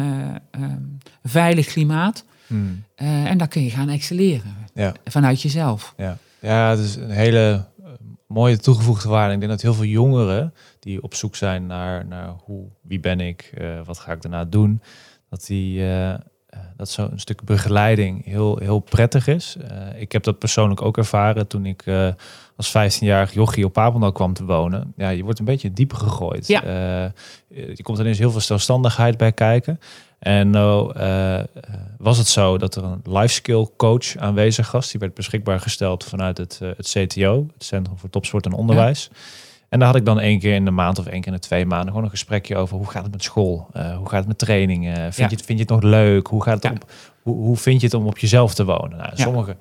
ehm, 0.51 0.81
veilig 1.23 1.67
klimaat. 1.67 2.25
Hmm. 2.47 2.83
Eh, 2.95 3.25
en 3.25 3.37
daar 3.37 3.47
kun 3.47 3.63
je 3.63 3.69
gaan 3.69 3.89
excelleren 3.89 4.55
Ja. 4.73 4.93
vanuit 5.05 5.41
jezelf. 5.41 5.93
Ja, 5.97 6.17
ja 6.39 6.69
het 6.69 6.79
is 6.79 6.95
een 6.95 7.09
hele 7.09 7.65
eh, 7.83 7.89
mooie 8.27 8.57
toegevoegde 8.57 9.09
waarde. 9.09 9.33
Ik 9.33 9.39
denk 9.39 9.51
dat 9.51 9.61
heel 9.61 9.73
veel 9.73 9.85
jongeren 9.85 10.53
die 10.79 11.03
op 11.03 11.13
zoek 11.13 11.35
zijn 11.35 11.65
naar, 11.65 12.05
naar 12.05 12.33
hoe, 12.43 12.65
wie 12.81 12.99
ben 12.99 13.19
ik, 13.19 13.51
eh, 13.57 13.79
wat 13.85 13.99
ga 13.99 14.11
ik 14.11 14.21
daarna 14.21 14.45
doen, 14.45 14.81
dat 15.29 15.45
die 15.45 15.83
dat 16.77 16.89
zo'n 16.89 17.11
stuk 17.15 17.43
begeleiding 17.43 18.25
heel, 18.25 18.57
heel 18.57 18.79
prettig 18.79 19.27
is. 19.27 19.57
Ik 19.97 20.11
heb 20.11 20.23
dat 20.23 20.39
persoonlijk 20.39 20.81
ook 20.81 20.97
ervaren 20.97 21.47
toen 21.47 21.65
ik 21.65 21.83
als 22.55 22.69
15-jarig 22.69 23.33
jochie 23.33 23.65
op 23.65 23.73
Papendal 23.73 24.11
kwam 24.11 24.33
te 24.33 24.45
wonen. 24.45 24.93
Ja, 24.97 25.09
je 25.09 25.23
wordt 25.23 25.39
een 25.39 25.45
beetje 25.45 25.73
dieper 25.73 25.97
gegooid. 25.97 26.47
Ja. 26.47 26.61
je 27.47 27.83
komt 27.83 27.99
ineens 27.99 28.17
heel 28.17 28.31
veel 28.31 28.41
zelfstandigheid 28.41 29.17
bij 29.17 29.31
kijken. 29.31 29.79
En 30.25 30.49
nou 30.49 30.93
was 31.97 32.17
het 32.17 32.27
zo 32.27 32.57
dat 32.57 32.75
er 32.75 32.83
een 32.83 33.01
life 33.03 33.33
skill 33.33 33.67
coach 33.77 34.17
aanwezig 34.17 34.71
was. 34.71 34.91
Die 34.91 34.99
werd 34.99 35.13
beschikbaar 35.13 35.59
gesteld 35.59 36.03
vanuit 36.03 36.37
het, 36.37 36.59
het 36.59 36.87
CTO, 36.87 37.47
het 37.53 37.63
Centrum 37.63 37.97
voor 37.97 38.09
Topsport 38.09 38.45
en 38.45 38.53
Onderwijs. 38.53 39.09
En 39.69 39.79
daar 39.79 39.87
had 39.87 39.97
ik 39.97 40.05
dan 40.05 40.19
één 40.19 40.39
keer 40.39 40.53
in 40.53 40.65
de 40.65 40.71
maand 40.71 40.99
of 40.99 41.05
één 41.05 41.21
keer 41.21 41.31
in 41.31 41.39
de 41.39 41.47
twee 41.47 41.65
maanden 41.65 41.87
gewoon 41.87 42.03
een 42.03 42.09
gesprekje 42.09 42.55
over 42.55 42.77
hoe 42.77 42.89
gaat 42.89 43.03
het 43.03 43.11
met 43.11 43.23
school? 43.23 43.67
Uh, 43.73 43.97
hoe 43.97 44.09
gaat 44.09 44.19
het 44.19 44.27
met 44.27 44.37
trainingen? 44.37 45.13
Vind, 45.13 45.29
je 45.29 45.35
het, 45.35 45.45
vind 45.45 45.59
je 45.59 45.65
het 45.65 45.69
nog 45.69 45.81
leuk? 45.81 46.27
Hoe, 46.27 46.43
gaat 46.43 46.63
het 46.63 46.71
op, 46.71 46.91
hoe, 47.21 47.35
hoe 47.35 47.57
vind 47.57 47.79
je 47.79 47.85
het 47.85 47.95
om 47.95 48.07
op 48.07 48.17
jezelf 48.17 48.53
te 48.53 48.65
wonen? 48.65 48.97
Nou, 48.97 49.09
Sommigen 49.13 49.57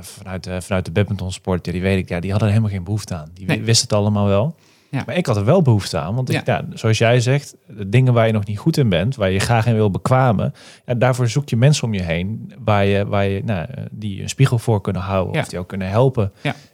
vanuit, 0.00 0.48
vanuit 0.58 0.84
de 0.84 0.90
badmintonsport, 0.90 1.64
die 1.64 1.80
weet 1.80 1.98
ik, 1.98 2.08
ja, 2.08 2.20
die 2.20 2.30
hadden 2.30 2.48
er 2.48 2.54
helemaal 2.54 2.76
geen 2.76 2.84
behoefte 2.84 3.14
aan. 3.14 3.30
Die 3.34 3.46
nee. 3.46 3.62
wisten 3.62 3.88
het 3.88 3.98
allemaal 3.98 4.26
wel. 4.26 4.56
Ja. 4.94 5.02
Maar 5.06 5.16
ik 5.16 5.26
had 5.26 5.36
er 5.36 5.44
wel 5.44 5.62
behoefte 5.62 5.98
aan. 5.98 6.14
Want 6.14 6.32
ik, 6.32 6.46
ja. 6.46 6.64
zoals 6.72 6.98
jij 6.98 7.20
zegt, 7.20 7.56
de 7.68 7.88
dingen 7.88 8.12
waar 8.12 8.26
je 8.26 8.32
nog 8.32 8.44
niet 8.44 8.58
goed 8.58 8.76
in 8.76 8.88
bent, 8.88 9.16
waar 9.16 9.30
je 9.30 9.38
graag 9.38 9.66
in 9.66 9.74
wil 9.74 9.90
bekwamen, 9.90 10.54
ja, 10.86 10.94
daarvoor 10.94 11.28
zoek 11.28 11.48
je 11.48 11.56
mensen 11.56 11.84
om 11.84 11.94
je 11.94 12.02
heen 12.02 12.52
waar 12.64 12.84
je, 12.84 13.06
waar 13.06 13.24
je, 13.24 13.44
nou, 13.44 13.66
die 13.90 14.22
een 14.22 14.28
spiegel 14.28 14.58
voor 14.58 14.80
kunnen 14.80 15.02
houden 15.02 15.40
of 15.40 15.48
die 15.48 15.58
ook 15.58 15.68
kunnen 15.68 15.88
helpen 15.88 16.32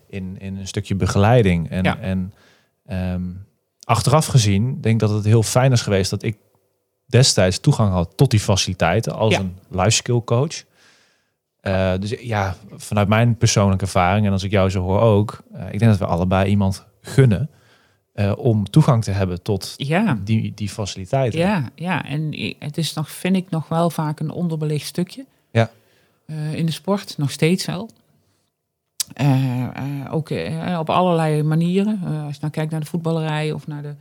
in, 0.09 0.37
in 0.39 0.57
een 0.57 0.67
stukje 0.67 0.95
begeleiding. 0.95 1.71
En, 1.71 1.85
en 2.01 2.33
ehm, 2.87 3.23
achteraf 3.85 4.27
gezien 4.27 4.81
denk 4.81 4.95
ik 4.95 5.09
dat 5.09 5.17
het 5.17 5.25
heel 5.25 5.43
fijn 5.43 5.73
is 5.73 5.83
geweest 5.83 6.11
dat 6.11 6.23
ik 6.23 6.37
destijds 7.07 7.59
toegang 7.59 7.93
had 7.93 8.17
tot 8.17 8.31
die 8.31 8.41
faciliteiten 8.41 9.15
als 9.15 9.37
een 9.37 9.57
life 9.69 9.91
skill 9.91 10.21
coach. 10.25 10.65
Uh, 11.63 11.93
dus 12.01 12.15
ja, 12.21 12.57
vanuit 12.77 13.09
mijn 13.09 13.37
persoonlijke 13.37 13.85
ervaring 13.85 14.27
en 14.27 14.33
als 14.33 14.43
ik 14.43 14.51
jou 14.51 14.71
zo 14.71 14.81
hoor 14.83 15.01
ook, 15.01 15.43
uh, 15.55 15.61
ik 15.71 15.79
denk 15.79 15.91
dat 15.91 15.99
we 15.99 16.07
allebei 16.07 16.51
iemand 16.51 16.87
gunnen 17.01 17.51
uh, 18.21 18.33
om 18.37 18.71
toegang 18.71 19.05
te 19.05 19.11
hebben 19.11 19.43
tot 19.43 19.75
ja. 19.77 20.19
die, 20.25 20.53
die 20.55 20.69
faciliteiten. 20.69 21.41
Ja, 21.41 21.71
ja, 21.75 22.05
en 22.05 22.55
het 22.59 22.79
is 22.79 22.93
nog, 22.93 23.11
vind 23.11 23.37
ik 23.37 23.51
nog 23.51 23.69
wel 23.69 23.91
vaak 23.91 24.21
een 24.21 24.31
onderbelicht 24.31 24.87
stukje. 24.87 25.25
Ja. 25.51 25.71
in 26.53 26.67
de 26.67 26.73
sport, 26.73 27.15
nog 27.19 27.31
steeds 27.31 27.65
wel. 27.65 27.91
Uh, 29.21 29.63
uh, 29.63 30.15
ook 30.15 30.31
op 30.79 30.91
allerlei 30.91 31.43
manieren. 31.43 32.01
als 32.03 32.35
je 32.35 32.41
nou 32.41 32.53
kijkt 32.53 32.71
naar 32.71 32.81
de 32.81 32.87
voetballerij 32.87 33.53
of 33.53 33.67
naar 33.67 33.83
de 33.83 33.95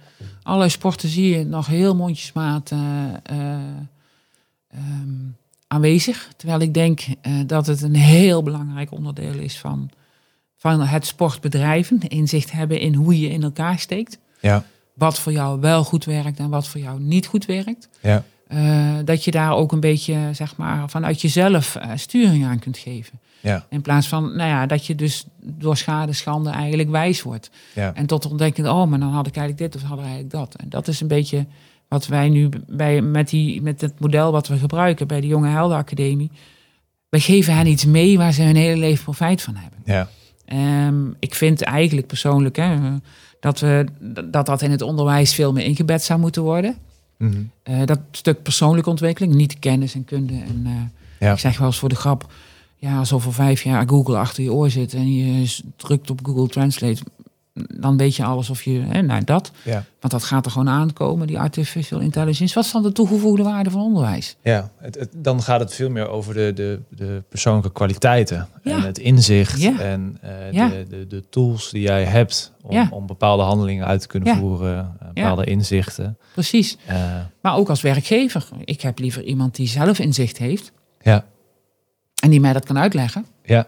allerlei 0.44 0.70
sporten, 0.70 1.10
zie 1.10 1.38
je 1.38 1.46
nog 1.46 1.68
heel 1.68 1.96
mondjesmaat 1.96 2.72
um, 2.72 3.90
aanwezig. 5.68 6.30
Terwijl 6.38 6.60
ik 6.60 6.74
denk 6.74 7.02
dat 7.46 7.68
het 7.68 7.82
een 7.82 7.96
heel 7.96 8.44
belangrijk 8.44 8.92
onderdeel 8.92 9.34
is 9.34 9.60
van, 9.60 9.90
van 10.60 10.82
het 10.82 11.06
sportbedrijven. 11.06 12.00
Inzicht 12.08 12.52
hebben 12.52 12.80
in 12.80 12.94
hoe 12.94 13.20
je 13.20 13.30
in 13.30 13.44
elkaar 13.44 13.80
steekt. 13.80 14.20
Ja. 14.40 14.64
Wat 14.94 15.20
voor 15.20 15.32
jou 15.32 15.60
wel 15.60 15.84
goed 15.84 16.06
werkt 16.06 16.40
en 16.40 16.50
wat 16.50 16.68
voor 16.68 16.82
jou 16.82 17.00
niet 17.00 17.26
goed 17.26 17.46
werkt. 17.46 17.90
Ja. 18.02 18.24
dat 19.04 19.24
je 19.24 19.32
daar 19.32 19.56
ook 19.56 19.72
een 19.72 19.80
beetje 19.80 20.30
zeg 20.32 20.56
maar, 20.56 20.90
vanuit 20.90 21.22
jezelf 21.22 21.78
sturing 21.96 22.46
aan 22.46 22.60
kunt 22.60 22.78
geven. 22.78 23.20
Ja. 23.40 23.66
In 23.70 23.82
plaats 23.82 24.08
van, 24.08 24.36
nou 24.36 24.50
ja, 24.50 24.66
dat 24.66 24.86
je 24.86 24.96
dus 24.96 25.26
door 25.42 25.78
schade, 25.78 26.14
schande 26.14 26.50
eigenlijk 26.50 26.90
wijs 26.90 27.22
wordt. 27.22 27.50
Ja. 27.76 27.94
En 27.94 28.06
tot 28.06 28.26
ontdekken, 28.26 28.74
oh, 28.74 28.88
maar 28.88 29.00
dan 29.00 29.12
had 29.12 29.28
ik 29.28 29.38
eigenlijk 29.38 29.72
dit 29.72 29.82
of 29.82 29.88
had 29.88 29.98
ik 29.98 30.04
eigenlijk 30.04 30.34
dat. 30.34 30.56
En 30.56 30.70
dat 30.70 30.88
is 30.88 31.02
een 31.02 31.08
beetje 31.08 31.46
wat 31.88 32.08
wij 32.08 32.30
nu 32.30 32.50
bij, 32.68 33.02
met, 33.02 33.30
die, 33.30 33.62
met 33.62 33.82
het 33.82 34.00
model 34.00 34.32
wat 34.32 34.48
we 34.48 34.58
gebruiken 34.58 35.08
bij 35.08 35.22
de 35.22 35.28
Jonge 35.28 35.50
Helden 35.50 35.78
Academie. 35.78 36.32
We 37.10 37.20
geven 37.20 37.56
hen 37.56 37.68
iets 37.68 37.86
mee 37.86 38.18
waar 38.18 38.34
ze 38.34 38.42
hun 38.42 38.56
hele 38.56 38.80
leven 38.80 39.04
profijt 39.04 39.42
van 39.42 39.56
hebben. 39.56 39.80
Ja. 39.86 40.10
Um, 40.54 41.16
ik 41.20 41.36
vind 41.36 41.62
eigenlijk 41.62 42.08
persoonlijk 42.08 42.56
hè, 42.56 42.78
dat, 43.40 43.60
we, 43.60 43.86
dat 44.26 44.46
dat 44.46 44.62
in 44.62 44.72
het 44.72 44.82
onderwijs 44.82 45.34
veel 45.34 45.54
meer 45.54 45.66
ingebed 45.66 46.04
zou 46.04 46.20
moeten 46.20 46.42
worden. 46.42 46.78
Mm 47.18 47.32
-hmm. 47.32 47.76
uh, 47.76 47.86
dat 47.86 48.00
stuk 48.12 48.42
persoonlijke 48.42 48.90
ontwikkeling, 48.90 49.34
niet 49.34 49.60
kennis 49.60 49.96
en 49.96 50.06
kunde. 50.06 50.34
En, 50.34 50.64
uh, 50.66 50.72
ja. 51.20 51.32
Ik 51.32 51.40
zeg 51.40 51.58
wel 51.58 51.68
eens 51.68 51.80
voor 51.80 51.90
de 51.90 51.96
grap, 51.96 52.32
ja, 52.76 52.98
als 52.98 53.14
over 53.14 53.34
vijf 53.34 53.64
jaar 53.64 53.90
Google 53.90 54.18
achter 54.18 54.44
je 54.44 54.54
oor 54.54 54.70
zit 54.70 54.94
en 54.94 55.16
je 55.16 55.58
drukt 55.76 56.10
op 56.10 56.20
Google 56.24 56.48
Translate, 56.48 57.02
dan 57.68 57.98
weet 57.98 58.16
je 58.16 58.24
alles 58.24 58.50
of 58.50 58.64
je, 58.64 58.80
hè, 58.80 59.02
nou 59.02 59.24
dat. 59.24 59.52
Ja. 59.64 59.84
Want 60.00 60.14
dat 60.14 60.24
gaat 60.24 60.46
er 60.46 60.52
gewoon 60.52 60.70
aankomen, 60.70 61.28
die 61.28 61.40
artificial 61.40 62.00
intelligence. 62.00 62.54
Wat 62.54 62.66
is 62.66 62.72
dan 62.72 62.84
de 62.84 62.92
toegevoegde 62.92 63.44
waarde 63.44 63.70
van 63.70 63.82
onderwijs? 63.82 64.36
Ja, 64.44 64.72
het, 64.78 64.96
het, 64.96 65.10
dan 65.16 65.42
gaat 65.42 65.60
het 65.60 65.74
veel 65.74 65.90
meer 65.90 66.08
over 66.08 66.34
de, 66.34 66.52
de, 66.56 66.82
de 66.90 67.24
persoonlijke 67.30 67.72
kwaliteiten 67.72 68.48
ja. 68.64 68.76
en 68.76 68.82
het 68.82 68.98
inzicht 68.98 69.62
ja. 69.62 69.80
en 69.80 70.20
uh, 70.24 70.52
ja. 70.52 70.70
de, 70.70 70.86
de, 70.90 71.08
de 71.08 71.24
tools 71.30 71.70
die 71.70 71.82
jij 71.82 72.04
hebt 72.04 72.54
om, 72.62 72.88
om 72.92 73.08
bepaalde 73.08 73.44
handelingen 73.44 73.86
uit 73.86 74.02
te 74.02 74.08
kunnen 74.08 74.38
voeren, 74.38 74.96
uh, 75.02 75.08
bepaalde 75.14 75.44
inzichten. 75.44 76.18
Precies. 76.34 76.78
Uh, 76.90 76.96
maar 77.42 77.56
ook 77.56 77.70
als 77.70 77.82
werkgever. 77.82 78.48
Ik 78.64 78.82
heb 78.82 79.00
liever 79.00 79.24
iemand 79.24 79.56
die 79.56 79.68
zelf 79.68 80.00
inzicht 80.00 80.38
heeft. 80.38 80.72
Ja. 81.02 81.26
En 82.24 82.30
die 82.30 82.40
mij 82.40 82.54
dat 82.54 82.66
kan 82.66 82.78
uitleggen. 82.78 83.26
Ja. 83.44 83.68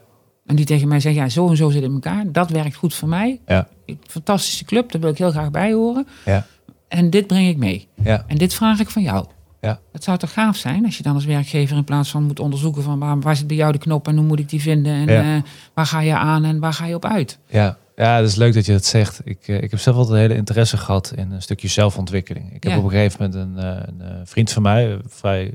En 0.52 0.58
die 0.58 0.66
tegen 0.66 0.88
mij 0.88 1.00
zegt, 1.00 1.16
ja, 1.16 1.30
zo 1.30 1.50
en 1.50 1.58
zo 1.58 1.70
zit 1.70 1.82
het 1.82 1.90
in 1.90 1.94
elkaar. 1.94 2.32
Dat 2.32 2.50
werkt 2.50 2.76
goed 2.76 2.94
voor 2.94 3.08
mij. 3.10 3.40
Ja. 3.46 3.68
Fantastische 4.08 4.66
club, 4.66 4.92
daar 4.92 5.02
wil 5.02 5.10
ik 5.10 5.18
heel 5.18 5.32
graag 5.32 5.52
bij 5.52 5.74
horen. 5.74 6.08
Ja. 6.26 6.46
En 6.88 7.10
dit 7.10 7.28
breng 7.28 7.48
ik 7.48 7.58
mee. 7.58 7.88
Ja. 8.04 8.24
En 8.28 8.38
dit 8.38 8.54
vraag 8.54 8.80
ik 8.80 8.90
van 8.90 9.02
jou. 9.02 9.26
Ja. 9.62 9.80
Het 9.92 10.04
zou 10.04 10.18
toch 10.18 10.34
gaaf 10.34 10.56
zijn 10.56 10.86
als 10.86 10.98
je 10.98 11.04
dan 11.04 11.14
als 11.14 11.26
werkgever 11.26 11.78
in 11.78 11.84
plaats 11.84 12.10
van 12.12 12.24
moet 12.24 12.40
onderzoeken 12.40 12.84
van 12.84 13.00
waar, 13.00 13.20
waar 13.20 13.36
zit 13.36 13.48
bij 13.48 13.56
jou 13.56 13.72
de 13.72 13.78
knop 13.78 14.08
en 14.08 14.16
hoe 14.18 14.26
moet 14.26 14.40
ik 14.40 14.50
die 14.50 14.62
vinden 14.62 14.94
en 14.94 15.08
Ja. 15.14 15.36
eh, 15.36 15.42
waar 15.74 15.86
ga 15.86 16.00
je 16.00 16.16
aan 16.18 16.44
en 16.44 16.60
waar 16.60 16.74
ga 16.74 16.86
je 16.86 16.96
op 16.96 17.06
uit. 17.06 17.40
Ja. 17.50 17.78
ja, 17.96 18.20
dat 18.20 18.30
is 18.30 18.36
leuk 18.36 18.54
dat 18.54 18.66
je 18.66 18.72
dat 18.72 18.86
zegt. 18.86 19.22
Ik, 19.24 19.48
eh, 19.48 19.62
ik 19.62 19.72
heb 19.72 19.80
zelf 19.80 19.96
altijd 19.96 20.16
een 20.16 20.22
hele 20.22 20.36
interesse 20.36 20.78
gehad 20.78 21.14
in 21.16 21.32
een 21.32 21.42
stukje 21.42 21.68
zelfontwikkeling. 21.68 22.54
Ik 22.54 22.64
heb 22.64 22.72
Ja. 22.72 22.78
op 22.78 22.84
een 22.84 22.90
gegeven 22.90 23.32
moment 23.32 23.58
een, 23.58 23.64
eh, 23.64 23.88
een 24.20 24.28
vriend 24.28 24.52
van 24.52 24.62
mij, 24.62 25.00
vrij 25.08 25.54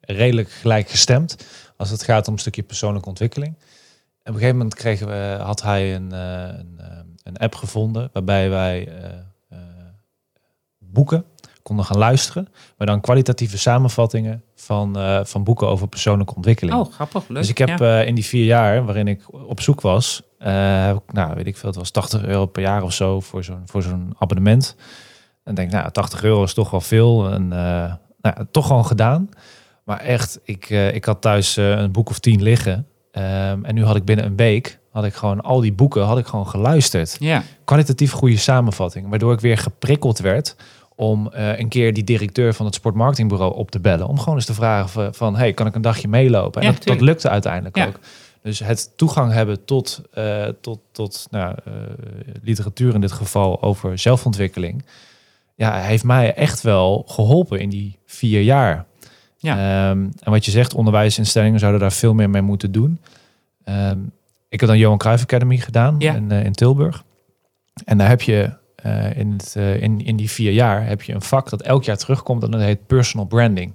redelijk 0.00 0.50
gelijkgestemd, 0.50 1.36
als 1.76 1.90
het 1.90 2.02
gaat 2.02 2.26
om 2.28 2.32
een 2.32 2.38
stukje 2.38 2.62
persoonlijke 2.62 3.08
ontwikkeling. 3.08 3.54
En 4.24 4.30
op 4.30 4.38
een 4.38 4.42
gegeven 4.42 4.56
moment 4.56 4.74
kregen 4.74 5.06
we, 5.06 5.42
had 5.42 5.62
hij 5.62 5.94
een, 5.94 6.12
eh, 6.12 6.58
een, 6.58 6.74
eh, 6.78 6.86
een 7.22 7.36
app 7.36 7.54
gevonden 7.54 8.10
waarbij 8.12 8.50
wij 8.50 8.88
eh, 8.88 9.58
boeken 10.78 11.24
konden 11.62 11.84
gaan 11.84 11.98
luisteren, 11.98 12.48
maar 12.78 12.86
dan 12.86 13.00
kwalitatieve 13.00 13.58
samenvattingen 13.58 14.42
van, 14.54 14.96
van 15.26 15.44
boeken 15.44 15.68
over 15.68 15.88
persoonlijke 15.88 16.34
ontwikkeling. 16.34 16.78
Oh, 16.78 16.92
grappig, 16.92 17.28
leuk. 17.28 17.38
Dus 17.38 17.48
ik 17.48 17.58
heb 17.58 17.78
ja. 17.78 18.00
in 18.00 18.14
die 18.14 18.24
vier 18.24 18.44
jaar 18.44 18.84
waarin 18.84 19.08
ik 19.08 19.32
op 19.32 19.60
zoek 19.60 19.80
was, 19.80 20.22
heb 20.38 20.96
ik, 20.96 21.12
nou 21.12 21.34
weet 21.34 21.46
ik 21.46 21.56
veel, 21.56 21.68
het 21.68 21.78
was 21.78 21.90
80 21.90 22.24
euro 22.24 22.46
per 22.46 22.62
jaar 22.62 22.82
of 22.82 22.92
zo 22.92 23.20
voor 23.20 23.44
zo'n 23.44 23.62
voor 23.66 23.82
zo'n 23.82 24.14
abonnement. 24.18 24.76
En 25.44 25.54
denk, 25.54 25.70
nou, 25.70 25.90
80 25.90 26.22
euro 26.22 26.42
is 26.42 26.54
toch 26.54 26.70
wel 26.70 26.80
veel. 26.80 27.30
En 27.30 27.48
nou, 27.48 28.46
toch 28.50 28.66
gewoon 28.66 28.86
gedaan. 28.86 29.28
Maar 29.84 30.00
echt, 30.00 30.40
ik, 30.42 30.70
eh, 30.70 30.94
ik 30.94 31.04
had 31.04 31.20
thuis 31.20 31.56
eh, 31.56 31.70
een 31.70 31.92
boek 31.92 32.08
of 32.10 32.18
tien 32.18 32.42
liggen. 32.42 32.86
Ehm, 33.10 33.64
en 33.64 33.74
nu 33.74 33.84
had 33.84 33.96
ik 33.96 34.04
binnen 34.04 34.24
een 34.24 34.36
week, 34.36 34.78
had 34.90 35.04
ik 35.04 35.14
gewoon 35.14 35.40
al 35.40 35.60
die 35.60 35.72
boeken, 35.72 36.02
had 36.02 36.18
ik 36.18 36.26
gewoon 36.26 36.48
geluisterd. 36.48 37.16
ja, 37.20 37.42
Kwalitatief 37.64 38.12
goede 38.12 38.36
samenvatting, 38.36 39.08
waardoor 39.08 39.32
ik 39.32 39.40
weer 39.40 39.58
geprikkeld 39.58 40.18
werd 40.18 40.56
om 40.96 41.30
eh, 41.32 41.58
een 41.58 41.68
keer 41.68 41.92
die 41.92 42.04
directeur 42.04 42.54
van 42.54 42.66
het 42.66 42.74
sportmarketingbureau 42.74 43.54
op 43.54 43.70
te 43.70 43.80
bellen. 43.80 44.06
Om 44.06 44.18
gewoon 44.18 44.34
eens 44.34 44.44
te 44.46 44.54
vragen 44.54 44.88
van, 44.88 45.14
van 45.14 45.36
hey, 45.36 45.52
kan 45.52 45.66
ik 45.66 45.74
een 45.74 45.82
dagje 45.82 46.08
meelopen? 46.08 46.60
En 46.62 46.66
Ja, 46.66 46.72
dat, 46.74 46.84
dat 46.84 47.00
lukte 47.00 47.28
uiteindelijk 47.28 47.76
Ja. 47.76 47.86
ook. 47.86 47.98
Dus 48.42 48.58
het 48.58 48.92
toegang 48.96 49.32
hebben 49.32 49.64
tot, 49.64 50.02
tot, 50.60 50.78
tot 50.92 51.26
nou, 51.30 51.54
literatuur 52.42 52.94
in 52.94 53.00
dit 53.00 53.12
geval 53.12 53.62
over 53.62 53.98
zelfontwikkeling. 53.98 54.84
Ja, 55.56 55.80
heeft 55.80 56.04
mij 56.04 56.34
echt 56.34 56.60
wel 56.62 57.04
geholpen 57.06 57.60
in 57.60 57.68
die 57.68 57.98
vier 58.06 58.42
jaar. 58.42 58.84
Ja. 59.44 59.56
Ehm, 59.90 59.98
en 60.20 60.30
wat 60.30 60.44
je 60.44 60.50
zegt, 60.50 60.74
onderwijsinstellingen 60.74 61.58
zouden 61.58 61.80
daar 61.80 61.92
veel 61.92 62.14
meer 62.14 62.30
mee 62.30 62.42
moeten 62.42 62.72
doen. 62.72 63.00
Ehm, 63.64 63.98
ik 64.48 64.60
heb 64.60 64.68
dan 64.68 64.78
Johan 64.78 64.98
Cruijff 64.98 65.22
Academy 65.22 65.56
gedaan 65.56 65.94
Ja. 65.98 66.14
in, 66.14 66.30
eh, 66.30 66.44
in 66.44 66.52
Tilburg. 66.52 67.04
En 67.84 67.98
daar 67.98 68.08
heb 68.08 68.22
je 68.22 68.50
eh, 68.76 69.16
in, 69.16 69.32
het, 69.32 69.54
eh, 69.56 69.82
in, 69.82 70.04
in 70.04 70.16
die 70.16 70.30
vier 70.30 70.52
jaar 70.52 70.86
heb 70.86 71.02
je 71.02 71.14
een 71.14 71.22
vak 71.22 71.50
dat 71.50 71.62
elk 71.62 71.84
jaar 71.84 71.96
terugkomt 71.96 72.42
en 72.42 72.50
dat 72.50 72.60
heet 72.60 72.86
personal 72.86 73.26
branding. 73.26 73.72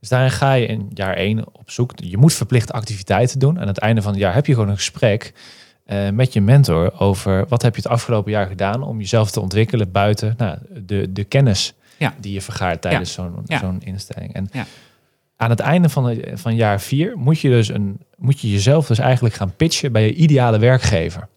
Dus 0.00 0.08
daarin 0.08 0.30
ga 0.30 0.52
je 0.52 0.66
in 0.66 0.90
jaar 0.94 1.14
één 1.14 1.44
op 1.52 1.70
zoek. 1.70 1.92
Je 1.94 2.16
moet 2.16 2.32
verplichte 2.32 2.72
activiteiten 2.72 3.38
doen. 3.38 3.54
En 3.54 3.60
aan 3.60 3.68
het 3.68 3.78
einde 3.78 4.02
van 4.02 4.12
het 4.12 4.20
jaar 4.20 4.34
heb 4.34 4.46
je 4.46 4.52
gewoon 4.54 4.68
een 4.68 4.76
gesprek 4.76 5.32
met 6.12 6.32
je 6.32 6.40
mentor 6.40 7.00
over 7.00 7.46
wat 7.48 7.62
heb 7.62 7.76
je 7.76 7.82
het 7.82 7.90
afgelopen 7.90 8.32
jaar 8.32 8.46
gedaan 8.46 8.82
om 8.82 8.98
jezelf 8.98 9.30
te 9.30 9.40
ontwikkelen 9.40 9.92
buiten 9.92 10.34
nou, 10.36 10.58
de, 10.86 11.12
de 11.12 11.24
kennis 11.24 11.74
Ja. 11.98 12.14
die 12.20 12.32
je 12.32 12.40
vergaart 12.40 12.80
tijdens 12.80 13.12
zo'n 13.12 13.80
instelling. 13.80 14.34
En 14.34 14.50
aan 15.36 15.50
het 15.50 15.60
einde 15.60 15.88
van, 15.88 16.04
de, 16.04 16.30
van 16.34 16.54
jaar 16.54 16.80
vier 16.80 17.16
moet 17.16 17.40
je 17.40 17.48
dus 17.48 17.68
een, 17.68 18.00
moet 18.16 18.40
je 18.40 18.50
jezelf 18.50 18.86
dus 18.86 18.98
eigenlijk 18.98 19.34
gaan 19.34 19.54
pitchen 19.56 19.92
bij 19.92 20.02
je 20.06 20.14
ideale 20.14 20.58
werkgever. 20.58 21.28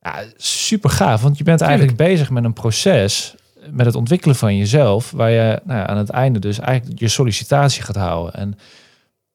Ja, 0.00 0.24
super 0.36 0.90
gaaf, 0.90 1.22
want 1.22 1.38
je 1.38 1.44
bent 1.44 1.58
Tuurlijk. 1.58 1.78
eigenlijk 1.80 2.10
bezig 2.10 2.30
met 2.30 2.44
een 2.44 2.52
proces 2.52 3.34
met 3.70 3.86
het 3.86 3.94
ontwikkelen 3.94 4.36
van 4.36 4.56
jezelf, 4.56 5.10
waar 5.10 5.30
je 5.30 5.60
nou 5.64 5.78
ja, 5.78 5.86
aan 5.86 5.96
het 5.96 6.10
einde 6.10 6.38
dus 6.38 6.58
eigenlijk 6.58 7.00
je 7.00 7.08
sollicitatie 7.08 7.82
gaat 7.82 7.96
houden. 7.96 8.34
En 8.34 8.58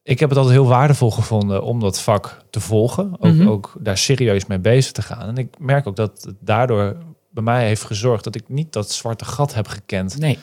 ik 0.04 0.20
heb 0.20 0.30
het 0.30 0.38
altijd 0.38 0.56
heel 0.58 0.68
waardevol 0.68 1.12
gevonden 1.12 1.64
om 1.64 1.80
dat 1.80 2.02
vak 2.02 2.42
te 2.50 2.60
volgen, 2.60 3.12
ook, 3.20 3.34
Mhm. 3.34 3.48
ook 3.48 3.74
daar 3.80 3.98
serieus 3.98 4.46
mee 4.46 4.60
bezig 4.60 4.92
te 4.92 5.02
gaan. 5.02 5.28
En 5.28 5.38
ik 5.38 5.56
merk 5.60 5.88
ook 5.88 5.96
dat 5.96 6.24
het 6.24 6.36
daardoor 6.40 6.96
bij 7.30 7.44
mij 7.44 7.68
heeft 7.68 7.84
gezorgd 7.84 8.24
dat 8.24 8.36
ik 8.36 8.44
niet 8.50 8.74
dat 8.74 8.92
zwarte 8.92 9.26
gat 9.26 9.54
heb 9.54 9.68
gekend 9.68 10.20
Nee. 10.20 10.40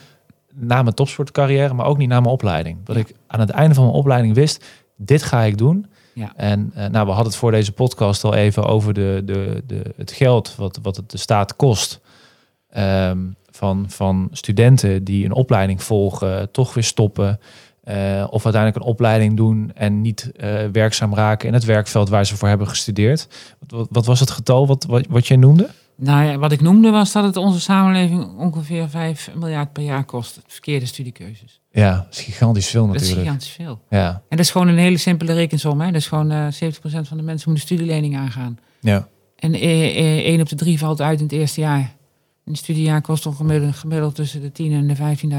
na 0.53 0.81
mijn 0.81 0.95
topsportcarrière, 0.95 1.73
maar 1.73 1.85
ook 1.85 1.97
niet 1.97 2.09
na 2.09 2.19
mijn 2.19 2.33
opleiding. 2.33 2.77
Dat 2.83 2.95
ik 2.95 3.13
aan 3.27 3.39
het 3.39 3.49
einde 3.49 3.75
van 3.75 3.83
mijn 3.83 3.95
opleiding 3.95 4.35
wist, 4.35 4.65
dit 4.95 5.23
ga 5.23 5.41
ik 5.43 5.57
doen. 5.57 5.85
Ja. 6.13 6.33
En 6.35 6.71
eh, 6.73 6.79
nou, 6.87 7.05
we 7.05 7.11
hadden 7.11 7.31
het 7.31 7.35
voor 7.35 7.51
deze 7.51 7.71
podcast 7.71 8.23
al 8.23 8.33
even 8.33 8.65
over 8.65 8.93
de, 8.93 9.21
de, 9.25 9.63
de, 9.67 9.81
het 9.97 10.11
geld 10.11 10.55
wat, 10.55 10.79
wat 10.81 10.95
het 10.95 11.11
de 11.11 11.17
staat 11.17 11.55
kost. 11.55 11.99
ehm, 12.69 13.17
van, 13.51 13.85
van 13.89 14.27
studenten 14.31 15.03
die 15.03 15.25
een 15.25 15.31
opleiding 15.33 15.83
volgen, 15.83 16.51
toch 16.51 16.73
weer 16.73 16.83
stoppen. 16.83 17.39
eh, 17.83 18.27
of 18.29 18.43
uiteindelijk 18.43 18.83
een 18.83 18.91
opleiding 18.91 19.37
doen 19.37 19.71
en 19.75 20.01
niet 20.01 20.31
eh, 20.35 20.65
werkzaam 20.71 21.15
raken 21.15 21.47
in 21.47 21.53
het 21.53 21.63
werkveld 21.65 22.09
waar 22.09 22.25
ze 22.25 22.37
voor 22.37 22.47
hebben 22.47 22.67
gestudeerd. 22.67 23.27
Wat, 23.59 23.71
wat, 23.71 23.87
wat 23.91 24.05
was 24.05 24.19
het 24.19 24.31
getal 24.31 24.67
wat, 24.67 24.83
wat, 24.85 25.05
wat 25.09 25.27
jij 25.27 25.37
noemde? 25.37 25.69
Nou 25.97 26.25
ja, 26.25 26.37
wat 26.37 26.51
ik 26.51 26.61
noemde 26.61 26.89
was 26.89 27.11
dat 27.11 27.23
het 27.23 27.37
onze 27.37 27.59
samenleving 27.59 28.37
ongeveer 28.37 28.89
5 28.89 29.31
miljard 29.35 29.73
per 29.73 29.83
jaar 29.83 30.03
kost. 30.05 30.39
Verkeerde 30.47 30.85
studiekeuzes. 30.85 31.61
Ja, 31.71 31.95
dat 31.95 32.07
is 32.17 32.21
gigantisch 32.21 32.67
veel 32.69 32.85
Dat 32.87 32.95
is 32.95 33.01
natuurlijk. 33.01 33.25
gigantisch 33.27 33.49
veel. 33.51 33.79
Ja, 33.89 34.09
En 34.09 34.37
dat 34.37 34.39
is 34.39 34.51
gewoon 34.51 34.67
een 34.67 34.77
hele 34.77 34.97
simpele 34.97 35.33
rekensom. 35.33 35.81
Hè? 35.81 35.85
Dat 35.87 35.95
is 35.95 36.07
gewoon 36.07 36.31
eh 36.31 36.47
70% 36.47 37.07
van 37.07 37.17
de 37.17 37.23
mensen 37.23 37.49
moeten 37.49 37.67
studielening 37.67 38.17
aangaan. 38.17 38.57
ja, 38.79 39.07
En 39.35 39.53
eh, 39.53 39.97
eh, 39.97 40.25
1 40.25 40.41
op 40.41 40.49
de 40.49 40.55
3 40.55 40.77
valt 40.79 41.01
uit 41.01 41.17
in 41.19 41.25
het 41.25 41.33
eerste 41.33 41.61
jaar. 41.61 41.95
Een 42.45 42.55
studiejaar 42.55 43.01
kost 43.01 43.27
gemiddeld, 43.35 43.75
gemiddeld 43.75 44.15
tussen 44.15 44.41
de 44.41 44.51
10 44.51 44.71
en 44.73 44.87
de 44.87 44.95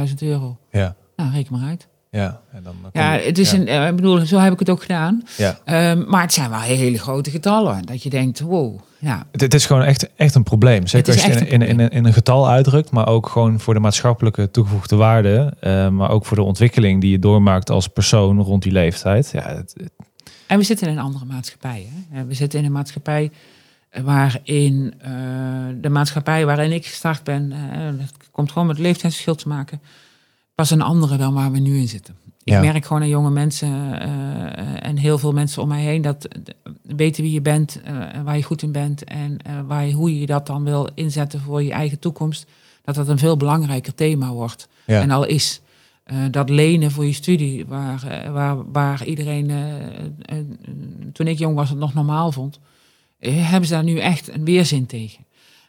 15.000 0.09 0.15
euro. 0.19 0.59
ja, 0.73 0.97
Nou, 1.17 1.31
reken 1.31 1.59
maar 1.59 1.69
uit. 1.69 1.89
Ja. 2.11 2.41
En 2.53 2.63
dan, 2.63 2.75
dan 2.83 2.91
Ja, 3.03 3.19
het 3.19 3.39
is 3.39 3.51
ja. 3.51 3.59
een, 3.59 3.67
eh, 3.69 3.87
ik 3.89 3.97
bedoel, 3.97 4.19
zo 4.27 4.39
heb 4.39 4.53
ik 4.53 4.59
het 4.59 4.71
ook 4.71 4.81
gedaan. 4.83 5.23
Ja. 5.37 5.59
Ehm, 5.65 6.05
maar 6.09 6.23
het 6.23 6.33
zijn 6.33 6.51
wel 6.51 6.61
hele 6.61 6.99
grote 6.99 7.31
getallen. 7.31 7.83
Dat 7.87 8.03
je 8.03 8.11
denkt, 8.11 8.41
wow, 8.41 8.79
ja, 8.99 9.27
Het, 9.33 9.41
het 9.41 9.55
is 9.55 9.67
gewoon 9.67 9.83
echt, 9.83 10.11
echt 10.17 10.35
een 10.35 10.43
probleem. 10.43 10.87
Zeker 10.87 11.13
als 11.13 11.25
je 11.25 11.33
in, 11.33 11.61
een 11.61 11.69
in, 11.69 11.81
in, 11.81 11.89
in 11.91 12.05
een 12.05 12.13
getal 12.13 12.49
uitdrukt, 12.49 12.91
maar 12.91 13.07
ook 13.09 13.29
gewoon 13.29 13.61
voor 13.61 13.75
de 13.75 13.81
maatschappelijke 13.81 14.51
toegevoegde 14.51 14.97
waarde. 14.97 15.53
eh, 15.61 15.89
maar 15.89 16.11
ook 16.11 16.27
voor 16.27 16.37
de 16.37 16.43
ontwikkeling 16.43 17.01
die 17.01 17.11
je 17.11 17.19
doormaakt 17.19 17.71
als 17.71 17.89
persoon 17.89 18.41
rond 18.43 18.63
die 18.63 18.73
leeftijd. 18.73 19.31
Ja, 19.33 19.43
het, 19.49 19.75
het- 19.81 19.93
En 20.47 20.59
we 20.59 20.65
zitten 20.65 20.87
in 20.89 20.93
een 20.99 21.03
andere 21.05 21.25
maatschappij. 21.25 21.87
Hè? 22.11 22.25
We 22.25 22.35
zitten 22.35 22.59
in 22.59 22.65
een 22.65 22.73
maatschappij 22.73 23.31
waarin 24.03 24.95
eh, 24.99 25.11
de 25.81 25.89
maatschappij 25.89 26.47
waarin 26.47 26.73
ik 26.73 26.87
gestart 26.87 27.25
ben, 27.25 27.53
eh, 27.53 27.79
dat 27.99 28.13
komt 28.31 28.53
gewoon 28.53 28.67
met 28.69 28.79
leeftijdsverschil 28.79 29.35
te 29.35 29.49
maken, 29.49 29.81
was 30.59 30.71
een 30.71 30.83
andere 30.83 31.17
dan 31.17 31.35
waar 31.35 31.53
we 31.53 31.59
nu 31.59 31.77
in 31.79 31.89
zitten. 31.89 32.15
Ik 32.45 32.53
Ja. 32.53 32.61
merk 32.61 32.85
gewoon 32.85 33.03
aan 33.03 33.09
jonge 33.09 33.31
mensen 33.31 34.01
eh, 34.01 34.87
en 34.89 34.97
heel 34.97 35.19
veel 35.19 35.33
mensen 35.33 35.63
om 35.63 35.69
mij 35.69 35.83
heen 35.83 36.03
dat 36.03 36.29
weten 36.83 37.23
wie 37.23 37.33
je 37.33 37.41
bent, 37.41 37.81
eh, 37.83 38.15
en 38.15 38.25
waar 38.25 38.37
je 38.37 38.43
goed 38.43 38.63
in 38.63 38.73
bent 38.73 39.05
en 39.05 39.37
eh, 39.43 39.61
waar 39.67 39.87
je, 39.87 39.93
hoe 39.93 40.21
je 40.21 40.27
dat 40.27 40.47
dan 40.47 40.65
wil 40.65 40.89
inzetten 40.95 41.41
voor 41.41 41.63
je 41.63 41.73
eigen 41.73 41.99
toekomst, 41.99 42.47
dat 42.85 42.95
dat 42.95 43.09
een 43.09 43.19
veel 43.19 43.37
belangrijker 43.37 43.95
thema 43.95 44.31
wordt 44.31 44.69
ja, 44.87 45.01
en 45.01 45.11
al 45.11 45.25
is. 45.27 45.61
Dat 46.31 46.49
lenen 46.51 46.91
voor 46.91 47.05
je 47.07 47.13
studie, 47.13 47.67
waar, 47.67 48.29
waar, 48.33 48.73
waar 48.73 49.05
iedereen, 49.05 49.51
toen 51.13 51.27
ik 51.27 51.39
jong 51.39 51.55
was, 51.55 51.69
het 51.69 51.79
nog 51.79 51.95
normaal 51.95 52.33
vond, 52.33 52.59
hebben 53.19 53.69
ze 53.69 53.75
daar 53.75 53.85
nu 53.85 53.99
echt 53.99 54.29
een 54.35 54.45
weerzin 54.45 54.87
tegen. 54.87 55.25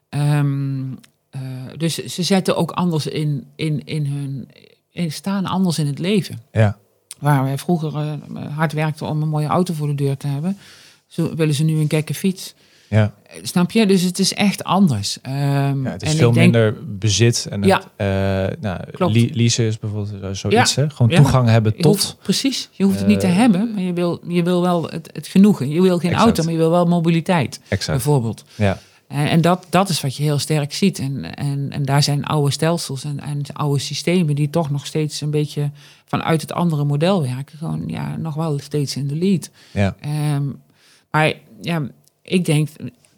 Ehm, 0.09 0.81
eh, 1.29 1.41
dus 1.77 1.95
ze 2.05 2.23
zetten 2.23 2.55
ook 2.57 2.71
anders 2.71 3.07
in, 3.07 3.45
in, 3.55 3.85
in 3.85 4.05
hun, 4.05 4.49
staan 5.07 5.45
anders 5.45 5.79
in 5.79 5.87
het 5.87 5.99
leven. 5.99 6.41
ja, 6.51 6.77
Waar 7.19 7.43
wij 7.43 7.57
vroeger 7.57 7.95
eh, 7.95 8.13
hard 8.55 8.73
werkten 8.73 9.07
om 9.07 9.21
een 9.21 9.29
mooie 9.29 9.47
auto 9.47 9.73
voor 9.73 9.87
de 9.87 9.95
deur 9.95 10.17
te 10.17 10.27
hebben, 10.27 10.57
zo 11.07 11.35
willen 11.35 11.53
ze 11.53 11.63
nu 11.63 11.79
een 11.79 11.89
gekke 11.89 12.13
fiets. 12.13 12.53
ja. 12.89 13.13
Eh, 13.23 13.39
Snap 13.43 13.71
je? 13.71 13.85
Dus 13.85 14.01
het 14.01 14.19
is 14.19 14.33
echt 14.33 14.63
anders. 14.63 15.17
Ehm, 15.21 15.83
ja, 15.83 15.91
het 15.91 16.01
is 16.01 16.11
en 16.11 16.17
veel 16.17 16.27
ik 16.27 16.33
denk- 16.33 16.51
minder 16.51 16.75
bezit. 16.99 17.47
En 17.49 17.61
Ja. 17.63 17.75
het, 17.77 17.85
eh, 17.95 18.61
nou, 18.61 18.79
le- 19.13 19.29
leasen 19.33 19.65
is 19.65 19.79
bijvoorbeeld 19.79 20.19
zo- 20.21 20.49
zoiets. 20.49 20.75
Hè? 20.75 20.89
Gewoon 20.89 21.11
Ja. 21.11 21.17
toegang 21.17 21.47
hebben 21.49 21.71
tot. 21.75 21.83
hoeft- 21.85 22.17
precies, 22.23 22.69
je 22.71 22.83
hoeft 22.83 22.97
het 22.99 23.07
niet 23.07 23.19
te 23.19 23.27
Eh, 23.27 23.35
hebben, 23.35 23.73
maar 23.73 23.83
je 23.83 23.93
wil, 23.93 24.21
je 24.27 24.43
wil 24.43 24.61
wel 24.61 24.83
het, 24.89 25.09
het 25.13 25.27
genoegen. 25.27 25.69
Je 25.69 25.81
wil 25.81 25.97
geen 25.97 26.09
Exact. 26.11 26.25
auto, 26.25 26.43
maar 26.43 26.51
je 26.51 26.57
wil 26.57 26.69
wel 26.71 26.85
mobiliteit, 26.85 27.59
Exact. 27.67 27.91
bijvoorbeeld. 28.03 28.43
Ja, 28.55 28.77
En, 29.09 29.41
dat, 29.41 29.65
dat 29.69 29.89
is 29.89 30.01
wat 30.01 30.15
je 30.15 30.23
heel 30.23 30.39
sterk 30.39 30.73
ziet. 30.73 30.99
En, 30.99 31.35
en, 31.35 31.71
en 31.71 31.83
daar 31.85 32.03
zijn 32.03 32.25
oude 32.25 32.51
stelsels 32.51 33.03
en, 33.03 33.19
en 33.19 33.41
oude 33.53 33.79
systemen 33.79 34.35
die 34.35 34.49
toch 34.49 34.69
nog 34.69 34.85
steeds 34.85 35.21
een 35.21 35.31
beetje 35.31 35.71
vanuit 36.05 36.41
het 36.41 36.51
andere 36.51 36.83
model 36.83 37.21
werken. 37.21 37.57
Gewoon 37.57 37.83
ja, 37.87 38.15
nog 38.17 38.35
wel 38.35 38.59
steeds 38.59 38.95
in 38.95 39.07
de 39.07 39.15
lead. 39.15 39.49
ja, 39.71 39.95
Ehm, 39.99 40.43
maar 41.11 41.33
ja, 41.61 41.87
ik 42.21 42.45
denk, 42.45 42.69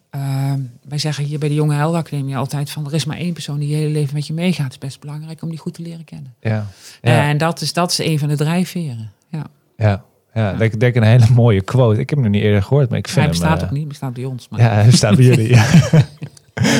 ehm, 0.10 0.60
wij 0.84 0.98
zeggen 0.98 1.24
hier 1.24 1.40
bij 1.40 1.50
de 1.50 1.56
Jonge 1.56 1.76
Helden 1.76 2.00
Academie 2.00 2.38
altijd 2.38 2.70
van 2.70 2.86
er 2.86 2.94
is 2.94 3.06
maar 3.06 3.18
één 3.18 3.34
persoon 3.34 3.60
die 3.60 3.70
je 3.70 3.76
hele 3.76 3.92
leven 3.92 4.14
met 4.14 4.28
je 4.28 4.34
meegaat. 4.34 4.64
Het 4.64 4.74
is 4.74 4.80
best 4.80 5.00
belangrijk 5.00 5.42
om 5.42 5.50
die 5.50 5.60
goed 5.60 5.74
te 5.74 5.82
leren 5.82 6.06
kennen. 6.06 6.34
ja. 6.42 6.68
ja. 7.02 7.30
En 7.30 7.38
dat 7.38 7.62
is, 7.62 7.74
dat 7.74 7.92
is 7.92 7.98
een 7.98 8.20
van 8.20 8.28
de 8.28 8.36
drijfveren. 8.36 9.12
Ja. 9.28 9.46
ja. 9.78 10.04
Ja, 10.34 10.54
denk, 10.54 10.80
denk 10.80 10.96
een 10.96 11.04
hele 11.04 11.28
mooie 11.44 11.62
quote. 11.62 12.00
Ik 12.00 12.10
heb 12.10 12.20
hem 12.20 12.28
nog 12.28 12.36
niet 12.36 12.44
eerder 12.44 12.64
gehoord, 12.64 12.90
maar 12.90 12.98
ik 12.98 13.08
vind 13.08 13.20
Hij 13.20 13.30
bestaat 13.30 13.58
eh, 13.62 13.64
ook 13.64 13.72
niet, 13.72 13.88
bestaat 13.88 14.14
bij 14.14 14.26
ons. 14.26 14.48
Maar 14.50 14.60
Ja, 14.60 14.70
hij 14.74 14.92
staat 14.92 15.16
bij 15.16 15.26
jullie. 15.26 15.56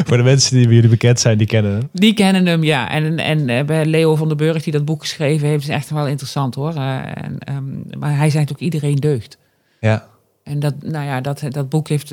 Voor 0.08 0.18
de 0.18 0.24
mensen 0.24 0.56
die 0.56 0.66
bij 0.66 0.76
jullie 0.76 0.90
bekend 0.90 1.20
zijn, 1.20 1.38
die 1.38 1.48
kennen 1.48 1.72
hem. 1.72 1.90
Die 1.92 2.14
kennen 2.14 2.46
hem, 2.46 2.64
ja. 2.64 2.90
En, 2.92 3.18
en 3.18 3.50
eh, 3.50 3.66
bij 3.66 3.86
Leo 3.86 4.16
van 4.16 4.28
den 4.28 4.38
Burg, 4.38 4.64
die 4.64 4.74
dat 4.74 4.86
boek 4.86 5.02
geschreven 5.02 5.48
heeft, 5.48 5.64
is 5.64 5.70
echt 5.70 5.90
wel 5.90 6.08
interessant 6.08 6.56
hoor. 6.56 6.74
Eh, 6.76 6.98
en, 6.98 7.38
ehm, 7.40 8.00
maar 8.00 8.18
hij 8.18 8.30
zegt 8.30 8.52
ook 8.52 8.60
iedereen 8.60 8.96
deugt. 8.96 9.38
Ja, 9.80 10.08
En 10.44 10.60
dat, 10.60 10.74
nou 10.84 11.06
ja, 11.06 11.22
dat, 11.22 11.44
dat 11.50 11.70
boek 11.70 11.88
heeft 11.88 12.10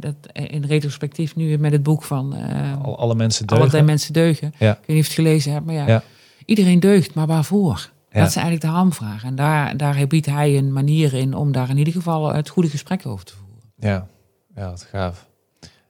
dat, 0.00 0.14
in 0.32 0.64
retrospectief 0.64 1.36
nu 1.36 1.58
met 1.58 1.72
het 1.72 1.82
boek 1.82 2.02
van 2.02 2.34
al, 2.82 2.98
alle 2.98 3.14
mensen 3.14 3.46
deugen. 3.46 3.84
mensen 3.84 4.12
deugen. 4.12 4.54
Ja. 4.58 4.70
Ik 4.70 4.78
weet 4.86 4.96
niet 4.96 5.06
of 5.06 5.14
je 5.14 5.20
het 5.20 5.26
gelezen 5.26 5.52
hebt, 5.52 5.66
maar 5.66 5.74
ja. 5.74 5.86
Ja. 5.86 6.02
Iedereen 6.44 6.80
deugt, 6.80 7.14
maar 7.14 7.26
waarvoor? 7.26 7.90
Ja. 8.16 8.22
Dat 8.22 8.30
is 8.30 8.36
eigenlijk 8.36 8.66
de 8.66 8.78
hamvraag. 8.78 9.24
En 9.24 9.34
daar, 9.34 9.76
daar 9.76 10.06
biedt 10.06 10.26
hij 10.26 10.56
een 10.56 10.72
manier 10.72 11.14
in 11.14 11.34
om 11.34 11.52
daar 11.52 11.70
in 11.70 11.76
ieder 11.78 11.92
geval 11.92 12.32
het 12.34 12.48
goede 12.48 12.68
gesprek 12.68 13.06
over 13.06 13.24
te 13.24 13.32
voeren. 13.34 13.70
Ja, 13.78 14.06
ja 14.54 14.70
wat 14.70 14.82
gaaf. 14.90 15.26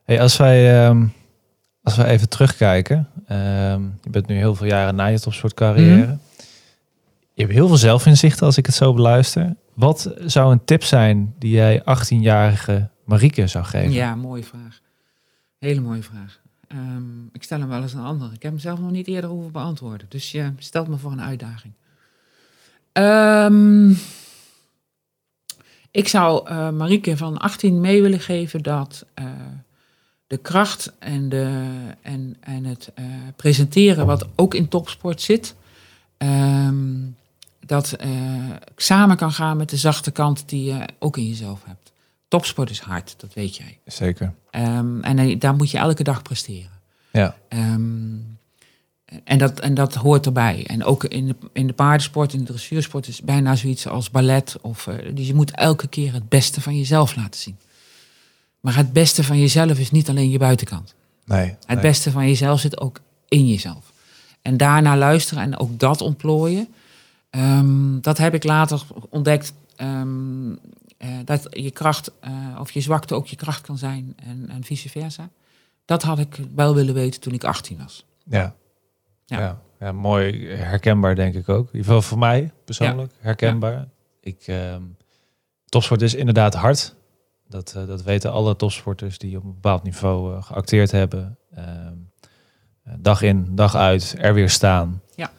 Hey, 0.03 0.21
als, 0.21 0.37
wij, 0.37 0.85
ehm, 0.85 1.05
als 1.83 1.95
wij 1.95 2.05
even 2.07 2.29
terugkijken. 2.29 3.07
ehm, 3.27 3.81
je 4.01 4.09
bent 4.09 4.27
nu 4.27 4.35
heel 4.35 4.55
veel 4.55 4.67
jaren 4.67 4.95
na 4.95 5.05
je 5.05 5.19
topsportcarrière. 5.19 6.05
Mhm. 6.05 6.15
Je 7.33 7.41
hebt 7.41 7.53
heel 7.53 7.67
veel 7.67 7.77
zelfinzichten 7.77 8.45
als 8.45 8.57
ik 8.57 8.65
het 8.65 8.75
zo 8.75 8.93
beluister. 8.93 9.55
Wat 9.73 10.13
zou 10.25 10.51
een 10.51 10.65
tip 10.65 10.83
zijn 10.83 11.33
die 11.39 11.51
jij 11.51 11.81
18-jarige 11.85 12.89
Marieke 13.05 13.47
zou 13.47 13.65
geven? 13.65 13.91
Ja, 13.91 14.15
mooie 14.15 14.43
vraag. 14.43 14.79
Hele 15.59 15.81
mooie 15.81 16.03
vraag. 16.03 16.39
Ehm, 16.67 17.25
ik 17.31 17.43
stel 17.43 17.59
hem 17.59 17.69
wel 17.69 17.81
eens 17.81 17.93
een 17.93 18.03
ander. 18.03 18.27
Ik 18.33 18.41
heb 18.41 18.51
hem 18.51 18.59
zelf 18.61 18.79
nog 18.79 18.91
niet 18.91 19.07
eerder 19.07 19.29
hoeven 19.29 19.51
beantwoorden. 19.51 20.07
Dus 20.09 20.31
je 20.31 20.51
stelt 20.57 20.87
me 20.87 20.97
voor 20.97 21.11
een 21.11 21.21
uitdaging. 21.21 21.73
Ehm, 22.97 23.89
ik 25.91 26.07
zou 26.07 26.47
eh 26.47 26.69
Marieke 26.69 27.17
van 27.17 27.37
18 27.37 27.81
mee 27.81 28.01
willen 28.01 28.19
geven 28.19 28.63
dat 28.63 29.05
eh, 29.13 29.25
de 30.27 30.37
kracht 30.37 30.93
en, 30.99 31.29
de, 31.29 31.67
en, 32.01 32.37
en 32.39 32.63
het 32.63 32.91
eh, 32.95 33.05
presenteren, 33.35 34.05
wat 34.05 34.27
ook 34.35 34.53
in 34.53 34.67
topsport 34.67 35.21
zit, 35.21 35.55
ehm, 36.17 36.95
dat 37.65 37.95
samen 38.75 39.17
kan 39.17 39.31
gaan 39.31 39.57
met 39.57 39.69
de 39.69 39.77
zachte 39.77 40.11
kant 40.11 40.49
die 40.49 40.63
je 40.63 40.85
ook 40.99 41.17
in 41.17 41.27
jezelf 41.27 41.63
hebt. 41.65 41.91
Topsport 42.27 42.69
is 42.69 42.79
hard, 42.79 43.15
dat 43.17 43.33
weet 43.33 43.55
jij. 43.55 43.79
Zeker. 43.85 44.33
Ehm, 44.49 45.01
en 45.01 45.39
daar 45.39 45.55
moet 45.55 45.71
je 45.71 45.77
elke 45.77 46.03
dag 46.03 46.21
presteren. 46.21 46.71
Ja, 47.11 47.35
en, 49.23 49.37
dat, 49.37 49.59
en 49.59 49.73
dat 49.73 49.93
hoort 49.95 50.25
erbij. 50.25 50.65
En 50.67 50.83
ook 50.83 51.03
in 51.03 51.27
de, 51.27 51.35
in 51.53 51.67
de 51.67 51.73
paardensport, 51.73 52.33
in 52.33 52.39
de 52.39 52.45
dressuursport 52.45 53.07
is 53.07 53.21
bijna 53.21 53.55
zoiets 53.55 53.87
als 53.87 54.11
ballet. 54.11 54.57
Of, 54.61 54.87
eh, 54.87 55.15
dus 55.15 55.27
je 55.27 55.33
moet 55.33 55.51
elke 55.51 55.87
keer 55.87 56.13
het 56.13 56.29
beste 56.29 56.61
van 56.61 56.77
jezelf 56.77 57.15
laten 57.15 57.39
zien. 57.39 57.57
Maar 58.59 58.75
het 58.75 58.93
beste 58.93 59.23
van 59.23 59.39
jezelf 59.39 59.79
is 59.79 59.91
niet 59.91 60.09
alleen 60.09 60.29
je 60.29 60.37
buitenkant. 60.37 60.95
nee. 61.25 61.55
Het 61.65 61.81
beste 61.81 62.11
van 62.11 62.27
jezelf 62.27 62.59
zit 62.59 62.79
ook 62.79 62.99
in 63.27 63.47
jezelf. 63.47 63.91
En 64.41 64.57
daarna 64.57 64.97
luisteren 64.97 65.43
en 65.43 65.57
ook 65.57 65.79
dat 65.79 66.01
ontplooien. 66.01 66.67
Ehm, 67.29 67.99
dat 67.99 68.17
heb 68.17 68.33
ik 68.33 68.43
later 68.43 68.81
ontdekt. 69.09 69.53
ehm, 69.75 70.51
eh, 70.97 71.09
dat 71.25 71.47
je 71.49 71.71
kracht 71.71 72.11
eh, 72.19 72.31
of 72.59 72.71
je 72.71 72.81
zwakte 72.81 73.15
ook 73.15 73.27
je 73.27 73.35
kracht 73.35 73.61
kan 73.61 73.77
zijn 73.77 74.15
en, 74.15 74.49
en 74.49 74.63
vice 74.63 74.89
versa. 74.89 75.29
Dat 75.85 76.03
had 76.03 76.19
ik 76.19 76.39
wel 76.55 76.73
willen 76.75 76.93
weten 76.93 77.21
toen 77.21 77.33
ik 77.33 77.43
18 77.43 77.77
was. 77.77 78.05
Ja. 78.23 78.55
Ja. 79.27 79.39
Ja. 79.39 79.61
Ja. 79.79 79.91
mooi 79.91 80.47
herkenbaar 80.47 81.15
denk 81.15 81.35
ik 81.35 81.49
ook. 81.49 81.67
In 81.67 81.71
ieder 81.71 81.85
geval 81.85 82.01
voor 82.01 82.17
mij 82.17 82.51
persoonlijk 82.65 83.13
herkenbaar. 83.19 83.87
Ik, 84.21 84.43
ehm, 84.45 84.81
topsport 85.65 86.01
is 86.01 86.13
inderdaad 86.13 86.53
hard. 86.53 86.95
Dat, 87.49 87.73
eh, 87.77 87.87
dat 87.87 88.03
weten 88.03 88.31
alle 88.31 88.55
topsporters 88.55 89.17
die 89.17 89.37
op 89.37 89.43
een 89.43 89.53
bepaald 89.53 89.83
niveau 89.83 90.35
eh, 90.35 90.43
geacteerd 90.43 90.91
hebben. 90.91 91.37
Ehm, 91.55 91.93
eh, 92.83 92.93
dag 92.97 93.21
in, 93.21 93.47
dag 93.55 93.75
uit, 93.75 94.15
er 94.17 94.33
weer 94.33 94.49
staan. 94.49 95.01
Ja. 95.15 95.31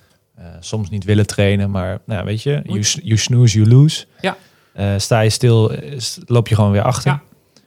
Soms 0.60 0.90
niet 0.90 1.04
willen 1.04 1.26
trainen, 1.26 1.70
maar 1.70 2.00
nou, 2.04 2.24
weet 2.24 2.42
je, 2.42 2.60
you, 2.64 2.80
you 2.80 3.16
snooze, 3.16 3.58
you 3.58 3.68
lose. 3.68 4.06
Ja. 4.20 4.36
Sta 4.98 5.20
je 5.20 5.30
stil, 5.30 5.72
loop 6.26 6.48
je 6.48 6.54
gewoon 6.54 6.70
weer 6.70 6.82
achter. 6.82 7.10
Ja. 7.10 7.22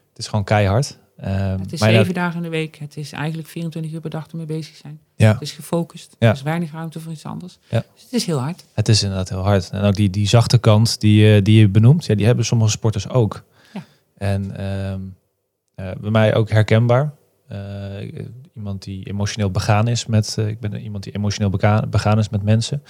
Het 0.09 0.17
is 0.17 0.27
gewoon 0.27 0.43
keihard. 0.43 0.97
Ehm, 1.21 1.59
Het 1.59 1.73
is 1.73 1.79
zeven 1.79 2.13
dagen 2.13 2.35
in 2.37 2.43
de 2.43 2.49
week. 2.49 2.75
Het 2.75 2.97
is 2.97 3.11
eigenlijk 3.11 3.47
24 3.47 3.91
uur 3.91 3.99
per 3.99 4.09
dag 4.09 4.27
ermee 4.27 4.45
bezig 4.45 4.75
zijn. 4.75 4.99
Ja. 5.15 5.31
Het 5.33 5.41
is 5.41 5.51
gefocust. 5.51 6.15
Ja. 6.19 6.27
Er 6.27 6.33
is 6.35 6.41
weinig 6.41 6.71
ruimte 6.71 6.99
voor 6.99 7.11
iets 7.11 7.25
anders. 7.25 7.59
Ja. 7.69 7.83
Dus 7.93 8.03
het 8.03 8.13
is 8.13 8.25
heel 8.25 8.39
hard. 8.39 8.63
Het 8.73 8.89
is 8.89 9.01
inderdaad 9.03 9.29
heel 9.29 9.43
hard. 9.43 9.69
En 9.69 9.81
ook 9.81 9.95
die, 9.95 10.09
die 10.09 10.27
zachte 10.27 10.57
kant 10.57 10.99
die, 10.99 11.35
eh, 11.35 11.43
die 11.43 11.59
je 11.59 11.69
benoemt, 11.69 12.05
ja, 12.05 12.15
die 12.15 12.25
hebben 12.25 12.45
sommige 12.45 12.71
sporters 12.71 13.09
ook. 13.09 13.43
Ja. 13.73 13.83
En 14.17 14.57
ehm, 14.57 14.99
eh, 15.75 15.91
bij 16.01 16.11
mij 16.11 16.35
ook 16.35 16.49
herkenbaar. 16.49 17.13
Eh, 17.47 17.57
iemand 18.55 18.83
die 18.83 19.07
emotioneel 19.07 19.51
begaan 19.51 19.87
is 19.87 20.05
met. 20.05 20.37
ik 20.37 20.59
ben 20.59 20.73
iemand 20.75 21.03
die 21.03 21.13
emotioneel 21.13 21.49
bega- 21.49 21.85
begaan 21.87 22.19
is 22.19 22.29
met 22.29 22.43
mensen. 22.43 22.83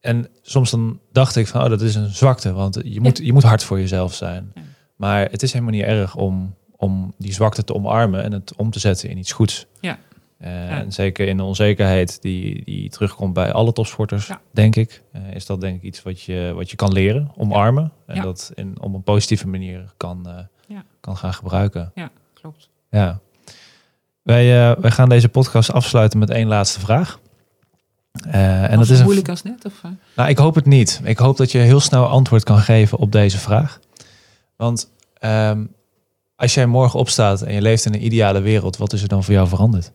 En 0.00 0.28
soms 0.42 0.70
dan 0.70 0.98
dacht 1.12 1.36
ik 1.36 1.46
van, 1.46 1.62
oh, 1.62 1.68
dat 1.68 1.80
is 1.80 1.94
een 1.94 2.10
zwakte, 2.14 2.52
want 2.52 2.80
je 2.84 3.00
moet, 3.00 3.18
je 3.18 3.32
moet 3.32 3.42
hard 3.42 3.62
voor 3.62 3.78
jezelf 3.78 4.14
zijn. 4.14 4.52
Ja. 4.54 4.62
Maar 4.96 5.28
het 5.30 5.42
is 5.42 5.52
helemaal 5.52 5.74
niet 5.74 5.82
erg 5.84 6.16
om, 6.16 6.54
om 6.80 7.14
die 7.18 7.32
zwakte 7.32 7.64
te 7.64 7.74
omarmen 7.74 8.22
en 8.22 8.32
het 8.32 8.52
om 8.56 8.70
te 8.70 8.78
zetten 8.78 9.08
in 9.10 9.18
iets 9.18 9.32
goeds. 9.32 9.66
Ja. 9.80 9.98
Eh, 10.38 10.70
En 10.70 10.92
zeker 10.92 11.28
in 11.28 11.36
de 11.36 11.42
onzekerheid 11.42 12.22
die, 12.22 12.64
die 12.64 12.90
terugkomt 12.90 13.32
bij 13.34 13.52
alle 13.52 13.72
topsporters, 13.72 14.26
Ja. 14.26 14.40
denk 14.50 14.76
ik, 14.76 15.02
eh, 15.12 15.34
is 15.34 15.46
dat 15.46 15.60
denk 15.60 15.76
ik 15.76 15.82
iets 15.82 16.02
wat 16.02 16.22
je, 16.22 16.52
wat 16.54 16.70
je 16.70 16.76
kan 16.76 16.92
leren, 16.92 17.30
omarmen. 17.36 17.92
En 18.06 18.14
Ja. 18.16 18.22
dat 18.22 18.52
in, 18.54 18.76
op 18.80 18.94
een 18.94 19.02
positieve 19.02 19.48
manier 19.48 19.92
kan, 19.96 20.28
eh, 20.28 20.34
Ja. 20.66 20.84
kan 21.00 21.16
gaan 21.16 21.34
gebruiken. 21.34 21.92
Klopt. 22.34 22.68
Ja. 22.90 23.20
Wij, 24.22 24.76
wij 24.80 24.90
gaan 24.90 25.08
deze 25.08 25.28
podcast 25.28 25.72
afsluiten 25.72 26.18
met 26.18 26.30
één 26.30 26.46
laatste 26.48 26.80
vraag. 26.80 27.18
En 28.30 28.78
dat 28.78 28.88
is 28.88 28.98
een, 28.98 29.04
moeilijk 29.04 29.28
als 29.28 29.42
net? 29.42 29.64
Of, 29.64 29.82
nou, 30.16 30.28
ik 30.28 30.38
hoop 30.38 30.54
het 30.54 30.66
niet. 30.66 31.00
Ik 31.04 31.18
hoop 31.18 31.36
dat 31.36 31.52
je 31.52 31.58
heel 31.58 31.80
snel 31.80 32.06
antwoord 32.06 32.44
kan 32.44 32.58
geven 32.58 32.98
op 32.98 33.12
deze 33.12 33.38
vraag. 33.38 33.80
Want 34.56 34.90
ehm, 35.18 35.64
als 36.40 36.54
jij 36.54 36.66
morgen 36.66 36.98
opstaat 36.98 37.42
en 37.42 37.54
je 37.54 37.62
leeft 37.62 37.84
in 37.84 37.94
een 37.94 38.04
ideale 38.04 38.40
wereld, 38.40 38.76
wat 38.76 38.92
is 38.92 39.02
er 39.02 39.08
dan 39.08 39.24
voor 39.24 39.34
jou 39.34 39.48
veranderd? 39.48 39.92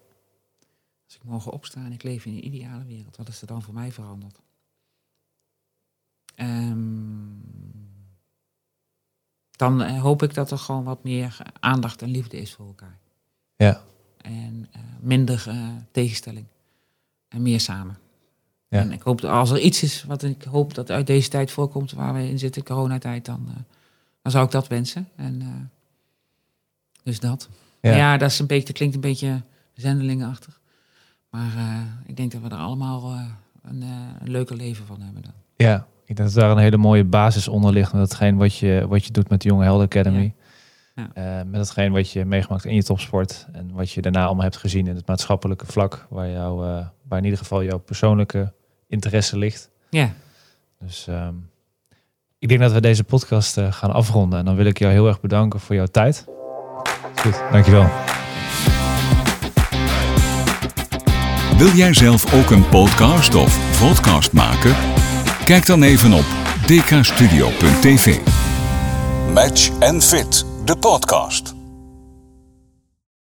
Als 1.05 1.15
ik 1.15 1.23
morgen 1.23 1.51
opsta 1.51 1.85
en 1.85 1.91
ik 1.91 2.03
leef 2.03 2.25
in 2.25 2.33
een 2.33 2.45
ideale 2.45 2.85
wereld, 2.85 3.17
wat 3.17 3.27
is 3.27 3.41
er 3.41 3.47
dan 3.47 3.61
voor 3.61 3.73
mij 3.73 3.91
veranderd? 3.91 4.39
Ehm, 6.35 6.77
dan 9.51 9.81
eh, 9.81 10.01
hoop 10.01 10.23
ik 10.23 10.33
dat 10.33 10.51
er 10.51 10.57
gewoon 10.57 10.83
wat 10.83 11.03
meer 11.03 11.37
aandacht 11.59 12.01
en 12.01 12.09
liefde 12.09 12.37
is 12.37 12.53
voor 12.53 12.65
elkaar. 12.65 12.97
Ja. 13.55 13.81
En 14.17 14.67
eh, 14.71 14.81
minder 14.99 15.43
eh, 15.47 15.67
tegenstelling. 15.91 16.45
En 17.27 17.41
meer 17.41 17.59
samen. 17.59 17.97
Ja. 18.67 18.79
En 18.79 18.91
ik 18.91 19.01
hoop 19.01 19.21
dat 19.21 19.31
als 19.31 19.51
er 19.51 19.59
iets 19.59 19.83
is 19.83 20.03
wat 20.03 20.23
ik 20.23 20.43
hoop 20.43 20.73
dat 20.73 20.91
uit 20.91 21.07
deze 21.07 21.29
tijd 21.29 21.51
voorkomt 21.51 21.91
waar 21.91 22.13
we 22.13 22.29
in 22.29 22.39
zitten, 22.39 22.63
coronatijd, 22.63 23.25
dan, 23.25 23.47
dan 24.21 24.31
zou 24.31 24.45
ik 24.45 24.51
dat 24.51 24.67
wensen. 24.67 25.09
En, 25.15 25.69
dus 27.05 27.19
dat. 27.19 27.49
Ja. 27.81 28.17
Dat 28.17 28.31
is 28.31 28.39
een 28.39 28.47
beetje, 28.47 28.65
dat 28.65 28.75
klinkt 28.75 28.95
een 28.95 29.01
beetje 29.01 29.41
zendelingenachtig. 29.73 30.59
Maar 31.29 31.55
eh, 31.57 31.79
ik 32.05 32.17
denk 32.17 32.31
dat 32.31 32.41
we 32.41 32.49
er 32.49 32.57
allemaal 32.57 33.11
eh, 33.11 33.25
een, 33.63 33.81
eh, 33.81 33.89
een 34.19 34.31
leuker 34.31 34.55
leven 34.55 34.85
van 34.85 35.01
hebben 35.01 35.21
dan. 35.21 35.33
Ja, 35.55 35.87
ik 36.05 36.15
denk 36.15 36.29
dat 36.29 36.41
daar 36.41 36.51
een 36.51 36.57
hele 36.57 36.77
mooie 36.77 37.03
basis 37.03 37.47
onder 37.47 37.71
ligt 37.71 37.93
met 37.93 38.01
hetgeen 38.01 38.37
wat 38.37 38.57
je, 38.57 38.85
wat 38.87 39.05
je 39.05 39.11
doet 39.11 39.29
met 39.29 39.41
de 39.41 39.47
Jonge 39.47 39.63
Helden 39.63 39.85
Academy. 39.85 40.33
Ja. 40.95 41.43
Met 41.43 41.59
hetgeen 41.59 41.91
wat 41.91 42.11
je 42.11 42.25
meegemaakt 42.25 42.65
in 42.65 42.75
je 42.75 42.83
topsport 42.83 43.47
en 43.51 43.71
wat 43.73 43.91
je 43.91 44.01
daarna 44.01 44.25
allemaal 44.25 44.43
hebt 44.43 44.57
gezien 44.57 44.87
in 44.87 44.95
het 44.95 45.07
maatschappelijke 45.07 45.65
vlak, 45.65 46.07
waar, 46.09 46.29
jou, 46.29 46.57
waar 47.07 47.17
in 47.17 47.23
ieder 47.23 47.39
geval 47.39 47.63
jouw 47.63 47.77
persoonlijke 47.77 48.53
interesse 48.87 49.37
ligt. 49.37 49.69
Ja, 49.89 50.13
Dus 50.79 51.07
ehm, 51.07 51.33
ik 52.39 52.47
denk 52.47 52.59
dat 52.59 52.71
we 52.71 52.81
deze 52.81 53.03
podcast 53.03 53.59
gaan 53.59 53.91
afronden. 53.91 54.39
En 54.39 54.45
dan 54.45 54.55
wil 54.55 54.65
ik 54.65 54.79
jou 54.79 54.91
heel 54.91 55.07
erg 55.07 55.21
bedanken 55.21 55.59
voor 55.59 55.75
jouw 55.75 55.85
tijd. 55.85 56.25
Goed, 57.25 57.41
dankjewel. 57.51 57.89
Wil 61.57 61.71
jij 61.75 61.93
zelf 61.93 62.33
ook 62.33 62.49
een 62.49 62.69
podcast 62.69 63.35
of 63.35 63.79
podcast 63.79 64.31
maken? 64.31 64.75
Kijk 65.45 65.65
dan 65.65 65.83
even 65.83 66.13
op 66.13 66.25
dkstudio.tv. 66.67 68.17
Match 69.33 69.69
and 69.79 70.03
Fit, 70.03 70.45
de 70.65 70.77
podcast. 70.77 71.54